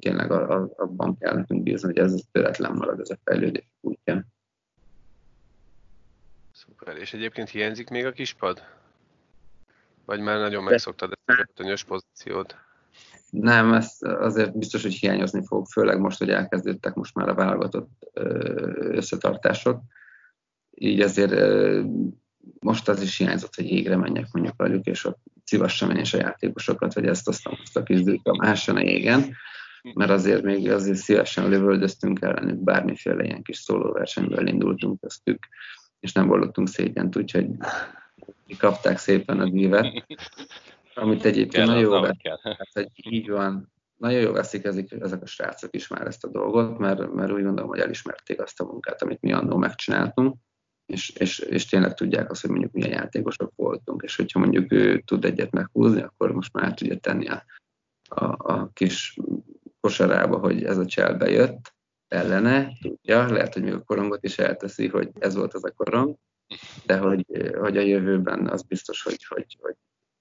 tényleg 0.00 0.30
a, 0.30 0.60
a, 0.60 0.72
abban 0.76 1.18
kell 1.18 1.34
nekünk 1.34 1.62
bízni, 1.62 1.86
hogy 1.86 1.98
ez 1.98 2.14
töretlen 2.32 2.72
marad 2.72 3.00
ez 3.00 3.10
a 3.10 3.18
fejlődés 3.24 3.68
útja. 3.80 4.24
Szuper, 6.52 6.96
és 6.96 7.12
egyébként 7.12 7.48
hiányzik 7.48 7.88
még 7.88 8.04
a 8.06 8.12
kispad? 8.12 8.62
Vagy 10.04 10.20
már 10.20 10.38
nagyon 10.38 10.64
megszoktad 10.64 11.12
ezt 11.24 11.38
a 11.38 11.46
ötönyös 11.50 11.84
pozíciót? 11.84 12.65
Nem, 13.30 13.72
ez 13.72 13.96
azért 14.00 14.58
biztos, 14.58 14.82
hogy 14.82 14.94
hiányozni 14.94 15.42
fog, 15.46 15.66
főleg 15.66 16.00
most, 16.00 16.18
hogy 16.18 16.30
elkezdődtek 16.30 16.94
most 16.94 17.14
már 17.14 17.28
a 17.28 17.34
válogatott 17.34 17.90
összetartások. 18.78 19.82
Így 20.70 21.00
azért 21.00 21.34
most 22.60 22.88
az 22.88 23.02
is 23.02 23.16
hiányzott, 23.16 23.54
hogy 23.54 23.70
égre 23.70 23.96
menjek 23.96 24.26
mondjuk 24.32 24.56
velük, 24.56 24.84
és 24.84 25.04
ott 25.04 25.18
szívassam 25.44 25.90
én 25.90 25.96
is 25.96 26.14
a 26.14 26.18
játékosokat, 26.18 26.92
hogy 26.92 27.06
ezt 27.06 27.28
azt 27.28 27.76
a 27.76 27.82
kis 27.82 28.00
a 28.22 28.36
máson 28.36 28.78
égen, 28.78 29.34
mert 29.94 30.10
azért 30.10 30.42
még 30.42 30.70
azért 30.70 30.98
szívesen 30.98 31.48
lövöldöztünk 31.48 32.20
ellenük, 32.20 32.58
bármiféle 32.58 33.24
ilyen 33.24 33.42
kis 33.42 33.58
szólóversenyből 33.58 34.46
indultunk 34.46 35.00
köztük, 35.00 35.46
és 36.00 36.12
nem 36.12 36.26
vallottunk 36.26 36.68
szégyent, 36.68 37.16
úgyhogy 37.16 37.46
kapták 38.58 38.98
szépen 38.98 39.40
a 39.40 39.48
dívet 39.48 40.06
amit 40.96 41.24
egyébként 41.24 41.66
nagyon 41.66 41.82
jó 41.82 42.00
kell. 42.00 42.38
Hát, 42.58 42.68
hogy 42.72 42.90
így 42.94 43.30
van, 43.30 43.72
nagyon 43.96 44.20
jó 44.20 44.32
veszik 44.32 44.64
ezek, 44.64 44.92
ezek 44.92 45.22
a 45.22 45.26
srácok 45.26 45.74
is 45.74 45.88
már 45.88 46.06
ezt 46.06 46.24
a 46.24 46.28
dolgot, 46.28 46.78
mert, 46.78 47.12
mert 47.12 47.32
úgy 47.32 47.42
gondolom, 47.42 47.70
hogy 47.70 47.78
elismerték 47.78 48.40
azt 48.40 48.60
a 48.60 48.64
munkát, 48.64 49.02
amit 49.02 49.20
mi 49.20 49.32
annól 49.32 49.58
megcsináltunk, 49.58 50.36
és, 50.86 51.08
és, 51.08 51.38
és 51.38 51.66
tényleg 51.66 51.94
tudják 51.94 52.30
azt, 52.30 52.40
hogy 52.40 52.50
mondjuk 52.50 52.72
milyen 52.72 52.90
játékosok 52.90 53.52
voltunk, 53.56 54.02
és 54.02 54.16
hogyha 54.16 54.38
mondjuk 54.38 54.72
ő 54.72 55.00
tud 55.00 55.24
egyet 55.24 55.50
meghúzni, 55.50 56.02
akkor 56.02 56.32
most 56.32 56.52
már 56.52 56.74
tudja 56.74 56.96
tenni 56.96 57.28
a, 57.28 57.44
a, 58.08 58.24
a 58.52 58.70
kis 58.72 59.16
kosarába, 59.80 60.38
hogy 60.38 60.64
ez 60.64 60.78
a 60.78 60.86
csel 60.86 61.14
bejött 61.14 61.74
ellene, 62.08 62.72
tudja, 62.80 63.32
lehet, 63.32 63.54
hogy 63.54 63.62
még 63.62 63.72
a 63.72 63.82
korongot 63.82 64.24
is 64.24 64.38
elteszi, 64.38 64.88
hogy 64.88 65.10
ez 65.18 65.34
volt 65.34 65.54
az 65.54 65.64
a 65.64 65.70
korong, 65.70 66.16
de 66.86 66.98
hogy, 66.98 67.24
hogy 67.58 67.76
a 67.76 67.80
jövőben 67.80 68.48
az 68.48 68.62
biztos, 68.62 69.02
hogy, 69.02 69.24
hogy, 69.28 69.56
hogy 69.60 69.74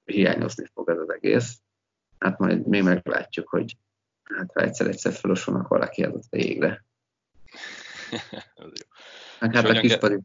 hiányozni 0.05 0.65
fog 0.73 0.89
ez 0.89 0.97
az 0.97 1.09
egész. 1.09 1.59
Hát 2.19 2.37
majd 2.37 2.67
még 2.67 2.83
meglátjuk, 2.83 3.49
hogy 3.49 3.77
hát 4.23 4.51
ha 4.53 4.61
egyszer-egyszer 4.61 5.13
felosulnak 5.13 5.67
valaki 5.67 6.03
az 6.03 6.27
a 6.31 6.35
égre. 6.35 6.83
Hát, 9.39 9.55
hát 9.55 9.69
a 9.69 9.79
kispadi, 9.79 10.19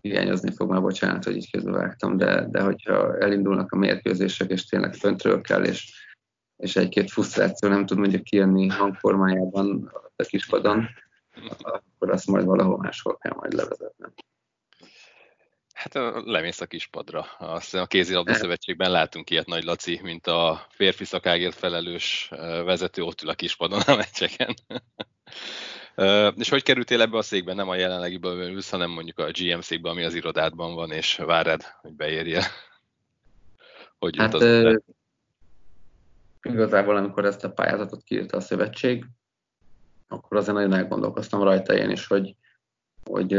hiányozni 0.00 0.52
fog, 0.54 0.70
már 0.70 0.80
bocsánat, 0.80 1.24
hogy 1.24 1.36
így 1.36 1.62
vágtam, 1.62 2.16
de, 2.16 2.46
de 2.48 2.60
hogyha 2.60 3.18
elindulnak 3.18 3.72
a 3.72 3.76
mérkőzések, 3.76 4.50
és 4.50 4.66
tényleg 4.66 4.94
föntről 4.94 5.40
kell, 5.40 5.64
és, 5.64 6.06
és 6.56 6.76
egy-két 6.76 7.10
frusztráció 7.10 7.68
nem 7.68 7.86
tud 7.86 7.98
mondjuk 7.98 8.22
kijönni 8.22 8.66
hangformájában 8.68 9.92
a 10.16 10.22
kispadon, 10.22 10.88
akkor 11.58 12.10
azt 12.10 12.26
majd 12.26 12.44
valahol 12.44 12.76
máshol 12.76 13.16
kell 13.16 13.34
majd 13.36 13.52
levezetnem. 13.52 14.12
Hát 15.76 15.94
lemész 16.24 16.60
a 16.60 16.66
kispadra. 16.66 17.20
Azt 17.38 17.74
a 17.74 17.86
kézilabda 17.86 18.34
szövetségben 18.34 18.90
látunk 18.90 19.30
ilyet 19.30 19.46
Nagy 19.46 19.64
Laci, 19.64 20.00
mint 20.02 20.26
a 20.26 20.66
férfi 20.70 21.04
szakágért 21.04 21.54
felelős 21.54 22.28
vezető 22.64 23.02
ott 23.02 23.22
ül 23.22 23.28
a 23.28 23.34
kispadon 23.34 23.80
a 23.80 23.96
meccseken. 23.96 24.54
És 26.36 26.48
hogy 26.48 26.62
kerültél 26.62 27.00
ebbe 27.00 27.16
a 27.16 27.22
székbe? 27.22 27.54
Nem 27.54 27.68
a 27.68 27.74
jelenlegiből 27.74 28.48
ülsz, 28.48 28.70
hanem 28.70 28.90
mondjuk 28.90 29.18
a 29.18 29.30
GM 29.30 29.60
székbe, 29.60 29.88
ami 29.88 30.04
az 30.04 30.14
irodádban 30.14 30.74
van, 30.74 30.90
és 30.90 31.16
várad, 31.16 31.62
hogy 31.80 31.92
beérje. 31.92 32.42
Hogy 33.98 34.16
hát, 34.16 34.34
uh, 34.34 34.74
igazából, 36.42 36.96
amikor 36.96 37.24
ezt 37.24 37.44
a 37.44 37.52
pályázatot 37.52 38.02
kiírta 38.02 38.36
a 38.36 38.40
szövetség, 38.40 39.06
akkor 40.08 40.36
azért 40.36 40.56
nagyon 40.56 40.72
elgondolkoztam 40.72 41.42
rajta 41.42 41.74
én 41.74 41.90
is, 41.90 42.06
hogy, 42.06 42.34
hogy 43.04 43.32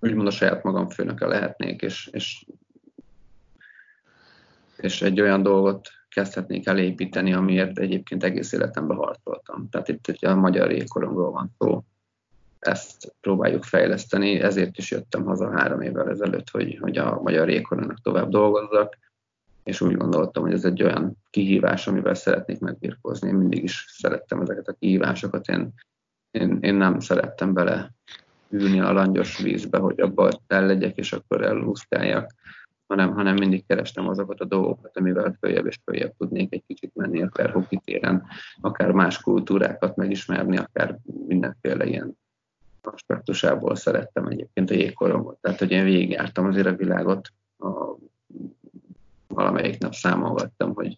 úgymond 0.00 0.26
a 0.26 0.30
saját 0.30 0.62
magam 0.62 0.88
főnöke 0.88 1.26
lehetnék, 1.26 1.82
és, 1.82 2.08
és, 2.12 2.46
és 4.76 5.02
egy 5.02 5.20
olyan 5.20 5.42
dolgot 5.42 5.88
kezdhetnék 6.08 6.66
elépíteni, 6.66 7.32
amiért 7.32 7.78
egyébként 7.78 8.24
egész 8.24 8.52
életemben 8.52 8.96
harcoltam. 8.96 9.68
Tehát 9.68 9.88
itt 9.88 10.08
egy 10.08 10.24
a 10.24 10.34
magyar 10.34 10.70
jégkoromról 10.70 11.30
van 11.30 11.54
szó. 11.58 11.84
Ezt 12.58 13.14
próbáljuk 13.20 13.64
fejleszteni, 13.64 14.40
ezért 14.40 14.78
is 14.78 14.90
jöttem 14.90 15.24
haza 15.24 15.50
három 15.50 15.80
évvel 15.80 16.08
ezelőtt, 16.08 16.50
hogy, 16.50 16.78
hogy 16.80 16.98
a 16.98 17.20
magyar 17.22 17.48
jégkoromnak 17.48 18.00
tovább 18.02 18.28
dolgozzak, 18.28 18.98
és 19.62 19.80
úgy 19.80 19.96
gondoltam, 19.96 20.42
hogy 20.42 20.52
ez 20.52 20.64
egy 20.64 20.82
olyan 20.82 21.16
kihívás, 21.30 21.86
amivel 21.86 22.14
szeretnék 22.14 22.58
megbirkózni. 22.58 23.28
Én 23.28 23.34
mindig 23.34 23.62
is 23.62 23.86
szerettem 23.88 24.40
ezeket 24.40 24.68
a 24.68 24.76
kihívásokat, 24.78 25.48
én, 25.48 25.72
én, 26.30 26.58
én 26.60 26.74
nem 26.74 27.00
szerettem 27.00 27.52
bele 27.52 27.92
ülni 28.50 28.80
a 28.80 28.92
langyos 28.92 29.38
vízbe, 29.38 29.78
hogy 29.78 30.00
abba 30.00 30.28
el 30.46 30.66
legyek, 30.66 30.96
és 30.96 31.12
akkor 31.12 31.42
elúszkáljak, 31.42 32.34
hanem, 32.86 33.12
hanem 33.12 33.34
mindig 33.34 33.66
kerestem 33.66 34.08
azokat 34.08 34.40
a 34.40 34.44
dolgokat, 34.44 34.96
amivel 34.96 35.36
följebb 35.40 35.66
és 35.66 35.78
följebb 35.84 36.14
tudnék 36.18 36.54
egy 36.54 36.64
kicsit 36.66 36.94
menni, 36.94 37.22
akár 37.22 37.50
hokitéren, 37.50 38.26
akár 38.60 38.90
más 38.90 39.20
kultúrákat 39.20 39.96
megismerni, 39.96 40.56
akár 40.56 40.98
mindenféle 41.26 41.86
ilyen 41.86 42.18
aspektusából 42.82 43.74
szerettem 43.76 44.26
egyébként 44.26 44.70
a 44.70 44.74
jégkoromot. 44.74 45.38
Tehát, 45.40 45.58
hogy 45.58 45.70
én 45.70 45.84
végigjártam 45.84 46.46
azért 46.46 46.66
a 46.66 46.76
világot, 46.76 47.28
a, 47.58 47.96
valamelyik 49.28 49.78
nap 49.78 49.94
számolgattam, 49.94 50.74
hogy, 50.74 50.96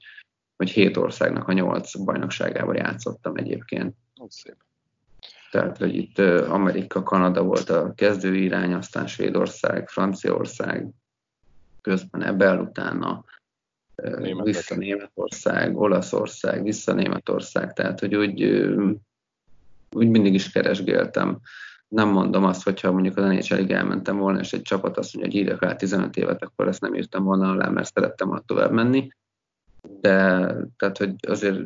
hogy 0.56 0.70
hét 0.70 0.96
országnak 0.96 1.48
a 1.48 1.52
nyolc 1.52 1.96
bajnokságával 1.96 2.76
játszottam 2.76 3.36
egyébként. 3.36 3.94
Szép. 4.28 4.56
Tehát, 5.52 5.78
hogy 5.78 5.94
itt 5.94 6.18
Amerika, 6.48 7.02
Kanada 7.02 7.42
volt 7.42 7.70
a 7.70 7.92
kezdő 7.94 8.34
irány, 8.34 8.72
aztán 8.72 9.06
Svédország, 9.06 9.88
Franciaország, 9.88 10.88
közben 11.80 12.22
Ebel 12.22 12.60
utána 12.60 13.24
Németország. 13.94 14.44
vissza 14.44 14.74
Németország, 14.76 15.76
Olaszország, 15.76 16.62
vissza 16.62 16.92
Németország, 16.92 17.72
tehát 17.72 18.00
hogy 18.00 18.14
úgy, 18.14 18.42
úgy 19.90 20.08
mindig 20.08 20.34
is 20.34 20.50
keresgéltem. 20.50 21.38
Nem 21.88 22.08
mondom 22.08 22.44
azt, 22.44 22.62
hogyha 22.62 22.92
mondjuk 22.92 23.16
az 23.16 23.24
nhl 23.24 23.72
elmentem 23.72 24.16
volna, 24.16 24.40
és 24.40 24.52
egy 24.52 24.62
csapat 24.62 24.96
azt 24.98 25.14
mondja, 25.14 25.32
hogy 25.32 25.40
írjak 25.40 25.62
rá 25.62 25.76
15 25.76 26.16
évet, 26.16 26.42
akkor 26.42 26.68
ezt 26.68 26.80
nem 26.80 26.94
írtam 26.94 27.24
volna 27.24 27.50
alá, 27.50 27.68
mert 27.68 27.94
szerettem 27.94 28.28
volna 28.28 28.42
tovább 28.46 28.72
menni. 28.72 29.08
De 30.00 30.10
tehát, 30.76 30.98
hogy 30.98 31.14
azért 31.28 31.60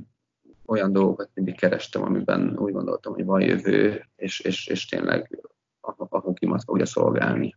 olyan 0.66 0.92
dolgokat 0.92 1.30
mindig 1.34 1.56
kerestem, 1.56 2.02
amiben 2.02 2.58
úgy 2.58 2.72
gondoltam, 2.72 3.12
hogy 3.14 3.24
van 3.24 3.40
jövő, 3.40 4.08
és, 4.16 4.40
és, 4.40 4.66
és 4.66 4.86
tényleg 4.86 5.38
a, 5.80 5.92
a 6.08 6.18
hokimat 6.18 6.64
fogja 6.64 6.86
szolgálni. 6.86 7.56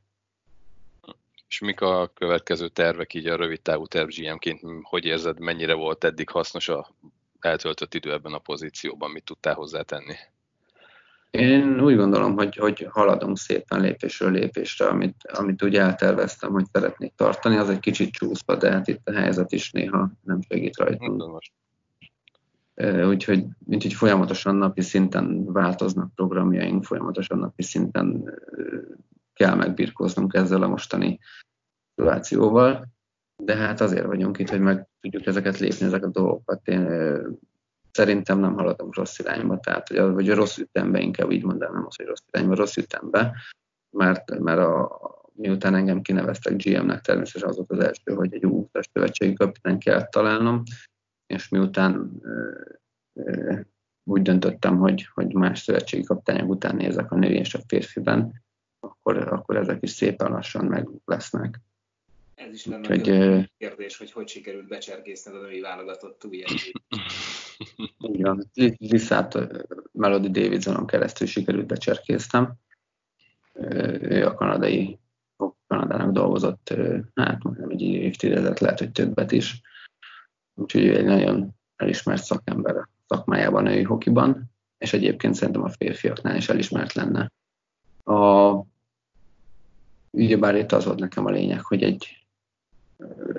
És 1.48 1.60
mik 1.60 1.82
a 1.82 2.12
következő 2.14 2.68
tervek 2.68 3.14
így 3.14 3.28
a 3.28 3.36
rövid 3.36 3.62
távú 3.62 3.86
terv 3.86 4.08
GM-ként? 4.08 4.62
Hogy 4.82 5.06
érzed, 5.06 5.40
mennyire 5.40 5.74
volt 5.74 6.04
eddig 6.04 6.30
hasznos 6.30 6.70
a 6.70 6.90
eltöltött 7.40 7.94
idő 7.94 8.12
ebben 8.12 8.34
a 8.34 8.40
pozícióban? 8.40 9.12
Mit 9.12 9.24
tudtál 9.24 9.54
hozzátenni? 9.54 10.14
Én 11.32 11.80
úgy 11.80 11.96
gondolom, 11.96 12.36
hogy, 12.36 12.56
hogy 12.56 12.88
haladunk 12.90 13.38
szépen 13.38 13.82
lépésről 13.82 14.32
lépésre, 14.32 14.88
amit, 14.88 15.16
amit 15.34 15.64
úgy 15.64 15.76
elterveztem, 15.76 16.52
hogy 16.52 16.66
szeretnék 16.72 17.14
tartani, 17.16 17.56
az 17.56 17.70
egy 17.70 17.80
kicsit 17.80 18.12
csúszva, 18.12 18.56
de 18.56 18.72
hát 18.72 18.88
itt 18.88 19.08
a 19.08 19.14
helyzet 19.14 19.52
is 19.52 19.72
néha 19.72 20.10
nem 20.24 20.42
segít 20.42 20.78
rajtunk. 20.78 21.32
Most 21.32 21.52
úgyhogy, 22.86 23.46
úgyhogy 23.66 23.94
folyamatosan 23.94 24.56
napi 24.56 24.82
szinten 24.82 25.52
változnak 25.54 26.16
programjaink, 26.16 26.84
folyamatosan 26.84 27.38
napi 27.40 27.64
szinten 27.64 28.34
kell 29.34 29.56
megbirkóznunk 29.56 30.34
ezzel 30.34 30.64
a 30.64 30.68
mostani 30.68 31.20
szituációval, 31.96 32.88
de 33.44 33.56
hát 33.56 33.82
azért 33.82 34.06
vagyunk 34.06 34.38
itt, 34.38 34.50
hogy 34.50 34.60
meg 34.60 34.88
tudjuk 35.02 35.26
ezeket 35.26 35.58
lépni, 35.58 35.86
ezeket 35.86 36.08
a 36.08 36.20
dolgokat. 36.20 36.68
Én 36.68 36.88
szerintem 37.92 38.40
nem 38.40 38.54
haladunk 38.54 38.96
rossz 38.96 39.20
irányba, 39.20 39.60
tehát 39.60 39.88
hogy, 39.88 39.98
vagy 39.98 40.30
a 40.30 40.36
rossz 40.36 40.58
ütembe, 40.58 41.00
inkább 41.00 41.32
így 41.32 41.44
mondanám, 41.44 41.74
nem 41.74 41.86
az, 41.86 41.96
hogy 41.96 42.06
rossz 42.06 42.24
irányba, 42.32 42.56
rossz 42.56 42.78
ütembe, 42.78 43.36
mert, 43.98 44.40
mert 44.40 44.60
a, 44.60 45.00
miután 45.34 45.76
engem 45.76 46.02
kineveztek 46.02 46.64
GM-nek, 46.64 47.02
természetesen 47.02 47.50
az 47.50 47.56
volt 47.56 47.72
az 47.72 47.80
első, 47.80 48.14
hogy 48.14 48.34
egy 48.34 48.46
új 48.46 48.66
szövetségi 48.94 49.34
kapitány 49.34 49.78
kell 49.78 50.08
találnom, 50.08 50.64
és 51.30 51.50
miután 51.50 52.22
úgy 54.04 54.22
döntöttem, 54.22 54.78
hogy, 54.78 55.08
hogy 55.14 55.34
más 55.34 55.60
szövetségi 55.60 56.04
kapitányok 56.04 56.50
után 56.50 56.76
nézek 56.76 57.12
a 57.12 57.16
női 57.16 57.38
és 57.38 57.54
a 57.54 57.60
férfiben, 57.68 58.44
akkor, 58.80 59.18
akkor 59.18 59.58
ezek 59.58 59.78
is 59.82 59.90
szépen 59.90 60.32
lassan 60.32 60.66
meg 60.66 60.88
lesznek. 61.06 61.60
Ez 62.36 62.54
is 62.54 62.66
lenne 62.66 62.88
hogy, 62.88 63.10
a 63.10 63.50
kérdés, 63.58 63.98
hogy 63.98 64.12
hogy 64.12 64.28
sikerült 64.28 64.68
becserkészned 64.68 65.36
a 65.36 65.40
női 65.40 65.62
válogatott 65.62 66.26
új 66.26 66.44
Igen, 68.14 68.50
Liszát 68.78 69.38
Melody 69.92 70.30
Davidsonon 70.30 70.86
keresztül 70.86 71.28
sikerült 71.28 71.68
becserkésztem. 71.68 72.54
Ő 74.02 74.26
a 74.26 74.34
kanadai, 74.34 75.00
Kanadának 75.68 76.12
dolgozott, 76.12 76.74
hát 77.16 77.44
nem 77.44 77.70
egy 77.70 77.82
évtizedet, 77.82 78.60
lehet, 78.60 78.80
hogy 78.80 78.92
többet 78.92 79.32
is 79.32 79.62
úgyhogy 80.60 80.84
ő 80.84 80.98
egy 80.98 81.06
nagyon 81.06 81.50
elismert 81.76 82.24
szakember 82.24 82.76
a 82.76 82.90
szakmájában 83.08 83.64
női 83.64 83.84
hokiban, 83.84 84.52
és 84.78 84.94
egyébként 84.94 85.36
szerintem 85.36 85.64
a 85.64 85.70
férfiaknál 85.70 86.36
is 86.36 86.50
elismert 86.50 86.94
lenne. 86.94 87.32
A, 88.04 88.56
ugyebár 90.10 90.56
itt 90.56 90.72
az 90.72 90.86
volt 90.86 91.00
nekem 91.00 91.26
a 91.26 91.30
lényeg, 91.30 91.62
hogy 91.62 91.84
egy, 91.84 92.26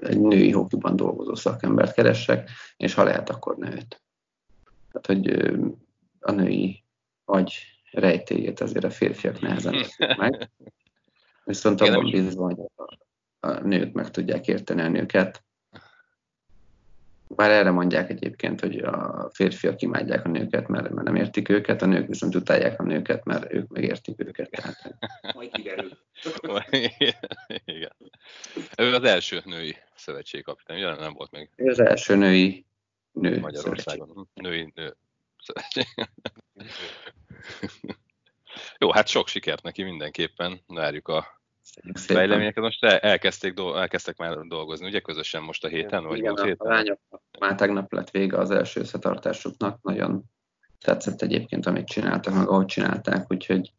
egy 0.00 0.20
női 0.20 0.50
hokiban 0.50 0.96
dolgozó 0.96 1.34
szakembert 1.34 1.94
keressek, 1.94 2.50
és 2.76 2.94
ha 2.94 3.02
lehet, 3.02 3.30
akkor 3.30 3.56
nőt. 3.56 4.02
Tehát, 4.92 5.06
hogy 5.06 5.52
a 6.20 6.30
női 6.30 6.84
agy 7.24 7.54
rejtéjét 7.90 8.60
azért 8.60 8.84
a 8.84 8.90
férfiak 8.90 9.40
nehezen 9.40 9.74
meg. 10.16 10.50
Viszont 11.44 11.80
abban 11.80 12.10
bízva, 12.10 12.44
hogy 12.44 12.58
a 13.40 13.60
nők 13.60 13.92
meg 13.92 14.10
tudják 14.10 14.46
érteni 14.46 14.80
a 14.80 14.88
nőket, 14.88 15.44
bár 17.36 17.50
erre 17.50 17.70
mondják 17.70 18.10
egyébként, 18.10 18.60
hogy 18.60 18.78
a 18.78 19.30
férfiak 19.32 19.82
imádják 19.82 20.24
a 20.24 20.28
nőket, 20.28 20.68
mert, 20.68 20.90
mert 20.90 21.06
nem 21.06 21.16
értik 21.16 21.48
őket, 21.48 21.82
a 21.82 21.86
nők 21.86 22.06
viszont 22.06 22.34
utálják 22.34 22.80
a 22.80 22.82
nőket, 22.82 23.24
mert 23.24 23.52
ők 23.52 23.68
megértik 23.68 24.20
őket. 24.20 24.50
Tehát... 24.50 24.94
Majd 25.34 25.50
kiderül. 25.50 25.90
Igen. 27.64 27.96
Ő 28.76 28.94
az 28.94 29.04
első 29.04 29.42
női 29.44 29.76
szövetségkapitány, 29.94 30.76
ugye 30.76 30.94
nem 30.94 31.12
volt 31.12 31.30
még? 31.30 31.48
Ő 31.56 31.70
az 31.70 31.80
első 31.80 32.14
női 32.14 32.66
nő 33.12 33.40
Magyarországon. 33.40 34.08
Szövetség. 34.08 34.42
Női 34.42 34.72
nő 34.74 34.96
szövetség. 35.42 35.84
Jó, 38.78 38.92
hát 38.92 39.06
sok 39.06 39.28
sikert 39.28 39.62
neki 39.62 39.82
mindenképpen. 39.82 40.60
Várjuk 40.66 41.08
a 41.08 41.39
fejleményeket 41.94 42.62
most 42.62 42.84
elkezdték, 42.84 43.54
elkezdtek 43.74 44.16
már 44.16 44.36
dolgozni, 44.38 44.86
ugye 44.86 45.00
közösen 45.00 45.42
most 45.42 45.64
a 45.64 45.68
héten, 45.68 46.04
vagy 46.04 46.18
Igen, 46.18 46.34
a 46.34 46.44
héten? 46.44 46.66
A 46.66 46.70
lányok 46.70 46.98
már 47.38 47.54
tegnap 47.54 47.92
lett 47.92 48.10
vége 48.10 48.36
az 48.36 48.50
első 48.50 48.80
összetartásuknak, 48.80 49.82
nagyon 49.82 50.22
tetszett 50.80 51.22
egyébként, 51.22 51.66
amit 51.66 51.86
csináltak, 51.86 52.34
meg 52.34 52.48
ahogy 52.48 52.66
csinálták, 52.66 53.32
úgyhogy, 53.32 53.72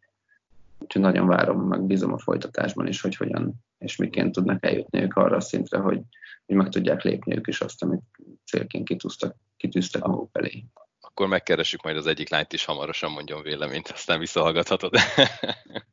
úgyhogy 0.79 1.01
nagyon 1.01 1.27
várom, 1.27 1.67
meg 1.67 1.81
bízom 1.81 2.13
a 2.13 2.17
folytatásban 2.17 2.87
is, 2.87 3.01
hogy 3.01 3.15
hogyan 3.15 3.53
és 3.77 3.95
miként 3.95 4.31
tudnak 4.31 4.65
eljutni 4.65 5.01
ők 5.01 5.13
arra 5.13 5.35
a 5.35 5.41
szintre, 5.41 5.77
hogy, 5.77 6.01
hogy 6.45 6.55
meg 6.55 6.69
tudják 6.69 7.01
lépni 7.01 7.35
ők 7.35 7.47
is 7.47 7.61
azt, 7.61 7.83
amit 7.83 8.01
célként 8.45 8.87
kitűztek, 8.87 9.35
kitűztek 9.57 10.03
maguk 10.03 10.29
elé. 10.31 10.65
Akkor 10.99 11.27
megkeressük 11.27 11.83
majd 11.83 11.97
az 11.97 12.07
egyik 12.07 12.29
lányt 12.29 12.53
is 12.53 12.65
hamarosan 12.65 13.11
mondjon 13.11 13.41
véleményt, 13.41 13.87
aztán 13.87 14.19
visszahallgathatod. 14.19 14.93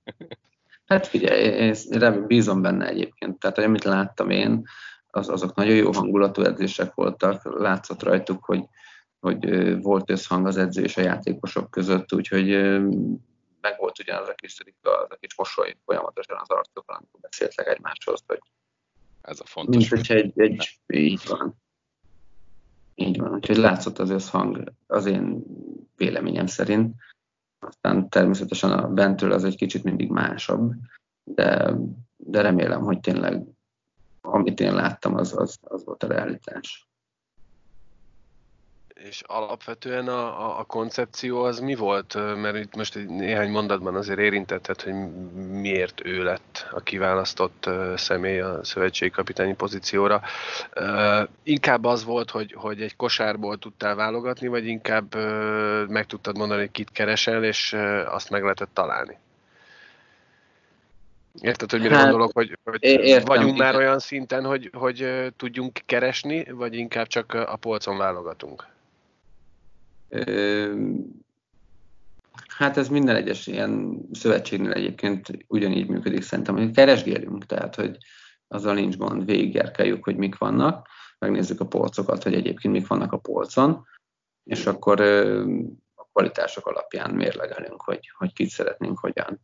Hát 0.89 1.07
figyelj, 1.07 1.43
én 1.43 2.27
bízom 2.27 2.63
benne 2.63 2.87
egyébként. 2.87 3.39
Tehát, 3.39 3.59
amit 3.59 3.85
láttam 3.85 4.31
én, 4.31 4.67
az, 5.07 5.29
azok 5.29 5.55
nagyon 5.55 5.75
jó 5.75 5.93
hangulatú 5.93 6.43
edzések 6.43 6.95
voltak. 6.95 7.59
Látszott 7.59 8.03
rajtuk, 8.03 8.45
hogy, 8.45 8.65
hogy 9.21 9.73
volt 9.83 10.11
összhang 10.11 10.47
az 10.47 10.57
edző 10.57 10.83
és 10.83 10.97
a 10.97 11.01
játékosok 11.01 11.71
között, 11.71 12.13
úgyhogy 12.13 12.49
meg 13.61 13.77
volt 13.79 13.99
ugyanaz 13.99 14.29
a 14.29 14.35
kis 14.35 14.57
az 14.83 15.07
a 15.09 15.17
kis 15.21 15.37
mosoly 15.37 15.77
folyamatosan 15.85 16.39
az 16.41 16.51
arcokon, 16.51 16.97
amikor 16.97 17.21
beszéltek 17.21 17.67
egymáshoz, 17.67 18.23
hogy 18.27 18.41
ez 19.23 19.41
a 19.41 19.47
fontos. 19.47 19.77
Mint 19.77 19.89
hogyha 19.89 20.15
egy, 20.15 20.33
egy, 20.41 20.79
így 20.87 21.23
van. 21.29 21.55
Így 22.95 23.19
van, 23.19 23.35
úgyhogy 23.35 23.57
látszott 23.57 23.99
az 23.99 24.11
összhang 24.11 24.73
az 24.87 25.07
én 25.07 25.45
véleményem 25.97 26.47
szerint. 26.47 26.95
Aztán 27.59 28.09
természetesen 28.09 28.73
a 28.73 28.89
bentről 28.89 29.33
az 29.33 29.45
egy 29.45 29.57
kicsit 29.57 29.85
mindig 29.85 30.11
másabb, 30.11 30.73
de, 31.25 31.75
de 32.17 32.41
remélem, 32.41 32.83
hogy 32.83 33.01
tényleg 33.01 33.45
amit 34.21 34.61
én 34.61 34.75
láttam, 34.75 35.15
az, 35.15 35.37
az, 35.37 35.59
az 35.63 35.85
volt 35.85 36.03
a 36.03 36.07
realitás. 36.07 36.88
És 39.05 39.23
alapvetően 39.27 40.09
a, 40.09 40.47
a, 40.47 40.59
a 40.59 40.65
koncepció 40.65 41.43
az 41.43 41.59
mi 41.59 41.75
volt? 41.75 42.15
Mert 42.15 42.57
itt 42.57 42.77
most 42.77 42.97
egy 42.97 43.09
néhány 43.09 43.51
mondatban 43.51 43.95
azért 43.95 44.19
érintetted, 44.19 44.81
hogy 44.81 44.93
miért 45.51 46.05
ő 46.05 46.23
lett 46.23 46.67
a 46.71 46.81
kiválasztott 46.81 47.71
személy 47.97 48.41
a 48.41 48.65
szövetségi 48.65 49.11
kapitányi 49.11 49.55
pozícióra. 49.55 50.23
Inkább 51.43 51.85
az 51.85 52.05
volt, 52.05 52.31
hogy, 52.31 52.53
hogy 52.53 52.83
egy 52.83 52.97
kosárból 52.97 53.59
tudtál 53.59 53.95
válogatni, 53.95 54.47
vagy 54.47 54.67
inkább 54.67 55.15
meg 55.89 56.07
tudtad 56.07 56.37
mondani, 56.37 56.61
hogy 56.61 56.71
kit 56.71 56.91
keresel, 56.91 57.45
és 57.45 57.77
azt 58.07 58.31
meg 58.31 58.43
lehetett 58.43 58.71
találni? 58.73 59.19
Érted, 61.41 61.71
hogy 61.71 61.81
mire 61.81 61.95
hát, 61.95 62.03
gondolok, 62.03 62.31
hogy, 62.33 62.59
hogy 62.65 62.83
értem, 62.83 63.25
vagyunk 63.25 63.55
igen. 63.55 63.67
már 63.67 63.77
olyan 63.77 63.99
szinten, 63.99 64.45
hogy, 64.45 64.71
hogy 64.73 65.27
tudjunk 65.37 65.81
keresni, 65.87 66.45
vagy 66.51 66.75
inkább 66.75 67.07
csak 67.07 67.35
a 67.35 67.57
polcon 67.57 67.99
válogatunk? 67.99 68.67
Hát 72.47 72.77
ez 72.77 72.89
minden 72.89 73.17
egyes 73.17 73.47
ilyen 73.47 74.01
szövetségnél 74.13 74.73
egyébként 74.73 75.45
ugyanígy 75.47 75.89
működik 75.89 76.23
szerintem, 76.23 76.57
hogy 76.57 76.71
keresgélünk, 76.71 77.47
tehát 77.47 77.75
hogy 77.75 77.97
azzal 78.49 78.75
nincs 78.75 78.97
gond, 78.97 79.25
végiggerkeljük, 79.25 80.05
hogy 80.05 80.17
mik 80.17 80.39
vannak, 80.39 80.89
megnézzük 81.19 81.61
a 81.61 81.67
polcokat, 81.67 82.23
hogy 82.23 82.35
egyébként 82.35 82.75
mik 82.75 82.87
vannak 82.87 83.13
a 83.13 83.19
polcon, 83.19 83.87
és 84.45 84.67
akkor 84.67 85.01
a 85.95 86.09
kvalitások 86.13 86.67
alapján 86.67 87.11
mérlegelünk, 87.11 87.83
hogy, 87.83 88.11
hogy 88.19 88.33
kit 88.33 88.49
szeretnénk, 88.49 88.99
hogyan. 88.99 89.41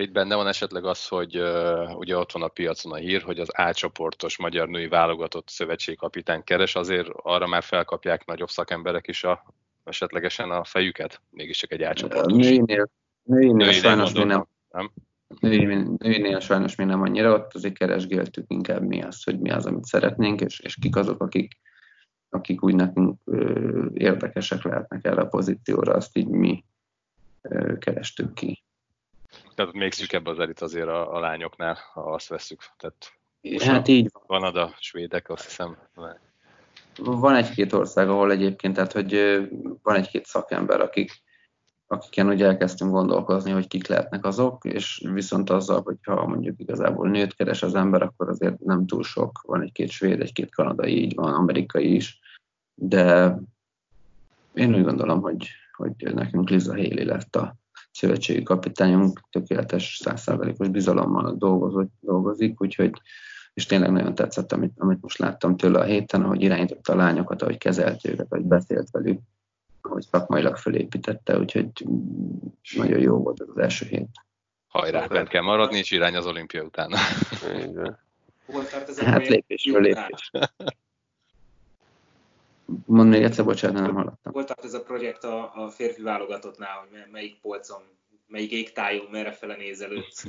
Itt 0.00 0.12
benne 0.12 0.34
van 0.34 0.46
esetleg 0.46 0.84
az, 0.84 1.08
hogy 1.08 1.38
uh, 1.38 1.96
ugye 1.96 2.16
ott 2.16 2.32
van 2.32 2.42
a 2.42 2.48
piacon 2.48 2.92
a 2.92 2.96
hír, 2.96 3.22
hogy 3.22 3.38
az 3.38 3.48
A-csoportos 3.52 4.38
magyar 4.38 4.68
női 4.68 4.88
válogatott 4.88 5.48
szövetségkapitány 5.48 6.44
keres, 6.44 6.74
azért 6.74 7.08
arra 7.12 7.46
már 7.46 7.62
felkapják 7.62 8.26
nagyobb 8.26 8.48
szakemberek 8.48 9.08
is 9.08 9.24
a, 9.24 9.44
esetlegesen 9.84 10.50
a 10.50 10.64
fejüket, 10.64 11.20
mégiscsak 11.30 11.72
egy 11.72 11.82
A-csoportos. 11.82 12.32
Nőinél, 12.32 12.90
nőinél, 13.22 13.54
nőinél 13.54 13.72
sajnos 13.72 14.12
mi 14.12 14.24
nem, 14.24 14.46
nem? 14.70 14.90
Nőinél, 15.98 16.40
sajnos 16.40 16.74
mi 16.74 16.84
nem 16.84 17.02
annyira, 17.02 17.32
ott 17.32 17.54
azért 17.54 17.78
keresgéltük 17.78 18.44
inkább 18.48 18.82
mi 18.82 19.02
azt, 19.02 19.24
hogy 19.24 19.38
mi 19.38 19.50
az, 19.50 19.66
amit 19.66 19.84
szeretnénk, 19.84 20.40
és, 20.40 20.60
és 20.60 20.76
kik 20.80 20.96
azok, 20.96 21.22
akik, 21.22 21.52
akik 22.28 22.62
úgy 22.62 22.74
nekünk 22.74 23.20
ö, 23.24 23.86
érdekesek 23.94 24.62
lehetnek 24.62 25.04
erre 25.04 25.20
a 25.20 25.26
pozícióra, 25.26 25.92
azt 25.92 26.16
így 26.16 26.28
mi 26.28 26.64
ö, 27.40 27.78
kerestük 27.78 28.34
ki. 28.34 28.62
Tehát 29.54 29.72
még 29.72 29.92
szűkebb 29.92 30.26
az 30.26 30.38
elit 30.38 30.60
azért 30.60 30.88
a, 30.88 31.14
a 31.14 31.18
lányoknál, 31.18 31.78
ha 31.92 32.00
azt 32.00 32.28
veszük. 32.28 32.62
Tehát 32.76 33.18
hát 33.58 33.88
így 33.88 34.08
van. 34.12 34.22
Kanada, 34.26 34.74
svédek, 34.78 35.30
azt 35.30 35.44
hiszem. 35.44 35.76
Van 36.96 37.34
egy-két 37.34 37.72
ország, 37.72 38.08
ahol 38.08 38.30
egyébként, 38.30 38.74
tehát 38.74 38.92
hogy 38.92 39.12
van 39.82 39.94
egy-két 39.94 40.26
szakember, 40.26 40.80
akik, 40.80 41.22
akiken 41.86 42.28
ugye 42.28 42.46
elkezdtünk 42.46 42.90
gondolkozni, 42.90 43.50
hogy 43.50 43.68
kik 43.68 43.86
lehetnek 43.86 44.24
azok, 44.24 44.64
és 44.64 45.08
viszont 45.12 45.50
azzal, 45.50 45.82
hogyha 45.82 46.26
mondjuk 46.26 46.60
igazából 46.60 47.08
nőt 47.08 47.34
keres 47.34 47.62
az 47.62 47.74
ember, 47.74 48.02
akkor 48.02 48.28
azért 48.28 48.58
nem 48.58 48.86
túl 48.86 49.02
sok. 49.02 49.40
Van 49.46 49.62
egy-két 49.62 49.90
svéd, 49.90 50.20
egy-két 50.20 50.54
kanadai, 50.54 51.02
így 51.02 51.14
van, 51.14 51.34
amerikai 51.34 51.94
is, 51.94 52.20
de 52.74 53.36
én 54.54 54.74
úgy 54.74 54.84
gondolom, 54.84 55.20
hogy, 55.20 55.48
hogy 55.76 56.14
nekünk 56.14 56.50
Liza 56.50 56.72
Haley 56.72 57.04
lett 57.04 57.36
a, 57.36 57.59
szövetségi 57.92 58.42
kapitányunk 58.42 59.20
tökéletes 59.30 59.96
százszerzalékos 60.02 60.68
bizalommal 60.68 61.34
dolgozott, 61.36 61.92
dolgozik, 62.00 62.60
úgyhogy 62.60 62.92
és 63.54 63.66
tényleg 63.66 63.90
nagyon 63.90 64.14
tetszett, 64.14 64.52
amit, 64.52 64.72
amit 64.76 65.00
most 65.00 65.18
láttam 65.18 65.56
tőle 65.56 65.78
a 65.78 65.84
héten, 65.84 66.22
ahogy 66.22 66.42
irányította 66.42 66.92
a 66.92 66.96
lányokat, 66.96 67.42
ahogy 67.42 67.58
kezelt 67.58 68.06
őket, 68.06 68.26
ahogy 68.28 68.44
beszélt 68.44 68.90
velük, 68.90 69.20
ahogy 69.80 70.06
szakmailag 70.10 70.56
felépítette, 70.56 71.38
úgyhogy 71.38 71.68
nagyon 72.76 72.98
jó 72.98 73.16
volt 73.16 73.40
ez 73.40 73.48
az 73.48 73.62
első 73.62 73.86
hét. 73.86 74.08
Hajrá, 74.68 75.06
bent 75.06 75.28
kell 75.28 75.42
maradni, 75.42 75.78
és 75.78 75.90
irány 75.90 76.16
az 76.16 76.26
olimpia 76.26 76.62
utána. 76.62 76.96
Hol 78.46 78.66
tart 78.66 78.88
ez 78.88 78.98
a 78.98 79.04
hát 79.04 79.28
lépésről 79.28 79.80
lépés. 79.80 80.30
Mondd 82.86 83.08
még 83.08 83.22
egyszer, 83.22 83.44
bocsánat, 83.44 83.82
nem 83.82 83.94
hallottam. 83.94 84.32
Tart 84.32 84.64
ez 84.64 84.74
a 84.74 84.82
projekt 84.82 85.24
a, 85.24 85.64
a 85.64 85.68
férfi 85.68 86.02
válogatottnál, 86.02 86.78
hogy 86.78 87.10
melyik 87.12 87.40
polcon, 87.40 87.82
melyik 88.26 88.50
égtájon, 88.50 89.06
merre 89.10 89.32
fele 89.32 89.56
nézelődsz? 89.56 90.26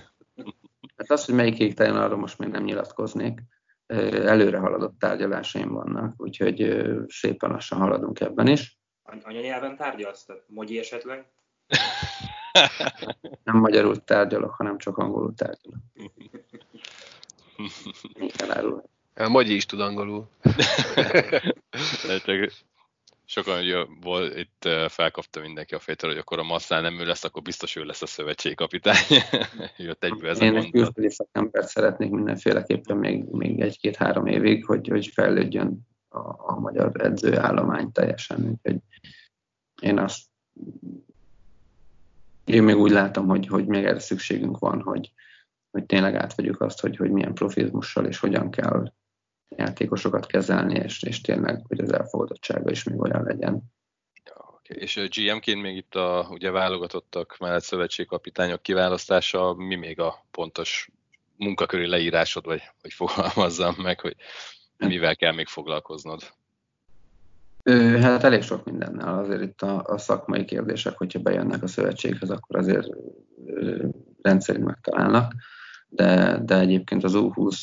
Hát 0.98 1.12
az, 1.12 1.26
hogy 1.26 1.36
melyik 1.36 1.60
égtájon, 1.60 1.96
arra 1.96 2.16
most 2.16 2.38
még 2.38 2.50
nem 2.50 2.64
nyilatkoznék. 2.64 3.42
Előre 3.86 4.58
haladott 4.58 5.00
tárgyalásaim 5.00 5.70
vannak, 5.70 6.14
úgyhogy 6.18 6.84
szépen 7.08 7.50
lassan 7.50 7.80
haladunk 7.80 8.20
ebben 8.20 8.48
is. 8.48 8.80
Anyanyelven 9.24 9.76
tárgyalsz? 9.76 10.26
Tehát 10.26 10.44
mogyi 10.48 10.80
esetleg? 10.80 11.32
Nem 13.44 13.58
magyarul 13.58 14.04
tárgyalok, 14.04 14.52
hanem 14.52 14.78
csak 14.78 14.98
angolul 14.98 15.34
tárgyalok. 15.34 15.80
Igen, 18.14 18.50
a 19.24 19.30
Magyi 19.30 19.56
is 19.56 19.66
tud 19.66 19.80
angolul. 19.80 20.30
sokan 23.26 23.60
ugye, 23.60 23.86
volt, 24.02 24.38
itt 24.38 24.70
felkapta 24.88 25.40
mindenki 25.40 25.76
a 25.76 25.80
fejtől, 25.80 26.10
hogy 26.10 26.20
akkor 26.20 26.40
a 26.40 26.44
Masszál 26.44 26.82
nem 26.82 27.00
ő 27.00 27.06
lesz, 27.06 27.24
akkor 27.24 27.42
biztos 27.42 27.76
ő 27.76 27.84
lesz 27.84 28.02
a 28.02 28.06
szövetségkapitány. 28.06 28.96
Jött 29.78 30.04
egyből 30.04 30.30
ez 30.30 30.42
Én 30.42 30.56
egy 30.56 30.72
külföldi 30.72 31.10
szakembert 31.10 31.68
szeretnék 31.68 32.10
mindenféleképpen 32.10 32.98
még, 32.98 33.24
még 33.24 33.60
egy-két-három 33.60 34.26
évig, 34.26 34.66
hogy, 34.66 34.88
hogy 34.88 35.08
fejlődjön 35.08 35.88
a, 36.10 36.54
a 36.54 36.60
magyar 36.60 37.02
edzőállomány 37.02 37.92
teljesen. 37.92 38.50
Úgyhogy 38.50 38.78
én 39.82 40.00
azt 40.00 40.22
én 42.46 42.64
még 42.64 42.76
úgy 42.76 42.92
látom, 42.92 43.28
hogy, 43.28 43.48
hogy 43.48 43.66
még 43.66 43.84
erre 43.84 44.00
szükségünk 44.00 44.60
van, 44.60 44.82
hogy, 44.82 45.12
hogy 45.72 45.86
tényleg 45.86 46.16
átvegyük 46.16 46.62
azt, 46.62 46.82
hogy, 46.82 46.98
hogy 46.98 47.12
milyen 47.12 47.34
profizmussal 47.34 48.06
és 48.06 48.20
hogyan 48.20 48.52
kell 48.52 48.92
játékosokat 49.56 50.26
kezelni, 50.26 50.76
és, 50.76 51.04
és 51.04 51.22
tényleg, 51.22 51.64
hogy 51.68 51.80
az 51.80 51.94
elfogadottsága 51.94 52.72
is 52.72 52.84
még 52.84 53.00
olyan 53.00 53.24
legyen. 53.24 53.62
Ja, 54.26 54.60
okay. 54.60 54.82
És 54.82 55.08
GM-ként 55.10 55.62
még 55.62 55.76
itt 55.76 55.96
a 55.96 56.28
ugye 56.30 56.52
válogatottak 56.52 57.38
mellett 57.40 57.64
szövetségkapitányok 57.64 58.62
kiválasztása, 58.62 59.54
mi 59.54 59.76
még 59.76 60.00
a 60.00 60.26
pontos 60.32 60.90
munkaköri 61.38 61.88
leírásod, 61.88 62.46
vagy 62.46 62.62
hogy 62.82 62.94
fogalmazzam 62.94 63.76
meg, 63.78 64.00
hogy 64.00 64.16
mivel 64.78 65.16
kell 65.16 65.34
még 65.34 65.48
foglalkoznod? 65.48 66.34
Hát 68.00 68.24
elég 68.24 68.42
sok 68.42 68.66
mindennel. 68.66 69.20
Azért 69.20 69.42
itt 69.42 69.62
a, 69.62 69.84
a 69.84 69.98
szakmai 69.98 70.46
kérdések, 70.46 70.98
hogyha 70.98 71.20
bejönnek 71.20 71.64
a 71.64 71.68
szövetséghez, 71.68 72.30
akkor 72.30 72.58
azért 72.58 72.88
rendszerint 74.22 74.66
megtalálnak. 74.66 75.34
De, 75.90 76.40
de 76.44 76.60
egyébként 76.60 77.04
az 77.04 77.14
U20 77.16 77.58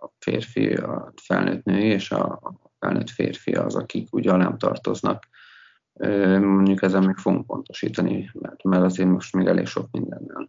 a 0.00 0.10
férfi, 0.18 0.72
a 0.72 1.12
felnőtt 1.22 1.64
nő 1.64 1.80
és 1.80 2.10
a 2.10 2.40
felnőtt 2.78 3.10
férfi 3.10 3.52
az, 3.52 3.74
akik 3.74 4.14
ugye 4.14 4.36
nem 4.36 4.58
tartoznak. 4.58 5.28
Mondjuk 6.40 6.82
ezen 6.82 7.04
még 7.04 7.16
fogunk 7.16 7.46
pontosítani, 7.46 8.30
mert, 8.32 8.62
mert 8.62 8.84
azért 8.84 9.08
most 9.08 9.34
még 9.34 9.46
elég 9.46 9.66
sok 9.66 9.88
mindennel 9.90 10.48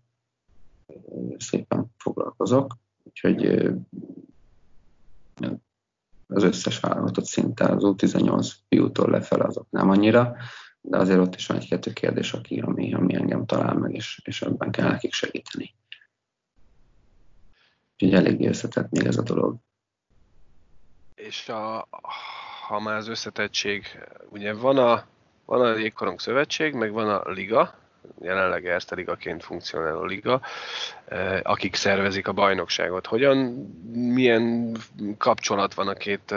szépen 1.38 1.86
foglalkozok. 1.98 2.78
Úgyhogy 3.04 3.72
az 6.28 6.44
összes 6.44 6.80
válogatott 6.80 7.26
szinte 7.26 7.66
az 7.66 7.84
U18 7.84 8.52
fiútól 8.68 9.10
lefelé 9.10 9.42
azok 9.42 9.68
nem 9.70 9.90
annyira, 9.90 10.36
de 10.82 10.98
azért 10.98 11.20
ott 11.20 11.36
is 11.36 11.48
van 11.48 11.58
egy-kettő 11.58 11.94
kérdés, 11.94 12.34
aki, 12.34 12.60
ami, 12.60 12.94
ami 12.94 13.16
engem 13.16 13.46
talál 13.46 13.74
meg, 13.74 13.94
és, 13.94 14.22
és 14.24 14.42
ebben 14.42 14.72
kell 14.72 14.88
nekik 14.88 15.14
segíteni. 15.14 15.74
Úgyhogy 18.02 18.20
eléggé 18.26 18.48
összetett 18.48 18.90
még 18.90 19.06
ez 19.06 19.18
a 19.18 19.22
dolog. 19.22 19.56
És 21.16 21.50
a, 21.50 21.88
ha 22.68 22.80
már 22.80 22.96
az 22.96 23.08
összetettség, 23.08 23.86
ugye 24.30 24.54
van 24.54 24.78
a, 24.78 25.04
van 25.46 25.62
a 25.62 25.78
Jégkorong 25.78 26.20
Szövetség, 26.20 26.74
meg 26.74 26.92
van 26.92 27.10
a 27.10 27.32
Liga, 27.32 27.74
jelenleg 28.22 28.66
Erste 28.66 28.96
ligaként 28.96 29.44
funkcionáló 29.44 30.04
liga, 30.04 30.42
akik 31.42 31.76
szervezik 31.76 32.28
a 32.28 32.34
bajnokságot. 32.34 33.08
Hogyan, 33.08 33.38
milyen 33.94 34.76
kapcsolat 35.18 35.74
van 35.74 35.88
a 35.88 35.94
két 35.94 36.36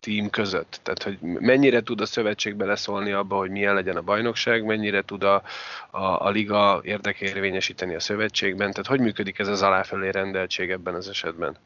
tím 0.00 0.30
között? 0.30 0.80
Tehát, 0.82 1.02
hogy 1.02 1.18
mennyire 1.20 1.82
tud 1.82 2.00
a 2.00 2.06
szövetség 2.06 2.54
beleszólni 2.54 3.12
abba, 3.12 3.36
hogy 3.36 3.50
milyen 3.50 3.74
legyen 3.74 3.96
a 3.96 4.02
bajnokság, 4.02 4.64
mennyire 4.64 5.02
tud 5.02 5.22
a, 5.22 5.42
a, 5.90 6.26
a 6.26 6.30
liga 6.30 6.80
érdekérvényesíteni 6.84 7.94
a 7.94 8.00
szövetségben, 8.00 8.70
tehát 8.70 8.86
hogy 8.86 9.00
működik 9.00 9.38
ez 9.38 9.48
az 9.48 9.62
aláfelé 9.62 10.08
rendeltség 10.08 10.70
ebben 10.70 10.94
az 10.94 11.08
esetben? 11.08 11.56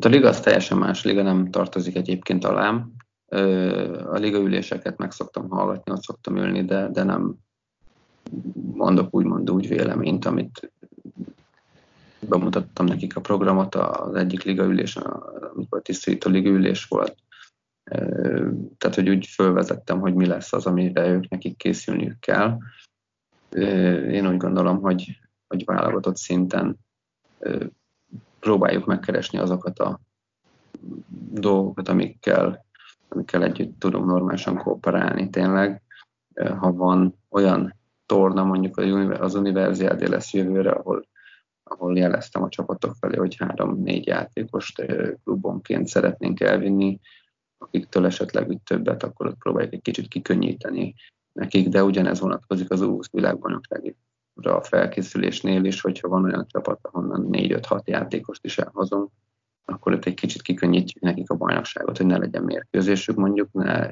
A 0.00 0.08
liga 0.08 0.28
az 0.28 0.40
teljesen 0.40 0.78
más, 0.78 1.04
liga 1.04 1.22
nem 1.22 1.50
tartozik 1.50 1.96
egyébként 1.96 2.44
alám. 2.44 2.92
A 4.10 4.16
liga 4.16 4.38
üléseket 4.38 4.96
meg 4.98 5.10
szoktam 5.10 5.48
hallgatni, 5.48 5.92
ott 5.92 6.02
szoktam 6.02 6.36
ülni, 6.36 6.64
de, 6.64 6.88
de 6.88 7.02
nem 7.02 7.34
mondok 8.72 9.14
úgymond 9.14 9.50
úgy 9.50 9.68
véleményt, 9.68 10.24
amit 10.24 10.72
bemutattam 12.28 12.86
nekik 12.86 13.16
a 13.16 13.20
programot 13.20 13.74
az 13.74 14.14
egyik 14.14 14.42
liga 14.42 14.64
ülésen, 14.64 15.02
amikor 15.54 15.82
tisztító 15.82 16.30
liga 16.30 16.48
ülés 16.48 16.84
volt. 16.84 17.16
Tehát, 18.78 18.94
hogy 18.94 19.08
úgy 19.08 19.26
fölvezettem, 19.26 20.00
hogy 20.00 20.14
mi 20.14 20.26
lesz 20.26 20.52
az, 20.52 20.66
amire 20.66 21.08
ők 21.08 21.28
nekik 21.28 21.56
készülniük 21.56 22.20
kell. 22.20 22.58
Én 24.10 24.28
úgy 24.28 24.36
gondolom, 24.36 24.80
hogy, 24.80 25.20
hogy 25.46 25.64
válogatott 25.64 26.16
szinten 26.16 26.78
próbáljuk 28.40 28.86
megkeresni 28.86 29.38
azokat 29.38 29.78
a 29.78 30.00
dolgokat, 31.30 31.88
amikkel, 31.88 32.64
amikkel 33.08 33.42
együtt 33.44 33.78
tudunk 33.78 34.06
normálisan 34.06 34.56
kooperálni 34.56 35.30
tényleg. 35.30 35.82
Ha 36.34 36.72
van 36.72 37.18
olyan 37.28 37.74
torna, 38.06 38.44
mondjuk 38.44 38.76
az 39.20 39.34
Universiádé 39.34 40.06
lesz 40.06 40.32
jövőre, 40.32 40.70
ahol, 40.70 41.06
ahol 41.64 41.98
jeleztem 41.98 42.42
a 42.42 42.48
csapatok 42.48 42.94
felé, 42.94 43.16
hogy 43.16 43.36
három-négy 43.36 44.06
játékost 44.06 44.84
klubonként 45.24 45.86
szeretnénk 45.86 46.40
elvinni, 46.40 47.00
akiktől 47.58 48.06
esetleg 48.06 48.48
úgy 48.48 48.60
többet, 48.62 49.02
akkor 49.02 49.26
ott 49.26 49.38
próbáljuk 49.38 49.72
egy 49.72 49.82
kicsit 49.82 50.08
kikönnyíteni 50.08 50.94
nekik, 51.32 51.68
de 51.68 51.84
ugyanez 51.84 52.20
vonatkozik 52.20 52.70
az 52.70 52.80
U20 52.82 53.04
világbajnoksági 53.10 53.96
a 54.34 54.62
felkészülésnél 54.62 55.64
is, 55.64 55.80
hogyha 55.80 56.08
van 56.08 56.24
olyan 56.24 56.46
csapat, 56.48 56.78
ahonnan 56.82 57.28
4-5-6 57.30 57.84
játékost 57.84 58.44
is 58.44 58.58
elhozunk, 58.58 59.10
akkor 59.64 59.92
ott 59.92 60.04
egy 60.04 60.14
kicsit 60.14 60.42
kikönnyítjük 60.42 61.02
nekik 61.02 61.30
a 61.30 61.36
bajnokságot, 61.36 61.96
hogy 61.96 62.06
ne 62.06 62.18
legyen 62.18 62.42
mérkőzésük, 62.42 63.16
mondjuk 63.16 63.52
ne 63.52 63.90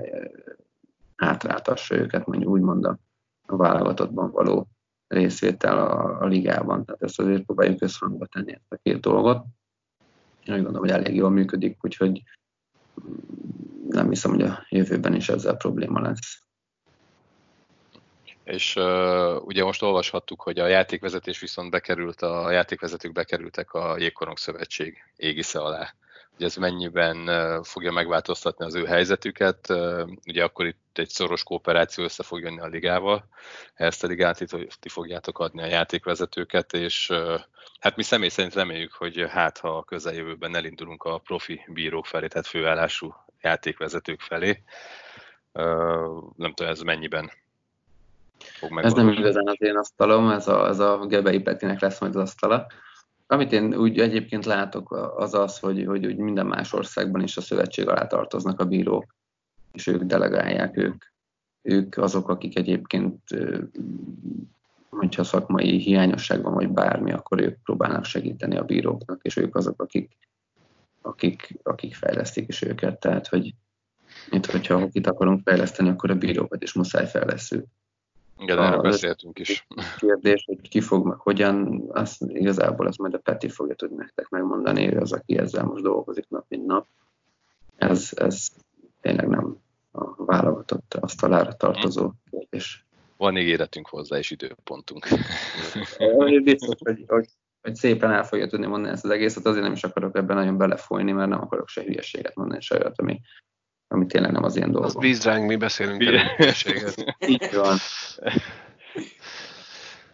hátráltassa 1.17 1.95
őket, 1.95 2.27
mondjuk 2.27 2.51
úgymond 2.51 2.85
a 2.85 2.99
válogatottban 3.47 4.31
való 4.31 4.69
részvétel 5.13 5.79
a, 5.79 6.21
a 6.21 6.27
ligában. 6.27 6.85
Tehát 6.85 7.03
ezt 7.03 7.21
azért 7.21 7.43
próbáljuk 7.43 7.83
összhangba 7.83 8.27
tenni 8.27 8.53
ezt 8.53 8.73
a 8.73 8.79
két 8.83 9.01
dolgot. 9.01 9.45
Én 10.45 10.55
úgy 10.55 10.63
gondolom, 10.63 10.89
hogy 10.89 10.91
elég 10.91 11.15
jól 11.15 11.31
működik, 11.31 11.79
úgyhogy 11.81 12.23
nem 13.89 14.09
hiszem, 14.09 14.31
hogy 14.31 14.43
a 14.43 14.67
jövőben 14.69 15.15
is 15.15 15.29
ezzel 15.29 15.57
probléma 15.57 16.01
lesz 16.01 16.43
és 18.45 18.77
uh, 18.77 19.45
ugye 19.45 19.65
most 19.65 19.83
olvashattuk, 19.83 20.43
hogy 20.43 20.59
a 20.59 20.67
játékvezetés 20.67 21.41
viszont 21.41 21.71
bekerült, 21.71 22.23
a 22.23 22.51
játékvezetők 22.51 23.13
bekerültek 23.13 23.73
a 23.73 23.99
Jégkorong 23.99 24.39
Szövetség 24.39 25.05
égisze 25.17 25.59
alá. 25.59 25.95
Ugye 26.37 26.47
ez 26.47 26.57
mennyiben 26.57 27.31
fogja 27.63 27.93
megváltoztatni 27.93 28.65
az 28.65 28.75
ő 28.75 28.85
helyzetüket? 28.85 29.69
Ugye 30.27 30.45
akkor 30.45 30.67
itt 30.67 30.99
egy 30.99 31.09
szoros 31.09 31.43
kooperáció 31.43 32.05
össze 32.05 32.23
fog 32.23 32.41
jönni 32.41 32.61
a 32.61 32.67
ligával, 32.67 33.25
ezt 33.75 34.05
a 34.05 34.07
ligát 34.07 34.41
itt 34.41 34.79
ti 34.81 34.89
fogjátok 34.89 35.39
adni 35.39 35.63
a 35.63 35.67
játékvezetőket, 35.67 36.73
és 36.73 37.13
hát 37.81 37.97
mi 37.97 38.03
személy 38.03 38.29
szerint 38.29 38.55
reméljük, 38.55 38.93
hogy 38.93 39.25
hát 39.29 39.59
ha 39.59 39.77
a 39.77 39.85
közeljövőben 39.85 40.57
elindulunk 40.57 41.03
a 41.03 41.19
profi 41.19 41.65
bírók 41.69 42.07
felé, 42.07 42.27
tehát 42.27 42.47
főállású 42.47 43.15
játékvezetők 43.41 44.21
felé, 44.21 44.63
nem 46.37 46.55
tudom, 46.55 46.73
ez 46.73 46.81
mennyiben 46.81 47.31
fog 48.43 48.85
Ez 48.85 48.93
nem 48.93 49.09
igazán 49.09 49.49
az 49.49 49.57
én 49.59 49.77
asztalom, 49.77 50.31
ez 50.31 50.49
a, 50.49 50.69
ez 50.69 50.79
a 50.79 51.07
Gebei 51.07 51.41
Petinek 51.41 51.81
lesz 51.81 52.01
majd 52.01 52.17
az 52.17 52.23
asztala. 52.23 52.67
Amit 53.33 53.53
én 53.53 53.75
úgy 53.75 53.99
egyébként 53.99 54.45
látok, 54.45 54.93
az 55.17 55.35
az, 55.35 55.59
hogy, 55.59 55.85
hogy 55.85 56.07
úgy 56.07 56.17
minden 56.17 56.47
más 56.47 56.73
országban 56.73 57.23
is 57.23 57.37
a 57.37 57.41
szövetség 57.41 57.89
alá 57.89 58.07
tartoznak 58.07 58.61
a 58.61 58.65
bírók, 58.65 59.15
és 59.73 59.87
ők 59.87 60.03
delegálják, 60.03 60.77
ők, 60.77 61.05
ők 61.63 61.97
azok, 61.97 62.29
akik 62.29 62.59
egyébként, 62.59 63.21
hogyha 64.91 65.25
szakmai 65.25 65.79
hiányosság 65.79 66.43
van, 66.43 66.55
vagy 66.55 66.69
bármi, 66.69 67.13
akkor 67.13 67.41
ők 67.41 67.63
próbálnak 67.63 68.05
segíteni 68.05 68.57
a 68.57 68.65
bíróknak, 68.65 69.23
és 69.23 69.37
ők 69.37 69.57
azok, 69.57 69.83
akik, 69.83 70.17
akik, 71.03 71.59
akik 71.63 71.95
fejlesztik 71.95 72.49
is 72.49 72.63
őket. 72.63 73.01
Tehát, 73.01 73.27
hogy 73.27 73.55
mint 74.31 74.47
hogyha 74.47 74.75
akit 74.75 75.07
akarunk 75.07 75.41
fejleszteni, 75.45 75.89
akkor 75.89 76.11
a 76.11 76.15
bírókat 76.15 76.63
is 76.63 76.73
muszáj 76.73 77.07
fejlesztünk. 77.07 77.67
Igen, 78.43 78.59
erről 78.59 78.81
beszéltünk 78.81 79.39
is. 79.39 79.67
Kérdés, 79.99 80.45
hogy 80.47 80.69
ki 80.69 80.81
fog 80.81 81.07
meg, 81.07 81.19
hogyan, 81.19 81.85
azt 81.93 82.23
igazából 82.23 82.87
azt 82.87 82.99
majd 82.99 83.15
a 83.15 83.19
Peti 83.19 83.49
fogja 83.49 83.75
tudni 83.75 83.97
nektek 83.97 84.29
megmondani, 84.29 84.95
ő 84.95 84.99
az, 84.99 85.13
aki 85.13 85.39
ezzel 85.39 85.65
most 85.65 85.83
dolgozik 85.83 86.29
nap, 86.29 86.45
mint 86.49 86.67
nap. 86.67 86.87
Ez, 87.77 88.11
ez 88.15 88.49
tényleg 89.01 89.29
nem 89.29 89.57
a 89.93 90.25
válogatott 90.25 90.95
asztalára 91.01 91.53
tartozó 91.53 92.11
kérdés. 92.31 92.87
Van 93.17 93.37
ígéretünk 93.37 93.89
hozzá, 93.89 94.19
és 94.19 94.31
időpontunk. 94.31 95.07
Biztos, 96.43 96.77
hogy, 96.79 97.05
hogy, 97.07 97.29
hogy 97.61 97.75
szépen 97.75 98.11
el 98.11 98.25
fogja 98.25 98.47
tudni 98.47 98.67
mondani 98.67 98.93
ezt 98.93 99.05
az 99.05 99.11
egészet, 99.11 99.47
azért 99.47 99.63
nem 99.63 99.73
is 99.73 99.85
akarok 99.85 100.17
ebben 100.17 100.37
nagyon 100.37 100.57
belefolyni, 100.57 101.13
mert 101.13 101.29
nem 101.29 101.41
akarok 101.41 101.69
se 101.69 101.83
hülyeséget 101.83 102.35
mondani, 102.35 102.61
se 102.61 102.75
olyat, 102.75 102.99
ami, 102.99 103.21
ami 103.93 104.07
tényleg 104.07 104.33
nem 104.33 104.45
az 104.45 104.57
ilyen 104.57 104.71
dolgom. 104.71 104.89
Az 104.89 104.97
bíz 104.97 105.25
ránk, 105.25 105.47
mi 105.47 105.57
beszélünk 105.57 106.03
hülyeséget. 106.37 107.17
Így 107.27 107.55
van. 107.55 107.77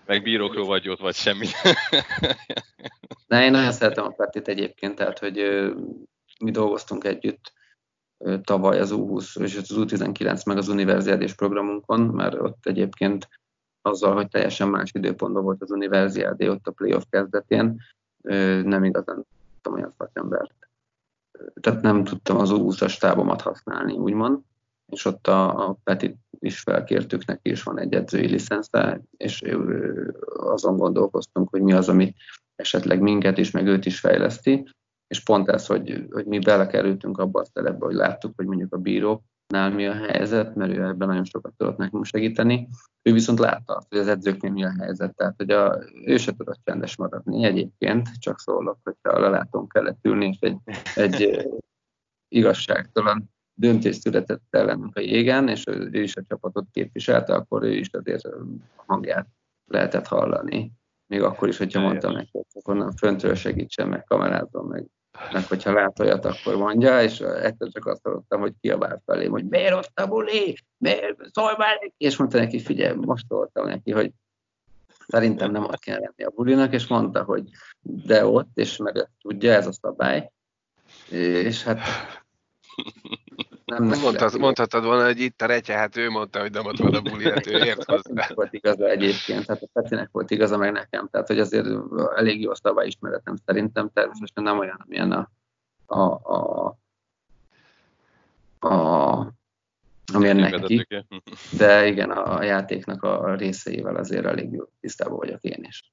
Meg 0.07 0.23
bírókról 0.23 0.67
vagy 0.67 0.89
ott, 0.89 1.01
vagy 1.01 1.15
semmi. 1.15 1.47
Na, 3.27 3.43
én 3.43 3.51
nagyon 3.51 3.73
szeretem 3.73 4.05
a 4.05 4.09
Petit 4.17 4.49
egyébként, 4.49 4.95
tehát, 4.95 5.19
hogy 5.19 5.37
mi 6.41 6.51
dolgoztunk 6.51 7.05
együtt 7.05 7.53
tavaly 8.43 8.81
az 8.81 8.91
U20 8.95 9.43
és 9.43 9.57
az 9.57 9.71
U19 9.71 10.47
meg 10.47 10.57
az 10.57 10.69
univerziádés 10.69 11.35
programunkon, 11.35 12.01
mert 12.01 12.35
ott 12.35 12.67
egyébként 12.67 13.29
azzal, 13.83 14.15
hogy 14.15 14.29
teljesen 14.29 14.69
más 14.69 14.91
időpontban 14.93 15.43
volt 15.43 15.63
az 15.63 15.71
univerziádé 15.71 16.49
ott 16.49 16.67
a 16.67 16.71
playoff 16.71 17.05
kezdetén, 17.11 17.83
nem 18.63 18.85
igazán 18.85 19.25
tudtam 19.53 19.73
olyan 19.73 19.95
szakembert. 19.99 20.68
Tehát 21.61 21.83
nem 21.83 22.05
tudtam 22.05 22.39
az 22.39 22.51
U20-as 22.53 22.99
tábomat 22.99 23.41
használni, 23.41 23.93
úgymond, 23.93 24.39
és 24.87 25.05
ott 25.05 25.27
a, 25.27 25.69
a 25.69 25.79
Petit 25.85 26.17
is 26.39 26.61
felkértük, 26.61 27.25
neki 27.25 27.51
is 27.51 27.63
van 27.63 27.79
egy 27.79 27.95
edzői 27.95 28.27
licensze, 28.27 29.01
és 29.17 29.43
azon 30.37 30.77
gondolkoztunk, 30.77 31.49
hogy 31.51 31.63
mi 31.63 31.73
az, 31.73 31.89
ami 31.89 32.15
esetleg 32.57 33.01
minket 33.01 33.39
is, 33.39 33.51
meg 33.51 33.67
őt 33.67 33.87
is 33.87 34.01
fejleszti, 34.01 34.69
és 35.07 35.23
pont 35.23 35.49
ez, 35.49 35.67
hogy, 35.67 36.07
hogy 36.11 36.27
mi 36.27 36.39
belekerültünk 36.39 37.19
abba 37.19 37.41
a 37.41 37.45
szerepbe, 37.45 37.85
hogy 37.85 37.95
láttuk, 37.95 38.33
hogy 38.37 38.47
mondjuk 38.47 38.75
a 38.75 38.79
bíróknál 39.49 39.71
mi 39.71 39.87
a 39.87 40.07
helyzet, 40.07 40.55
mert 40.55 40.73
ő 40.73 40.83
ebben 40.83 41.09
nagyon 41.09 41.25
sokat 41.25 41.53
tudott 41.57 41.77
nekünk 41.77 42.05
segíteni. 42.05 42.69
Ő 43.03 43.13
viszont 43.13 43.39
látta 43.39 43.75
azt, 43.75 43.89
hogy 43.89 43.99
az 43.99 44.09
edzőknél 44.09 44.53
mi 44.53 44.65
a 44.65 44.75
helyzet, 44.79 45.17
tehát 45.17 45.35
hogy 45.37 45.51
a, 45.51 45.79
ő 46.05 46.17
se 46.17 46.33
tudott 46.35 46.61
csendes 46.65 46.97
maradni 46.97 47.45
egyébként, 47.45 48.09
csak 48.19 48.41
szólok, 48.41 48.79
hogyha 48.83 49.11
a 49.11 49.21
lelátón 49.21 49.69
kellett 49.69 49.99
ülni, 50.05 50.27
és 50.27 50.39
egy, 50.41 50.59
egy 50.95 51.49
igazságtalan 52.29 53.31
döntés 53.55 53.97
született 53.97 54.43
ellenünk 54.51 54.97
a 54.97 55.01
jégen, 55.01 55.49
és 55.49 55.67
ő 55.67 56.03
is 56.03 56.17
a 56.17 56.23
csapatot 56.23 56.67
képviselte, 56.73 57.35
akkor 57.35 57.63
ő 57.63 57.75
is 57.75 57.89
azért 57.93 58.25
a 58.25 58.45
hangját 58.87 59.29
lehetett 59.65 60.07
hallani. 60.07 60.73
Még 61.07 61.23
akkor 61.23 61.49
is, 61.49 61.59
hogyha 61.59 61.81
mondtam 61.81 62.13
neki, 62.13 62.31
hogy 62.33 62.63
onnan 62.65 62.93
föntről 62.93 63.35
segítsen, 63.35 63.89
meg 63.89 64.05
kamerázom, 64.05 64.69
meg, 64.69 64.87
meg 65.33 65.47
hogyha 65.47 65.73
lát 65.73 66.01
olyat, 66.01 66.25
akkor 66.25 66.57
mondja, 66.57 67.03
és 67.03 67.21
egyszer 67.21 67.69
csak 67.69 67.87
azt 67.87 68.01
hallottam, 68.03 68.41
hogy 68.41 68.53
kiabált 68.61 69.03
felém, 69.07 69.31
hogy 69.31 69.45
miért 69.45 69.75
ott 69.75 70.01
a 70.01 70.07
buli, 70.07 70.59
miért, 70.77 71.17
szólj 71.33 71.55
már 71.59 71.79
neki, 71.81 71.95
és 71.97 72.17
mondta 72.17 72.39
neki, 72.39 72.61
figyelj, 72.61 72.97
most 72.97 73.27
szóltam 73.29 73.67
neki, 73.67 73.91
hogy 73.91 74.13
szerintem 75.07 75.51
nem 75.51 75.65
ott 75.65 75.79
kell 75.79 75.99
lenni 75.99 76.25
a 76.25 76.31
bulinak, 76.31 76.73
és 76.73 76.87
mondta, 76.87 77.23
hogy 77.23 77.43
de 77.81 78.27
ott, 78.27 78.51
és 78.55 78.77
meg 78.77 79.11
tudja, 79.21 79.53
ez 79.53 79.67
a 79.67 79.73
szabály, 79.73 80.31
és 81.11 81.63
hát 81.63 81.81
nem, 83.69 84.01
Mondhat, 84.01 84.39
mondhatod 84.39 84.85
volna, 84.85 85.05
hogy 85.05 85.21
itt 85.21 85.43
a 85.43 85.47
retye, 85.47 85.75
hát 85.75 85.97
ő 85.97 86.11
mondta, 86.11 86.41
hogy 86.41 86.51
nem 86.51 86.67
ott 86.67 86.77
van 86.77 86.95
a 86.95 87.01
buli, 87.01 87.31
hát 87.31 87.47
ő 87.47 87.65
ért 87.65 87.85
hozzá. 87.85 88.29
volt 88.35 88.53
igaza 88.53 88.89
egyébként, 88.89 89.47
tehát 89.47 89.63
a 89.63 89.69
Petinek 89.73 90.09
volt 90.13 90.31
igaza, 90.31 90.57
meg 90.57 90.73
nekem, 90.73 91.09
tehát 91.11 91.27
hogy 91.27 91.41
azért 91.41 91.67
elég 92.17 92.41
jó 92.41 92.53
ismeretem 92.85 93.37
szerintem, 93.47 93.91
természetesen 93.93 94.43
nem 94.43 94.59
olyan, 94.59 94.85
amilyen 94.85 95.13
a, 95.13 95.31
a, 95.87 96.03
a, 96.33 96.79
a 98.69 99.37
ami 100.13 100.33
neki. 100.33 100.87
De 101.59 101.87
igen, 101.87 102.11
a 102.11 102.43
játéknak 102.43 103.03
a 103.03 103.35
részeivel 103.35 103.97
azért 103.97 104.25
elég 104.25 104.53
jó 104.53 104.65
tisztában 104.81 105.19
vagyok 105.19 105.43
én 105.43 105.65
is. 105.69 105.93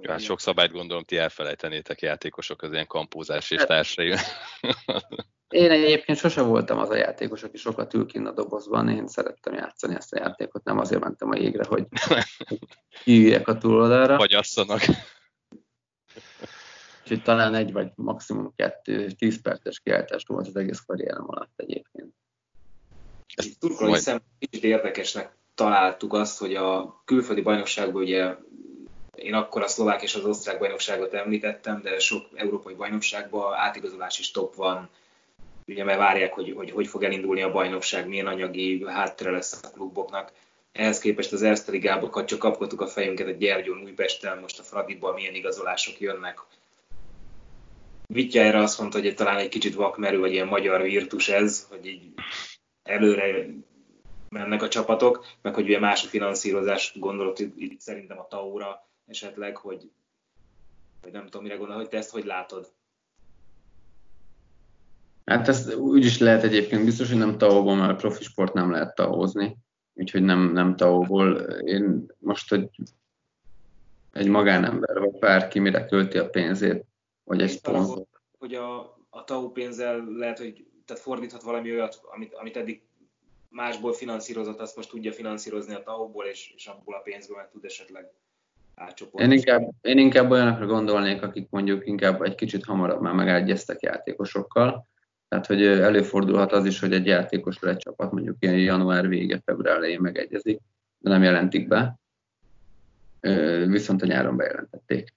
Ja, 0.00 0.10
hát 0.10 0.20
sok 0.20 0.40
szabályt 0.40 0.72
gondolom 0.72 1.04
ti 1.04 1.16
elfelejtenétek 1.16 2.00
játékosok 2.00 2.62
az 2.62 2.72
ilyen 2.72 2.86
kampózás 2.86 3.50
és 3.50 3.58
hát- 3.58 3.68
társai. 3.68 4.14
Én 5.48 5.70
egyébként 5.70 6.18
sose 6.18 6.42
voltam 6.42 6.78
az 6.78 6.90
a 6.90 6.96
játékos, 6.96 7.42
aki 7.42 7.56
sokat 7.56 7.94
ül 7.94 8.06
kint 8.06 8.26
a 8.26 8.32
dobozban, 8.32 8.88
én 8.88 9.06
szerettem 9.06 9.54
játszani 9.54 9.94
ezt 9.94 10.12
a 10.12 10.18
játékot, 10.18 10.64
nem 10.64 10.78
azért 10.78 11.00
mentem 11.00 11.30
a 11.30 11.36
jégre, 11.36 11.64
hogy 11.64 11.86
kiüljek 13.04 13.48
a 13.48 13.58
túloldalra. 13.58 14.16
Vagy 14.16 14.34
asszanak. 14.34 14.80
Úgyhogy 17.02 17.22
talán 17.22 17.54
egy 17.54 17.72
vagy 17.72 17.90
maximum 17.94 18.52
kettő, 18.56 19.10
tíz 19.10 19.42
perces 19.42 19.80
kiáltás 19.80 20.24
volt 20.26 20.46
az 20.46 20.56
egész 20.56 20.80
karrierem 20.86 21.24
alatt 21.26 21.52
egyébként. 21.56 22.14
Turkolói 23.58 23.98
szem 23.98 24.20
kicsit 24.38 24.64
érdekesnek 24.64 25.36
találtuk 25.54 26.12
azt, 26.12 26.38
hogy 26.38 26.54
a 26.54 27.02
külföldi 27.04 27.40
bajnokságban 27.40 28.02
ugye 28.02 28.36
én 29.16 29.34
akkor 29.34 29.62
a 29.62 29.68
szlovák 29.68 30.02
és 30.02 30.14
az 30.14 30.24
osztrák 30.24 30.58
bajnokságot 30.58 31.14
említettem, 31.14 31.80
de 31.82 31.98
sok 31.98 32.26
európai 32.34 32.74
bajnokságban 32.74 33.54
átigazolási 33.54 34.22
stop 34.22 34.54
van, 34.54 34.88
ugye 35.66 35.84
mert 35.84 35.98
várják, 35.98 36.32
hogy, 36.32 36.52
hogy 36.56 36.70
hogy 36.70 36.86
fog 36.86 37.02
elindulni 37.02 37.42
a 37.42 37.52
bajnokság, 37.52 38.08
milyen 38.08 38.26
anyagi 38.26 38.84
háttere 38.86 39.30
lesz 39.30 39.62
a 39.62 39.70
kluboknak. 39.70 40.32
Ehhez 40.72 40.98
képest 40.98 41.32
az 41.32 41.42
Erste 41.42 41.70
Ligába 41.70 42.24
csak 42.24 42.38
kapkodtuk 42.38 42.80
a 42.80 42.86
fejünket 42.86 43.26
a 43.28 43.30
Gyergyón, 43.30 43.82
Újpesten, 43.82 44.38
most 44.38 44.58
a 44.58 44.62
Fradiból 44.62 45.14
milyen 45.14 45.34
igazolások 45.34 46.00
jönnek. 46.00 46.40
Vitya 48.06 48.40
erre 48.40 48.58
azt 48.58 48.78
mondta, 48.78 49.00
hogy 49.00 49.14
talán 49.14 49.36
egy 49.36 49.48
kicsit 49.48 49.74
vakmerő, 49.74 50.18
vagy 50.18 50.32
ilyen 50.32 50.46
magyar 50.46 50.82
virtus 50.82 51.28
ez, 51.28 51.66
hogy 51.70 51.86
így 51.86 52.12
előre 52.82 53.46
mennek 54.28 54.62
a 54.62 54.68
csapatok, 54.68 55.26
meg 55.42 55.54
hogy 55.54 55.64
ugye 55.64 55.78
más 55.78 56.04
a 56.04 56.08
finanszírozás, 56.08 56.92
gondolok 56.98 57.38
itt 57.38 57.80
szerintem 57.80 58.18
a 58.18 58.26
Taura 58.28 58.88
esetleg, 59.06 59.56
hogy, 59.56 59.90
hogy 61.02 61.12
nem 61.12 61.24
tudom, 61.24 61.42
mire 61.42 61.56
gondol, 61.56 61.76
hogy 61.76 61.88
te 61.88 61.96
ezt 61.96 62.10
hogy 62.10 62.24
látod? 62.24 62.72
Hát 65.24 65.48
ezt 65.48 65.74
úgy 65.74 66.04
is 66.04 66.18
lehet 66.18 66.42
egyébként, 66.42 66.84
biztos, 66.84 67.08
hogy 67.08 67.18
nem 67.18 67.38
tao 67.38 67.74
mert 67.74 67.90
a 67.90 67.96
profi 67.96 68.22
sport 68.22 68.52
nem 68.52 68.70
lehet 68.70 68.94
taózni, 68.94 69.56
úgyhogy 69.92 70.22
nem, 70.22 70.52
nem 70.52 70.76
tao 70.76 71.24
Én 71.64 72.06
most, 72.18 72.48
hogy 72.48 72.68
egy 74.12 74.28
magánember, 74.28 74.98
vagy 74.98 75.18
bárki 75.18 75.58
mire 75.58 75.86
költi 75.86 76.18
a 76.18 76.30
pénzét, 76.30 76.84
vagy 77.24 77.42
egy 77.42 77.50
szponzor. 77.50 78.06
Hogy 78.38 78.54
a, 78.54 78.78
a 79.10 79.24
TAO 79.24 79.50
pénzzel 79.50 80.04
lehet, 80.04 80.38
hogy 80.38 80.66
tehát 80.84 81.02
fordíthat 81.02 81.42
valami 81.42 81.72
olyat, 81.72 82.00
amit, 82.02 82.34
amit 82.34 82.56
eddig 82.56 82.82
másból 83.48 83.92
finanszírozott, 83.92 84.60
azt 84.60 84.76
most 84.76 84.88
tudja 84.88 85.12
finanszírozni 85.12 85.74
a 85.74 85.82
TAO-ból, 85.82 86.24
és, 86.24 86.52
és 86.56 86.66
abból 86.66 86.94
a 86.94 87.00
pénzből 87.00 87.36
meg 87.36 87.50
tud 87.50 87.64
esetleg 87.64 88.12
én 89.12 89.32
inkább, 89.32 89.70
én 89.80 89.98
inkább 89.98 90.30
olyanokra 90.30 90.66
gondolnék, 90.66 91.22
akik 91.22 91.46
mondjuk 91.50 91.86
inkább 91.86 92.22
egy 92.22 92.34
kicsit 92.34 92.64
hamarabb 92.64 93.00
már 93.00 93.14
megegyeztek 93.14 93.82
játékosokkal, 93.82 94.88
tehát, 95.28 95.46
hogy 95.46 95.66
előfordulhat 95.66 96.52
az 96.52 96.64
is, 96.64 96.80
hogy 96.80 96.92
egy 96.92 97.06
játékosra 97.06 97.68
egy 97.68 97.76
csapat 97.76 98.12
mondjuk 98.12 98.36
ilyen 98.38 98.58
január 98.58 99.08
vége, 99.08 99.40
február 99.44 99.76
elején 99.76 100.00
megegyezik, 100.00 100.60
de 100.98 101.10
nem 101.10 101.22
jelentik 101.22 101.68
be, 101.68 101.98
viszont 103.66 104.02
a 104.02 104.06
nyáron 104.06 104.36
bejelentették. 104.36 105.14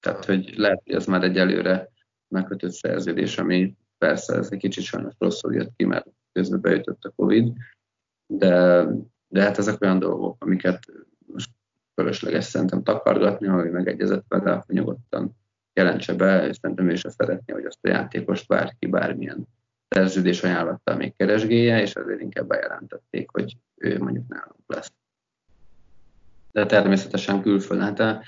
Tehát, 0.00 0.24
hogy 0.24 0.52
lehet, 0.56 0.82
hogy 0.84 0.94
ez 0.94 1.06
már 1.06 1.22
egy 1.22 1.38
előre 1.38 1.90
megkötött 2.28 2.72
szerződés, 2.72 3.38
ami 3.38 3.76
persze 3.98 4.34
ez 4.34 4.48
egy 4.50 4.58
kicsit 4.58 4.84
sajnos 4.84 5.14
rosszul 5.18 5.54
jött 5.54 5.76
ki, 5.76 5.84
mert 5.84 6.06
közben 6.32 6.60
beütött 6.60 7.04
a 7.04 7.12
Covid, 7.16 7.52
de, 8.26 8.86
de 9.28 9.42
hát 9.42 9.58
ezek 9.58 9.80
olyan 9.80 9.98
dolgok, 9.98 10.44
amiket 10.44 10.84
most 11.26 11.50
fölösleges 12.00 12.44
szerintem 12.44 12.82
takargatni, 12.82 13.46
ha 13.46 13.56
megegyezett 13.56 14.24
vele, 14.28 14.52
akkor 14.52 14.74
nyugodtan 14.74 15.36
jelentse 15.72 16.14
be, 16.14 16.48
és 16.48 16.56
szerintem 16.60 16.88
ő 16.88 16.92
is 16.92 17.02
szeretné, 17.08 17.52
hogy 17.52 17.64
azt 17.64 17.78
a 17.82 17.88
játékost 17.88 18.46
bárki 18.46 18.86
bármilyen 18.86 19.48
szerződés 19.88 20.42
ajánlattal 20.42 20.96
még 20.96 21.16
keresgélje, 21.16 21.80
és 21.80 21.94
azért 21.94 22.20
inkább 22.20 22.46
bejelentették, 22.46 23.30
hogy 23.30 23.56
ő 23.74 23.98
mondjuk 23.98 24.28
nálunk 24.28 24.64
lesz. 24.66 24.92
De 26.52 26.66
természetesen 26.66 27.42
külföldön. 27.42 27.96
Hát 27.96 28.24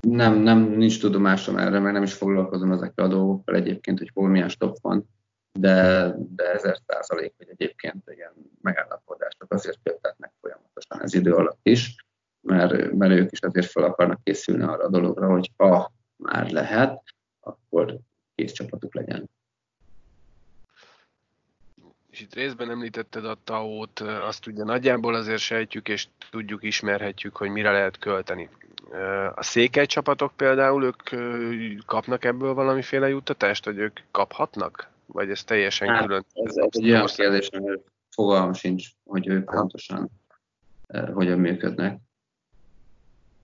nem, 0.00 0.34
nem, 0.34 0.58
nincs 0.58 1.00
tudomásom 1.00 1.56
erre, 1.56 1.78
mert 1.78 1.94
nem 1.94 2.02
is 2.02 2.12
foglalkozom 2.12 2.72
ezekkel 2.72 3.04
a 3.04 3.08
dolgokkal 3.08 3.54
egyébként, 3.54 3.98
hogy 3.98 4.10
hol 4.14 4.28
milyen 4.28 4.48
stop 4.48 4.78
van, 4.80 5.08
de, 5.52 6.10
de 6.16 6.52
ezer 6.52 6.78
százalék, 6.86 7.34
hogy 7.36 7.48
egyébként 7.50 8.02
ilyen 8.06 8.32
megállapodások 8.60 9.52
azért 9.52 9.78
kötetnek 9.82 10.32
folyamatosan 10.40 11.02
ez 11.02 11.14
idő 11.14 11.34
alatt 11.34 11.60
is, 11.62 11.94
mert, 12.40 12.92
mert 12.92 13.12
ők 13.12 13.32
is 13.32 13.40
azért 13.40 13.70
fel 13.70 13.82
akarnak 13.82 14.24
készülni 14.24 14.62
arra 14.62 14.84
a 14.84 14.90
dologra, 14.90 15.30
hogy 15.30 15.50
ha 15.56 15.92
már 16.16 16.50
lehet, 16.50 17.02
akkor 17.40 17.98
kész 18.34 18.52
csapatuk 18.52 18.94
legyen. 18.94 19.30
És 22.10 22.20
itt 22.20 22.34
részben 22.34 22.70
említetted 22.70 23.24
a 23.24 23.38
TAO-t, 23.44 24.00
azt 24.00 24.46
ugye 24.46 24.64
nagyjából 24.64 25.14
azért 25.14 25.40
sejtjük 25.40 25.88
és 25.88 26.08
tudjuk, 26.30 26.62
ismerhetjük, 26.62 27.36
hogy 27.36 27.50
mire 27.50 27.70
lehet 27.70 27.98
költeni. 27.98 28.48
A 29.34 29.42
székely 29.42 29.86
csapatok 29.86 30.32
például, 30.36 30.84
ők 30.84 31.02
kapnak 31.86 32.24
ebből 32.24 32.54
valamiféle 32.54 33.08
juttatást, 33.08 33.64
vagy 33.64 33.78
ők 33.78 34.00
kaphatnak? 34.10 34.91
Vagy 35.12 35.30
ez 35.30 35.44
teljesen 35.44 35.88
hát, 35.88 36.06
külön? 36.06 36.24
Ez, 36.32 36.56
ez 36.56 36.66
egy 36.70 36.90
olyan 36.90 37.06
kérdés, 37.06 37.48
hogy 37.52 37.80
fogalmam 38.10 38.52
sincs, 38.52 38.88
hogy 39.04 39.26
ők 39.26 39.44
pontosan 39.44 40.10
hogyan 41.12 41.38
működnek. 41.38 41.98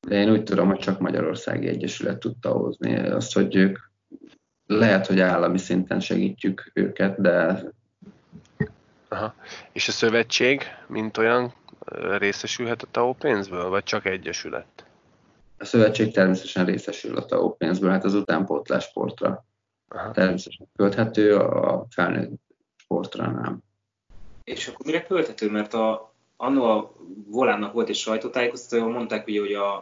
De 0.01 0.15
én 0.15 0.31
úgy 0.31 0.43
tudom, 0.43 0.69
hogy 0.69 0.79
csak 0.79 1.01
Magyarországi 1.01 1.69
Egyesület 1.69 2.19
tudta 2.19 2.51
hozni 2.51 2.99
azt, 2.99 3.35
hogy 3.35 3.57
ők 3.57 3.79
lehet, 4.67 5.07
hogy 5.07 5.21
állami 5.21 5.59
szinten 5.59 6.01
segítjük 6.01 6.71
őket, 6.75 7.21
de... 7.21 7.63
Aha. 9.09 9.35
És 9.73 9.89
a 9.89 9.93
szövetség, 9.93 10.63
mint 10.87 11.17
olyan, 11.17 11.53
részesülhet 12.19 12.83
a 12.83 12.87
TAO 12.91 13.13
pénzből, 13.13 13.69
vagy 13.69 13.83
csak 13.83 14.05
egyesület? 14.07 14.87
A 15.59 15.65
szövetség 15.65 16.13
természetesen 16.13 16.65
részesül 16.65 17.17
a 17.17 17.25
TAO 17.25 17.57
pénzből, 17.57 17.91
hát 17.91 18.05
az 18.05 18.15
utánpótlás 18.15 18.85
sportra 18.85 19.47
Aha. 19.89 20.11
természetesen 20.11 20.69
költhető, 20.77 21.37
a 21.37 21.87
felnőtt 21.91 22.41
sportra 22.77 23.31
nem. 23.31 23.63
És 24.45 24.69
akkor 24.69 24.87
mire 24.87 25.03
költhető? 25.03 25.51
Mert 25.51 25.75
a, 25.75 26.15
annó 26.37 26.65
a 26.65 26.93
Volánnak 27.27 27.73
volt 27.73 27.89
egy 27.89 27.97
sajtótájékoztató, 27.97 28.83
ahol 28.83 28.95
mondták, 28.95 29.27
ugye, 29.27 29.41
hogy 29.41 29.55
a, 29.55 29.75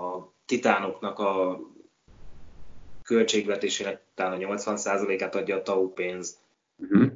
a 0.00 0.32
titánoknak 0.44 1.18
a 1.18 1.60
költségvetésének 3.02 4.02
talán 4.14 4.42
a 4.42 4.54
80%-át 4.54 5.34
adja 5.34 5.56
a 5.56 5.62
TAU 5.62 5.92
pénz. 5.92 6.38
Uh-huh. 6.76 7.12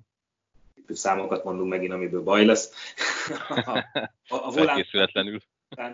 Számokat 0.88 1.44
mondunk 1.44 1.68
megint, 1.68 1.92
amiből 1.92 2.22
baj 2.22 2.44
lesz. 2.44 2.72
a, 3.48 3.78
a, 4.28 4.46
a 4.46 4.50
volán... 4.50 4.84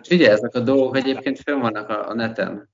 Ugye, 0.09 0.31
ezek 0.31 0.55
a 0.55 0.59
dolgok 0.59 0.97
egyébként 0.97 1.39
fönn 1.39 1.59
vannak 1.59 1.89
a, 1.89 2.09
a 2.09 2.13
neten. 2.13 2.69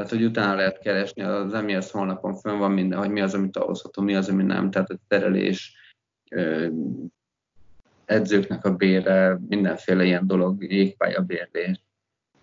Tehát, 0.00 0.14
hogy 0.14 0.24
utána 0.24 0.54
lehet 0.54 0.78
keresni, 0.78 1.22
az 1.22 1.52
MES 1.52 1.90
honlapon 1.90 2.34
fönn 2.34 2.58
van 2.58 2.72
minden, 2.72 2.98
hogy 2.98 3.10
mi 3.10 3.20
az, 3.20 3.34
amit 3.34 3.56
ahozható, 3.56 4.02
mi 4.02 4.14
az, 4.14 4.28
ami 4.28 4.42
nem. 4.42 4.70
Tehát 4.70 4.90
a 4.90 4.98
terelés, 5.08 5.76
edzőknek 8.04 8.64
a 8.64 8.76
bére, 8.76 9.38
mindenféle 9.48 10.04
ilyen 10.04 10.26
dolog, 10.26 10.58
bérlés. 11.26 11.82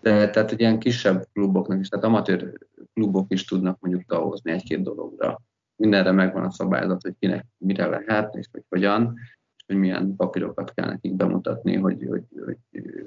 De 0.00 0.30
tehát 0.30 0.52
egy 0.52 0.60
ilyen 0.60 0.78
kisebb 0.78 1.26
kluboknak 1.32 1.80
is, 1.80 1.88
tehát 1.88 2.04
amatőr 2.04 2.58
klubok 2.94 3.32
is 3.32 3.44
tudnak 3.44 3.80
mondjuk 3.80 4.04
tahozni 4.06 4.50
egy-két 4.50 4.82
dologra. 4.82 5.40
Mindenre 5.76 6.12
megvan 6.12 6.44
a 6.44 6.50
szabályzat, 6.50 7.02
hogy 7.02 7.14
kinek 7.18 7.46
mire 7.56 7.86
lehet, 7.86 8.34
és 8.34 8.46
hogy 8.52 8.64
hogyan, 8.68 9.14
és 9.56 9.64
hogy 9.66 9.76
milyen 9.76 10.16
papírokat 10.16 10.74
kell 10.74 10.88
nekik 10.88 11.14
bemutatni, 11.14 11.76
hogy, 11.76 12.04
hogy, 12.08 12.24
hogy 12.44 12.56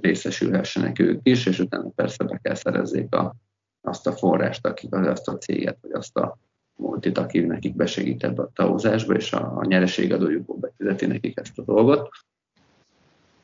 részesülhessenek 0.01 0.99
ők 0.99 1.19
is, 1.23 1.45
és 1.45 1.59
utána 1.59 1.89
persze 1.89 2.23
be 2.23 2.39
kell 2.43 2.55
szerezzék 2.55 3.15
a, 3.15 3.35
azt 3.81 4.07
a 4.07 4.11
forrást, 4.11 4.65
akik, 4.65 4.95
azt 4.95 5.27
a 5.27 5.37
céget, 5.37 5.77
vagy 5.81 5.91
azt 5.91 6.17
a 6.17 6.37
multit, 6.75 7.17
aki 7.17 7.39
nekik 7.39 7.75
besegít 7.75 8.23
ebbe 8.23 8.41
a 8.41 8.51
tavozásba, 8.53 9.13
és 9.13 9.33
a, 9.33 9.57
a 9.57 9.65
nyereségadójukból 9.65 10.57
befizeti 10.57 11.05
nekik 11.05 11.39
ezt 11.39 11.57
a 11.57 11.61
dolgot. 11.61 12.09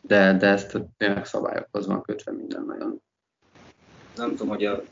De, 0.01 0.37
de 0.37 0.47
ezt 0.47 0.77
tényleg 0.97 1.25
szabályokhoz 1.25 1.87
van 1.87 2.01
kötve 2.01 2.31
minden 2.31 2.63
nagyon. 2.65 3.01
Nem 4.15 4.29
tudom, 4.29 4.47
hogy 4.47 4.65
a 4.65 4.83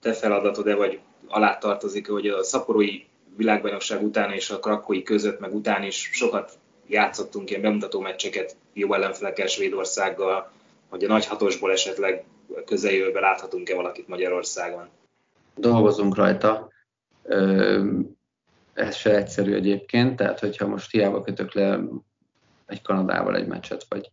te 0.00 0.12
feladatod-e, 0.12 0.74
vagy 0.74 1.00
alá 1.26 1.58
tartozik, 1.58 2.08
hogy 2.08 2.26
a 2.26 2.42
szaporói 2.42 3.04
világbajnokság 3.36 4.02
után 4.02 4.32
és 4.32 4.50
a 4.50 4.58
krakói 4.58 5.02
között, 5.02 5.40
meg 5.40 5.54
után 5.54 5.82
is 5.82 6.10
sokat 6.12 6.58
játszottunk 6.86 7.50
ilyen 7.50 7.62
bemutató 7.62 8.00
meccseket 8.00 8.56
jó 8.72 8.94
ellenfelekkel, 8.94 9.46
Svédországgal, 9.46 10.50
hogy 10.88 11.04
a 11.04 11.08
nagy 11.08 11.26
hatosból 11.26 11.72
esetleg 11.72 12.24
közeljövőben 12.64 13.22
láthatunk-e 13.22 13.74
valakit 13.74 14.08
Magyarországon? 14.08 14.88
Dolgozunk 15.54 16.14
rajta. 16.14 16.72
ez 18.72 18.94
se 18.94 19.16
egyszerű 19.16 19.54
egyébként, 19.54 20.16
tehát 20.16 20.40
hogyha 20.40 20.66
most 20.66 20.90
hiába 20.90 21.20
kötök 21.20 21.52
le 21.52 21.80
egy 22.66 22.82
Kanadával 22.82 23.36
egy 23.36 23.46
meccset, 23.46 23.86
vagy 23.88 24.10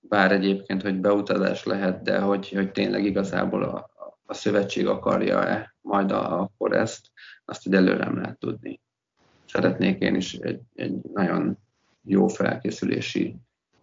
bár 0.00 0.32
egyébként, 0.32 0.82
hogy 0.82 0.94
beutazás 0.94 1.64
lehet, 1.64 2.02
de 2.02 2.18
hogy, 2.18 2.50
hogy 2.50 2.72
tényleg 2.72 3.04
igazából 3.04 3.62
a, 3.62 3.90
a 4.26 4.34
szövetség 4.34 4.86
akarja-e 4.86 5.74
majd 5.80 6.10
a, 6.10 6.40
akkor 6.40 6.72
ezt, 6.72 7.10
azt 7.44 7.62
hogy 7.62 7.74
előre 7.74 8.04
nem 8.04 8.16
lehet 8.16 8.38
tudni. 8.38 8.80
Szeretnék 9.46 10.00
én 10.00 10.14
is 10.14 10.34
egy, 10.34 10.60
egy 10.74 10.94
nagyon 11.12 11.58
jó 12.02 12.28
felkészülési 12.28 13.36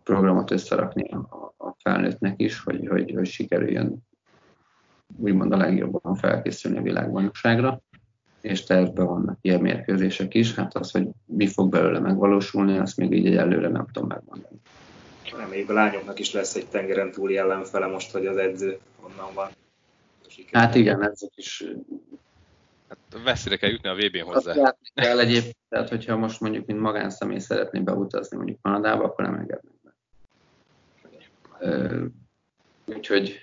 programot 0.07 0.51
összerakni 0.51 1.09
a, 1.09 1.53
a 1.57 1.75
felnőttnek 1.83 2.41
is, 2.41 2.59
hogy, 2.59 2.87
hogy, 2.87 3.13
hogy 3.15 3.27
sikerüljön 3.27 3.97
úgymond 5.17 5.51
a 5.51 5.57
legjobban 5.57 6.15
felkészülni 6.15 6.77
a 6.77 6.81
világbajnokságra, 6.81 7.81
és 8.41 8.63
tervben 8.63 9.05
vannak 9.05 9.37
ilyen 9.41 9.61
mérkőzések 9.61 10.33
is. 10.33 10.55
Hát 10.55 10.75
az, 10.75 10.91
hogy 10.91 11.07
mi 11.25 11.47
fog 11.47 11.69
belőle 11.69 11.99
megvalósulni, 11.99 12.77
azt 12.77 12.97
még 12.97 13.11
így 13.11 13.25
egy 13.25 13.35
előre 13.35 13.67
nem 13.67 13.85
tudom 13.91 14.07
megmondani. 14.07 14.55
Reméljük 15.37 15.69
a 15.69 15.73
lányoknak 15.73 16.19
is 16.19 16.33
lesz 16.33 16.55
egy 16.55 16.67
tengeren 16.67 17.11
túli 17.11 17.37
ellenfele 17.37 17.87
most, 17.87 18.11
hogy 18.11 18.25
az 18.25 18.37
edző 18.37 18.79
onnan 19.03 19.33
van. 19.33 19.49
Hát 20.51 20.75
igen, 20.75 21.03
ezek 21.03 21.31
is 21.35 21.65
Hát 22.89 23.23
veszélyre 23.23 23.57
kell 23.57 23.69
jutni 23.69 23.89
a 23.89 23.95
VB-n 23.95 24.31
hozzá. 24.31 24.51
Azt 24.51 24.91
kell 24.93 25.19
egyébként, 25.19 25.57
tehát 25.69 25.89
hogyha 25.89 26.17
most 26.17 26.39
mondjuk, 26.41 26.65
mint 26.65 26.79
magánszemély 26.79 27.39
szeretné 27.39 27.79
beutazni 27.79 28.37
mondjuk 28.37 28.61
Kanadába, 28.61 29.03
akkor 29.03 29.25
nem 29.25 29.33
engednek. 29.33 29.76
Úgyhogy, 32.85 33.39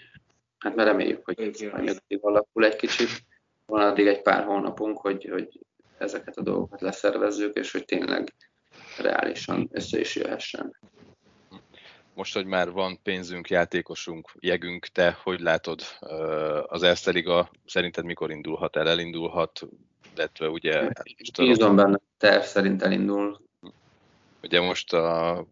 hát 0.59 0.75
mert 0.75 0.89
reméljük, 0.89 1.25
hogy 1.25 1.71
majd 1.73 2.01
alakul 2.21 2.65
egy 2.65 2.77
kicsit. 2.77 3.09
Van 3.67 3.81
addig 3.81 4.07
egy 4.07 4.23
pár 4.23 4.45
hónapunk, 4.45 4.99
hogy, 4.99 5.29
hogy 5.31 5.61
ezeket 5.99 6.37
a 6.37 6.43
dolgokat 6.43 6.81
leszervezzük, 6.81 7.57
és 7.57 7.73
hogy 7.73 7.85
tényleg 7.85 8.35
reálisan 8.99 9.69
össze 9.73 10.01
is 10.01 10.17
jöhessen 10.17 10.77
most, 12.15 12.35
hogy 12.35 12.47
már 12.47 12.71
van 12.71 12.99
pénzünk, 13.03 13.51
játékosunk, 13.51 14.33
jegünk, 14.41 14.87
te 14.87 15.19
hogy 15.23 15.41
látod 15.41 15.81
az 16.67 16.83
Erste 16.83 17.11
Liga, 17.11 17.51
szerinted 17.67 18.05
mikor 18.05 18.31
indulhat 18.31 18.77
el, 18.77 18.89
elindulhat, 18.89 19.61
illetve 20.15 20.49
ugye... 20.49 20.91
Bízom 21.37 21.77
benne, 21.77 22.01
terv 22.19 22.43
szerint 22.43 22.83
elindul. 22.83 23.41
Ugye 24.43 24.61
most 24.61 24.93
a 24.93 25.47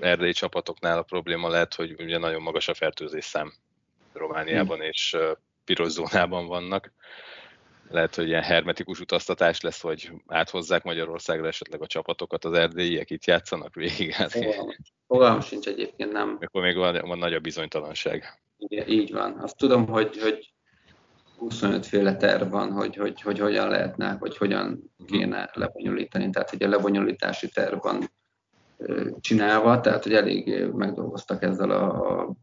erdélyi 0.00 0.32
csapatoknál 0.32 0.98
a 0.98 1.02
probléma 1.02 1.48
lehet, 1.48 1.74
hogy 1.74 1.94
ugye 1.98 2.18
nagyon 2.18 2.42
magas 2.42 2.68
a 2.68 2.74
fertőzés 2.74 3.24
szám 3.24 3.52
Romániában, 4.12 4.76
hmm. 4.76 4.86
és 4.86 5.16
piros 5.64 5.90
zónában 5.90 6.46
vannak. 6.46 6.92
Lehet, 7.90 8.14
hogy 8.14 8.26
ilyen 8.26 8.42
hermetikus 8.42 9.00
utaztatás 9.00 9.60
lesz, 9.60 9.80
vagy 9.80 10.10
áthozzák 10.26 10.82
Magyarországra 10.82 11.46
esetleg 11.46 11.82
a 11.82 11.86
csapatokat, 11.86 12.44
az 12.44 12.52
erdélyiek 12.52 13.10
itt 13.10 13.24
játszanak 13.24 13.74
végig. 13.74 14.12
Hát, 14.12 14.38
Fogalmam 15.06 15.40
sincs 15.40 15.66
egyébként, 15.66 16.12
nem. 16.12 16.38
Akkor 16.40 16.62
még 16.62 16.76
van, 16.76 17.00
van 17.00 17.18
nagy 17.18 17.34
a 17.34 17.40
bizonytalanság. 17.40 18.40
Igen, 18.58 18.88
így 18.88 19.12
van. 19.12 19.38
Azt 19.38 19.56
tudom, 19.56 19.86
hogy, 19.86 20.18
hogy 20.20 20.52
25 21.38 21.86
féle 21.86 22.16
terv 22.16 22.50
van, 22.50 22.72
hogy, 22.72 22.96
hogy, 22.96 23.20
hogy 23.20 23.38
hogyan 23.38 23.68
lehetne, 23.68 24.16
hogy 24.18 24.36
hogyan 24.36 24.92
kéne 25.06 25.50
lebonyolítani. 25.52 26.30
Tehát, 26.30 26.50
hogy 26.50 26.62
a 26.62 26.68
lebonyolítási 26.68 27.48
terv 27.48 27.82
van 27.82 28.10
csinálva, 29.20 29.80
tehát, 29.80 30.02
hogy 30.02 30.14
elég 30.14 30.66
megdolgoztak 30.72 31.42
ezzel 31.42 31.70
a, 31.70 32.36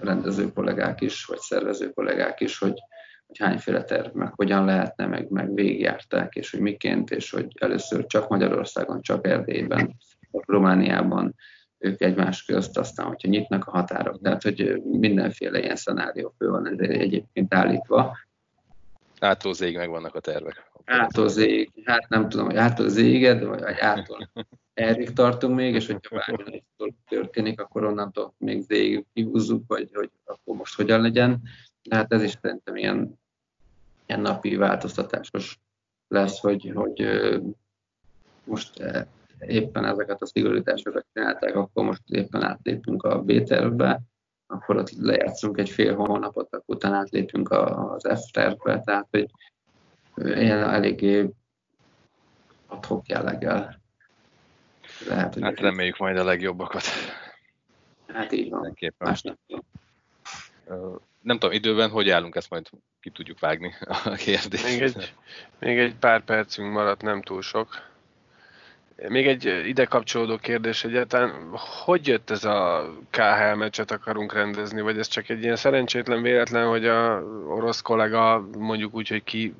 rendező 0.00 0.52
kollégák 0.52 1.00
is, 1.00 1.24
vagy 1.24 1.38
szervező 1.38 1.90
kollégák 1.90 2.40
is, 2.40 2.58
hogy, 2.58 2.78
hogy 3.26 3.38
hányféle 3.38 3.84
terv, 3.84 4.14
meg 4.14 4.32
hogyan 4.34 4.64
lehetne, 4.64 5.06
meg, 5.06 5.28
meg 5.28 5.54
végigjárták, 5.54 6.34
és 6.34 6.50
hogy 6.50 6.60
miként, 6.60 7.10
és 7.10 7.30
hogy 7.30 7.46
először 7.60 8.06
csak 8.06 8.28
Magyarországon, 8.28 9.00
csak 9.00 9.26
Erdélyben, 9.26 9.96
Romániában, 10.30 11.34
ők 11.78 12.00
egymás 12.00 12.44
közt, 12.44 12.78
aztán, 12.78 13.06
hogyha 13.06 13.28
nyitnak 13.28 13.66
a 13.66 13.70
határok. 13.70 14.20
Tehát, 14.22 14.42
hogy 14.42 14.82
mindenféle 14.82 15.60
ilyen 15.60 15.76
szenárió 15.76 16.34
fő 16.38 16.48
van 16.48 16.80
egyébként 16.80 17.54
állítva. 17.54 18.18
Ától 19.20 19.54
zég 19.54 19.76
meg 19.76 19.88
vannak 19.88 20.14
a 20.14 20.20
tervek. 20.20 20.69
Ától 20.84 21.28
zég, 21.28 21.70
hát 21.84 22.08
nem 22.08 22.28
tudom, 22.28 22.46
hogy 22.46 22.56
ától 22.56 22.88
zéged, 22.88 23.44
vagy 23.44 23.62
ától 23.62 24.30
errig 24.74 25.12
tartunk 25.12 25.54
még, 25.56 25.74
és 25.74 25.86
hogyha 25.86 26.16
bármi 26.16 26.64
történik, 27.08 27.60
akkor 27.60 27.84
onnantól 27.84 28.34
még 28.38 28.62
zég 28.62 29.04
kihúzzuk, 29.12 29.64
vagy 29.66 29.90
hogy 29.92 30.10
akkor 30.24 30.56
most 30.56 30.74
hogyan 30.76 31.00
legyen. 31.00 31.42
De 31.82 31.96
hát 31.96 32.12
ez 32.12 32.22
is 32.22 32.38
szerintem 32.42 32.76
ilyen, 32.76 33.18
ilyen 34.06 34.20
napi 34.20 34.56
változtatásos 34.56 35.60
lesz, 36.08 36.40
hogy, 36.40 36.72
hogy 36.74 37.20
most 38.44 38.82
éppen 39.38 39.84
ezeket 39.84 40.22
a 40.22 40.26
szigorításokat 40.26 41.06
csinálták, 41.12 41.54
akkor 41.54 41.84
most 41.84 42.02
éppen 42.08 42.42
átlépünk 42.42 43.02
a 43.02 43.22
B-tervbe, 43.22 44.00
akkor 44.46 44.76
ott 44.76 44.90
lejátszunk 44.90 45.58
egy 45.58 45.70
fél 45.70 45.94
hónapot, 45.94 46.54
akkor 46.54 46.74
utána 46.74 46.96
átlépünk 46.96 47.50
az 47.50 48.08
F-tervbe, 48.20 48.80
tehát 48.80 49.06
hogy 49.10 49.30
ilyen 50.16 50.62
eléggé 50.62 51.28
adhok 52.66 53.08
jelleggel. 53.08 53.80
Lehet, 55.08 55.34
hogy 55.34 55.42
hát 55.42 55.60
reméljük 55.60 55.98
majd 55.98 56.16
a 56.16 56.24
legjobbakat. 56.24 56.82
Hát 58.06 58.32
így 58.32 58.50
van. 58.50 58.74
Tudom. 60.66 61.00
Nem 61.22 61.38
tudom, 61.38 61.54
időben 61.54 61.90
hogy 61.90 62.10
állunk, 62.10 62.34
ezt 62.34 62.50
majd 62.50 62.70
ki 63.00 63.10
tudjuk 63.10 63.38
vágni 63.38 63.74
a 63.80 64.10
kérdést. 64.10 64.64
Még 64.64 64.82
egy, 64.82 65.14
még 65.58 65.78
egy 65.78 65.94
pár 65.94 66.24
percünk 66.24 66.72
maradt, 66.72 67.02
nem 67.02 67.22
túl 67.22 67.42
sok. 67.42 67.89
Még 69.08 69.26
egy 69.26 69.44
ide 69.66 69.84
kapcsolódó 69.84 70.36
kérdés 70.36 70.84
egyáltalán, 70.84 71.56
hogy 71.84 72.06
jött 72.06 72.30
ez 72.30 72.44
a 72.44 72.90
KHL 73.10 73.54
meccset 73.54 73.90
akarunk 73.90 74.32
rendezni, 74.32 74.80
vagy 74.80 74.98
ez 74.98 75.06
csak 75.06 75.28
egy 75.28 75.42
ilyen 75.42 75.56
szerencsétlen 75.56 76.22
véletlen, 76.22 76.68
hogy 76.68 76.86
a 76.86 77.22
orosz 77.48 77.80
kollega 77.80 78.48
mondjuk 78.58 78.94
úgy, 78.94 79.08
hogy 79.08 79.24
ki 79.24 79.54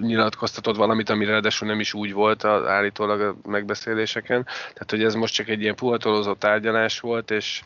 nyilatkoztatott 0.00 0.76
valamit, 0.76 1.08
amire 1.08 1.30
ráadásul 1.30 1.68
nem 1.68 1.80
is 1.80 1.94
úgy 1.94 2.12
volt 2.12 2.42
az 2.42 2.66
állítólag 2.66 3.20
a 3.20 3.48
megbeszéléseken, 3.48 4.44
tehát 4.44 4.90
hogy 4.90 5.04
ez 5.04 5.14
most 5.14 5.34
csak 5.34 5.48
egy 5.48 5.60
ilyen 5.60 5.74
puhatolózott 5.74 6.38
tárgyalás 6.38 7.00
volt, 7.00 7.30
és 7.30 7.62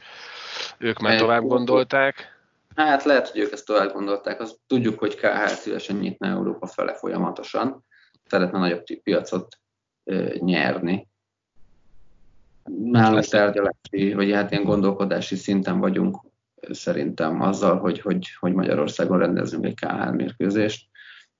ők 0.78 0.98
már 0.98 1.18
tovább 1.18 1.42
gondolták. 1.42 2.34
Hát 2.76 3.04
lehet, 3.04 3.28
hogy 3.28 3.40
ők 3.40 3.52
ezt 3.52 3.66
tovább 3.66 3.92
gondolták. 3.92 4.40
Azt 4.40 4.56
tudjuk, 4.66 4.98
hogy 4.98 5.14
KHL 5.14 5.46
szívesen 5.46 5.96
nyitna 5.96 6.26
Európa 6.26 6.66
fele 6.66 6.94
folyamatosan. 6.94 7.84
Szeretne 8.26 8.58
nagyobb 8.58 8.84
piacot 9.02 9.58
nyerni. 10.38 11.08
Nálunk 12.64 13.24
tárgyalási, 13.24 14.14
vagy 14.14 14.32
hát 14.32 14.50
ilyen 14.50 14.64
gondolkodási 14.64 15.36
szinten 15.36 15.78
vagyunk 15.78 16.20
szerintem 16.70 17.40
azzal, 17.40 17.78
hogy, 17.78 18.00
hogy, 18.00 18.28
hogy 18.38 18.52
Magyarországon 18.52 19.18
rendezünk 19.18 19.64
egy 19.64 19.74
KHL 19.74 20.10
mérkőzést, 20.10 20.88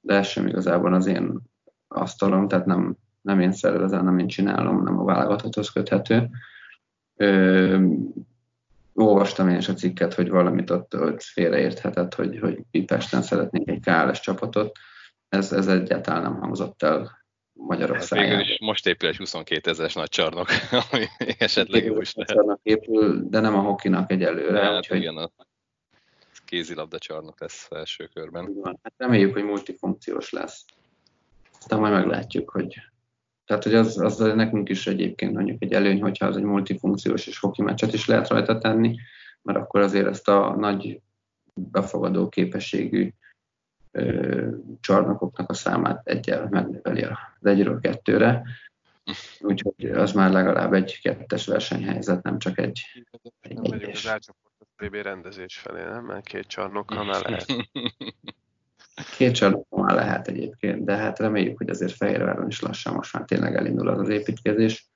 de 0.00 0.14
ez 0.14 0.26
sem 0.26 0.46
igazából 0.46 0.94
az 0.94 1.06
én 1.06 1.40
asztalom, 1.88 2.48
tehát 2.48 2.66
nem, 2.66 2.96
nem 3.20 3.40
én 3.40 3.52
szervezem, 3.52 4.04
nem 4.04 4.18
én 4.18 4.28
csinálom, 4.28 4.82
nem 4.82 4.98
a 4.98 5.04
válogatotthoz 5.04 5.68
köthető. 5.68 6.28
Ö, 7.16 7.86
olvastam 8.94 9.48
én 9.48 9.56
is 9.56 9.68
a 9.68 9.74
cikket, 9.74 10.14
hogy 10.14 10.30
valamit 10.30 10.70
ott, 10.70 10.96
ott 10.96 11.22
félreérthetett, 11.22 12.14
hogy, 12.14 12.38
hogy 12.38 12.62
Pipesten 12.70 13.22
szeretnénk 13.22 13.68
egy 13.68 13.80
KLS 13.80 14.20
csapatot. 14.20 14.78
Ez, 15.28 15.52
ez 15.52 15.66
egyáltalán 15.66 16.22
nem 16.22 16.40
hangzott 16.40 16.82
el 16.82 17.25
Magyarországon. 17.56 18.24
Hát 18.26 18.36
végül 18.36 18.52
is 18.52 18.60
most 18.60 18.86
épül 18.86 19.08
egy 19.08 19.16
22 19.16 19.70
ezeres 19.70 19.94
nagy 19.94 20.08
csarnok, 20.08 20.48
ami 20.90 21.04
esetleg 21.38 21.84
jó 21.84 22.00
is 22.00 22.14
lehet. 22.14 22.58
épül, 22.62 23.28
de 23.28 23.40
nem 23.40 23.54
a 23.54 23.60
hokinak 23.60 24.10
egyelőre. 24.10 24.60
Hát 24.60 24.76
úgyhogy... 24.76 24.96
igen, 24.96 25.16
a 25.16 25.30
kézilabda 26.44 26.98
csarnok 26.98 27.40
lesz 27.40 27.66
első 27.70 28.06
körben. 28.14 28.54
Hát 28.82 28.94
reméljük, 28.96 29.32
hogy 29.32 29.44
multifunkciós 29.44 30.30
lesz. 30.30 30.64
Aztán 31.58 31.78
majd 31.78 31.92
meglátjuk, 31.92 32.50
hogy 32.50 32.74
tehát, 33.44 33.62
hogy 33.62 33.74
az, 33.74 33.98
az 33.98 34.18
nekünk 34.18 34.68
is 34.68 34.86
egyébként 34.86 35.34
mondjuk 35.34 35.62
egy 35.62 35.72
előny, 35.72 36.00
hogyha 36.00 36.26
az 36.26 36.36
egy 36.36 36.42
multifunkciós 36.42 37.26
és 37.26 37.38
hoki 37.38 37.62
meccset 37.62 37.92
is 37.92 38.06
lehet 38.06 38.28
rajta 38.28 38.58
tenni, 38.58 38.96
mert 39.42 39.58
akkor 39.58 39.80
azért 39.80 40.06
ezt 40.06 40.28
a 40.28 40.56
nagy 40.56 41.00
befogadó 41.54 42.28
képességű 42.28 43.12
csarnokoknak 44.80 45.50
a 45.50 45.54
számát 45.54 46.06
egyel 46.06 46.48
megnöveli 46.50 47.02
az 47.02 47.16
egyről 47.42 47.80
kettőre. 47.80 48.42
Úgyhogy 49.40 49.90
az 49.90 50.12
már 50.12 50.30
legalább 50.30 50.72
egy 50.72 51.00
kettes 51.00 51.46
versenyhelyzet, 51.46 52.22
nem 52.22 52.38
csak 52.38 52.58
egy, 52.58 52.80
egy 53.40 53.72
egyes. 53.72 54.04
az 54.04 54.10
átcsoportos 54.10 54.68
BB 54.76 54.94
rendezés 54.94 55.58
felé, 55.58 55.82
nem? 55.82 56.04
Mert 56.04 56.26
két 56.26 56.46
csarnokkal 56.46 57.04
már 57.04 57.22
lehet. 57.22 57.46
Két 59.16 59.34
csarnokkal 59.34 59.84
már 59.84 59.94
lehet 59.94 60.28
egyébként, 60.28 60.84
de 60.84 60.96
hát 60.96 61.18
reméljük, 61.18 61.58
hogy 61.58 61.70
azért 61.70 61.92
Fehérváron 61.92 62.46
is 62.46 62.60
lassan 62.60 62.94
most 62.94 63.12
már 63.12 63.24
tényleg 63.24 63.56
elindul 63.56 63.88
az, 63.88 63.98
az 63.98 64.08
építkezés, 64.08 64.88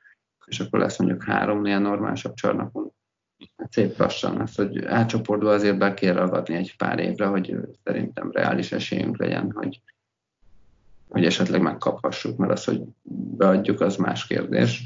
és 0.46 0.60
akkor 0.60 0.78
lesz 0.78 0.98
mondjuk 0.98 1.22
három 1.22 1.64
ilyen 1.64 1.82
normálisabb 1.82 2.34
csarnokunk 2.34 2.92
szép 3.70 3.98
lassan 3.98 4.40
ezt, 4.40 4.56
hogy 4.56 4.84
átcsoportba 4.84 5.50
azért 5.50 5.78
be 5.78 5.94
kell 5.94 6.14
ragadni 6.14 6.54
egy 6.54 6.76
pár 6.76 6.98
évre, 6.98 7.26
hogy 7.26 7.56
szerintem 7.84 8.30
reális 8.32 8.72
esélyünk 8.72 9.18
legyen, 9.18 9.52
hogy, 9.52 9.80
hogy 11.08 11.24
esetleg 11.24 11.62
megkaphassuk, 11.62 12.36
mert 12.36 12.52
az, 12.52 12.64
hogy 12.64 12.82
beadjuk, 13.36 13.80
az 13.80 13.96
más 13.96 14.26
kérdés. 14.26 14.82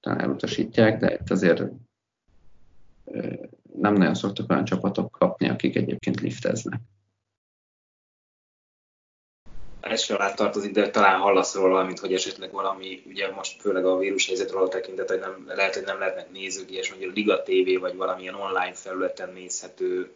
Talán 0.00 0.20
elutasítják, 0.20 0.98
de 0.98 1.12
itt 1.12 1.30
azért 1.30 1.62
nem 3.76 3.94
nagyon 3.94 4.14
szoktak 4.14 4.50
olyan 4.50 4.64
csapatok 4.64 5.10
kapni, 5.10 5.48
akik 5.48 5.76
egyébként 5.76 6.20
lifteznek. 6.20 6.80
Ez 9.82 10.02
sem 10.02 10.16
alá 10.16 10.34
tartozik, 10.34 10.72
de 10.72 10.90
talán 10.90 11.20
hallasz 11.20 11.54
róla 11.54 11.68
valamit, 11.68 11.98
hogy 11.98 12.12
esetleg 12.12 12.52
valami, 12.52 13.02
ugye 13.06 13.30
most 13.30 13.60
főleg 13.60 13.84
a 13.84 13.98
vírus 13.98 14.26
helyzetről 14.26 14.68
tekintet, 14.68 15.08
hogy 15.08 15.18
nem, 15.18 15.44
lehet, 15.46 15.74
hogy 15.74 15.84
nem 15.84 15.98
lehetnek 15.98 16.32
nézők, 16.32 16.70
és 16.70 16.90
mondjuk 16.90 17.10
a 17.10 17.14
Liga 17.14 17.42
TV 17.42 17.80
vagy 17.80 17.96
valamilyen 17.96 18.34
online 18.34 18.72
felületen 18.72 19.32
nézhető. 19.32 20.10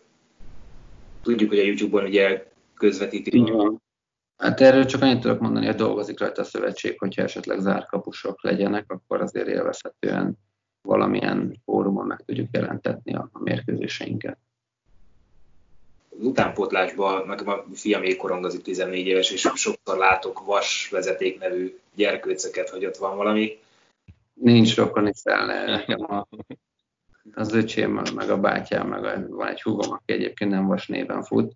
Tudjuk, 1.22 1.48
hogy 1.48 1.58
a 1.58 1.62
YouTube-on 1.62 2.04
ugye 2.04 2.46
közvetítik. 2.74 3.52
Van. 3.52 3.82
Hát 4.36 4.60
erről 4.60 4.84
csak 4.84 5.02
annyit 5.02 5.20
tudok 5.20 5.40
mondani, 5.40 5.66
hogy 5.66 5.74
dolgozik 5.74 6.20
rajta 6.20 6.42
a 6.42 6.44
szövetség, 6.44 6.98
hogyha 6.98 7.22
esetleg 7.22 7.58
zárkapusok 7.58 8.42
legyenek, 8.42 8.84
akkor 8.88 9.20
azért 9.20 9.48
élvezhetően 9.48 10.38
valamilyen 10.82 11.62
fórumon 11.64 12.06
meg 12.06 12.22
tudjuk 12.24 12.48
jelentetni 12.52 13.14
a, 13.14 13.28
a 13.32 13.42
mérkőzéseinket. 13.42 14.38
Az 16.18 16.24
utánpótlásban, 16.26 17.26
nekem 17.26 17.48
a 17.48 17.64
fiam 17.74 18.02
ékorongozik 18.02 18.62
14 18.62 19.06
éves, 19.06 19.30
és 19.30 19.40
sokszor 19.40 19.78
látok 19.84 20.44
vas 20.44 20.88
vezeték 20.90 21.38
nevű 21.38 21.78
gyerkőcöket, 21.94 22.68
hogy 22.68 22.86
ott 22.86 22.96
van 22.96 23.16
valami. 23.16 23.58
Nincs 24.34 24.76
rokoni 24.76 25.12
szel, 25.14 25.46
nekem 25.66 26.12
a, 26.12 26.26
az 27.34 27.52
öcsém, 27.52 27.90
meg 28.14 28.30
a 28.30 28.40
bátyám, 28.40 28.88
meg 28.88 29.04
a, 29.04 29.28
van 29.28 29.48
egy 29.48 29.62
húgom, 29.62 29.92
aki 29.92 30.12
egyébként 30.12 30.50
nem 30.50 30.66
vas 30.66 30.86
néven 30.86 31.22
fut, 31.22 31.52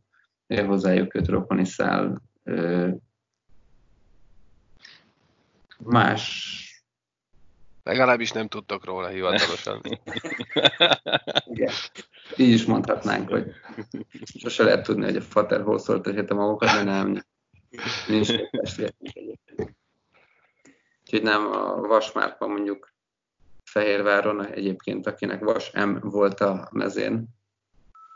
ő 0.46 0.64
hozzájuk 0.64 1.08
köt 1.08 1.28
rokoni 1.28 1.64
szál. 1.64 2.22
Más 5.78 6.58
Legalábbis 7.82 8.30
nem 8.30 8.48
tudtok 8.48 8.84
róla 8.84 9.08
hivatalosan. 9.08 9.80
Igen. 11.44 11.72
Így 12.36 12.52
is 12.52 12.64
mondhatnánk, 12.64 13.28
hogy 13.28 13.52
sose 14.22 14.64
lehet 14.64 14.84
tudni, 14.84 15.04
hogy 15.04 15.16
a 15.16 15.20
Fater 15.20 15.62
hol 15.62 15.78
szólt 15.78 16.06
a 16.06 16.34
magukat, 16.34 16.72
de 16.72 16.82
nem. 16.82 17.24
Nincs 18.08 18.32
testvérünk 18.50 18.96
egyébként. 19.12 19.76
Úgyhogy 21.00 21.22
nem 21.22 21.46
a 21.46 21.80
Vasmárpa 21.80 22.46
mondjuk 22.46 22.92
Fehérváron 23.64 24.46
egyébként, 24.46 25.06
akinek 25.06 25.44
Vas 25.44 25.72
M 25.72 25.96
volt 26.00 26.40
a 26.40 26.68
mezén, 26.72 27.28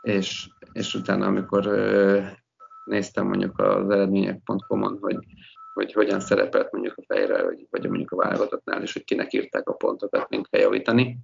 és, 0.01 0.49
és 0.71 0.93
utána, 0.93 1.25
amikor 1.25 1.65
néztem 2.85 3.27
mondjuk 3.27 3.59
az 3.59 3.89
eredmények.com-on, 3.89 4.97
hogy 5.01 5.17
hogy 5.75 5.93
hogyan 5.93 6.19
szerepelt 6.19 6.71
mondjuk 6.71 6.97
a 6.97 7.03
fejre, 7.07 7.43
vagy, 7.43 7.67
vagy 7.69 7.87
mondjuk 7.87 8.11
a 8.11 8.15
válogatottnál, 8.15 8.81
és 8.81 8.93
hogy 8.93 9.03
kinek 9.03 9.33
írták 9.33 9.69
a 9.69 9.73
pontokat, 9.73 10.29
mint 10.29 10.49
kell 10.49 10.61
javítani, 10.61 11.17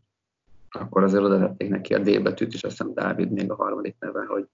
akkor 0.71 1.03
azért 1.03 1.23
oda 1.23 1.39
tették 1.39 1.69
neki 1.69 1.93
a 1.93 1.99
D 1.99 2.21
betűt, 2.21 2.53
és 2.53 2.63
azt 2.63 2.77
hiszem 2.77 2.93
Dávid 2.93 3.31
még 3.31 3.51
a 3.51 3.55
harmadik 3.55 3.95
neve, 3.99 4.25
hogy 4.25 4.45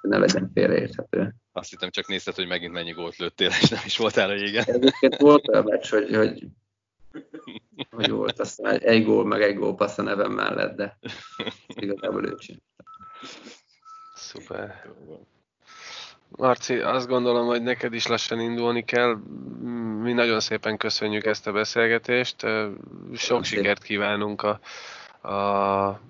ne 0.00 0.18
legyen 0.18 0.50
félreérthető. 0.54 1.34
Azt 1.52 1.70
hittem 1.70 1.90
csak 1.90 2.06
nézted, 2.06 2.34
hogy 2.34 2.46
megint 2.46 2.72
mennyi 2.72 2.92
gólt 2.92 3.16
lőttél, 3.16 3.48
és 3.48 3.68
nem 3.68 3.82
is 3.84 3.96
voltál 3.96 4.30
a 4.30 4.34
jégen. 4.34 4.64
Egyébként 4.66 5.16
volt 5.16 5.46
a 5.46 5.62
meccs, 5.62 5.90
hogy, 5.90 6.14
hogy, 6.14 6.46
hogy 7.90 8.10
volt, 8.10 8.40
aztán 8.40 8.78
egy 8.78 9.04
gól, 9.04 9.26
meg 9.26 9.42
egy 9.42 9.56
gól 9.56 9.74
passz 9.74 9.98
a 9.98 10.02
nevem 10.02 10.32
mellett, 10.32 10.76
de 10.76 10.98
igazából 11.66 12.26
ő 12.26 12.36
Szuper. 14.14 14.84
Marci, 16.28 16.78
azt 16.78 17.08
gondolom, 17.08 17.46
hogy 17.46 17.62
neked 17.62 17.94
is 17.94 18.06
lassan 18.06 18.40
indulni 18.40 18.84
kell. 18.84 19.14
Mi 20.02 20.12
nagyon 20.12 20.40
szépen 20.40 20.76
köszönjük 20.76 21.24
ezt 21.24 21.46
a 21.46 21.52
beszélgetést. 21.52 22.46
Sok 23.14 23.44
sikert 23.44 23.82
kívánunk 23.82 24.42
a, 24.42 24.60
a 25.22 26.00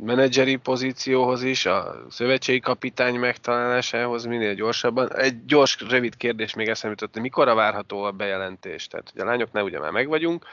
menedzseri 0.00 0.56
pozícióhoz 0.56 1.42
is, 1.42 1.66
a 1.66 1.94
szövetségi 2.08 2.60
kapitány 2.60 3.14
megtalálásához 3.14 4.24
minél 4.24 4.54
gyorsabban. 4.54 5.14
Egy 5.14 5.44
gyors, 5.44 5.80
rövid 5.88 6.16
kérdés 6.16 6.54
még 6.54 6.68
eszembe 6.68 6.96
jutott, 7.00 7.22
mikor 7.22 7.48
a 7.48 7.54
várható 7.54 8.02
a 8.02 8.10
bejelentés? 8.10 8.86
Tehát, 8.86 9.10
hogy 9.12 9.20
a 9.20 9.24
lányoknál 9.24 9.64
ugye 9.64 9.78
már 9.78 9.90
meg 9.90 10.08
vagyunk. 10.08 10.44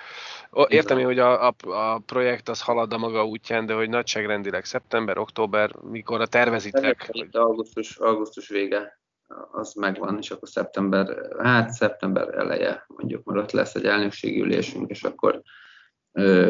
Értem 0.67 0.97
én, 0.97 1.05
hogy 1.05 1.19
a, 1.19 1.47
a, 1.47 1.53
a 1.65 1.99
projekt 2.05 2.49
az 2.49 2.61
halad 2.61 2.93
a 2.93 2.97
maga 2.97 3.25
útján, 3.25 3.65
de 3.65 3.73
hogy 3.73 3.89
nagyságrendileg 3.89 4.65
szeptember, 4.65 5.17
október, 5.17 5.71
mikor 5.81 6.21
a 6.21 6.27
tervezitek? 6.27 7.09
Hogy... 7.11 7.27
Augusztus, 7.31 7.97
augusztus 7.97 8.49
vége 8.49 8.99
az 9.51 9.73
megvan, 9.73 10.17
és 10.17 10.31
akkor 10.31 10.49
szeptember, 10.49 11.07
hát 11.39 11.69
szeptember 11.69 12.37
eleje 12.37 12.85
mondjuk, 12.87 13.23
mert 13.23 13.39
ott 13.39 13.51
lesz 13.51 13.75
egy 13.75 13.85
elnökségi 13.85 14.41
ülésünk, 14.41 14.89
és 14.89 15.03
akkor 15.03 15.41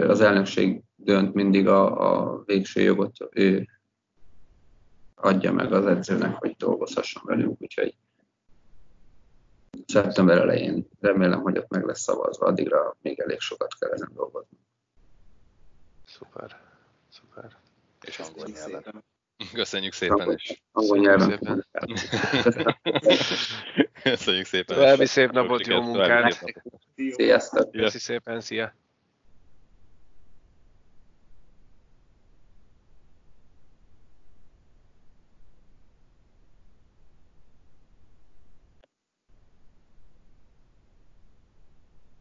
az 0.08 0.22
elnökség 0.22 0.82
dönt 0.96 1.34
mindig 1.34 1.68
a, 1.68 2.12
a 2.12 2.44
végső 2.46 2.82
jogot, 2.82 3.18
ő 3.32 3.68
adja 5.16 5.52
meg 5.52 5.74
az 5.74 5.86
edzőnek, 5.86 6.36
hogy 6.36 6.56
dolgozhasson 6.58 7.22
velünk, 7.26 7.62
úgyhogy 7.62 7.96
szeptember 9.86 10.38
elején 10.38 10.88
remélem, 11.00 11.42
hogy 11.42 11.58
ott 11.58 11.70
meg 11.70 11.86
lesz 11.86 12.02
szavazva, 12.02 12.46
addigra 12.46 12.96
még 13.02 13.20
elég 13.20 13.40
sokat 13.40 13.74
kell 13.80 13.92
ezen 13.92 14.12
dolgozni. 14.14 14.58
Szuper, 16.06 16.60
szuper. 17.10 17.58
És 18.02 18.20
angol 18.20 18.48
nyelven. 18.48 19.04
Köszönjük 19.54 19.94
szépen 19.94 20.32
is. 20.32 20.64
Angol 20.72 20.98
nyelven. 20.98 21.66
Köszönjük 24.04 24.46
szépen. 24.46 24.76
További 24.76 25.06
szép 25.06 25.32
napot, 25.32 25.68
jó 25.68 25.82
munkát. 25.82 26.44
Sziasztok. 27.10 27.72
Köszi 27.72 28.00
szépen, 28.00 28.42
szia. 28.42 28.74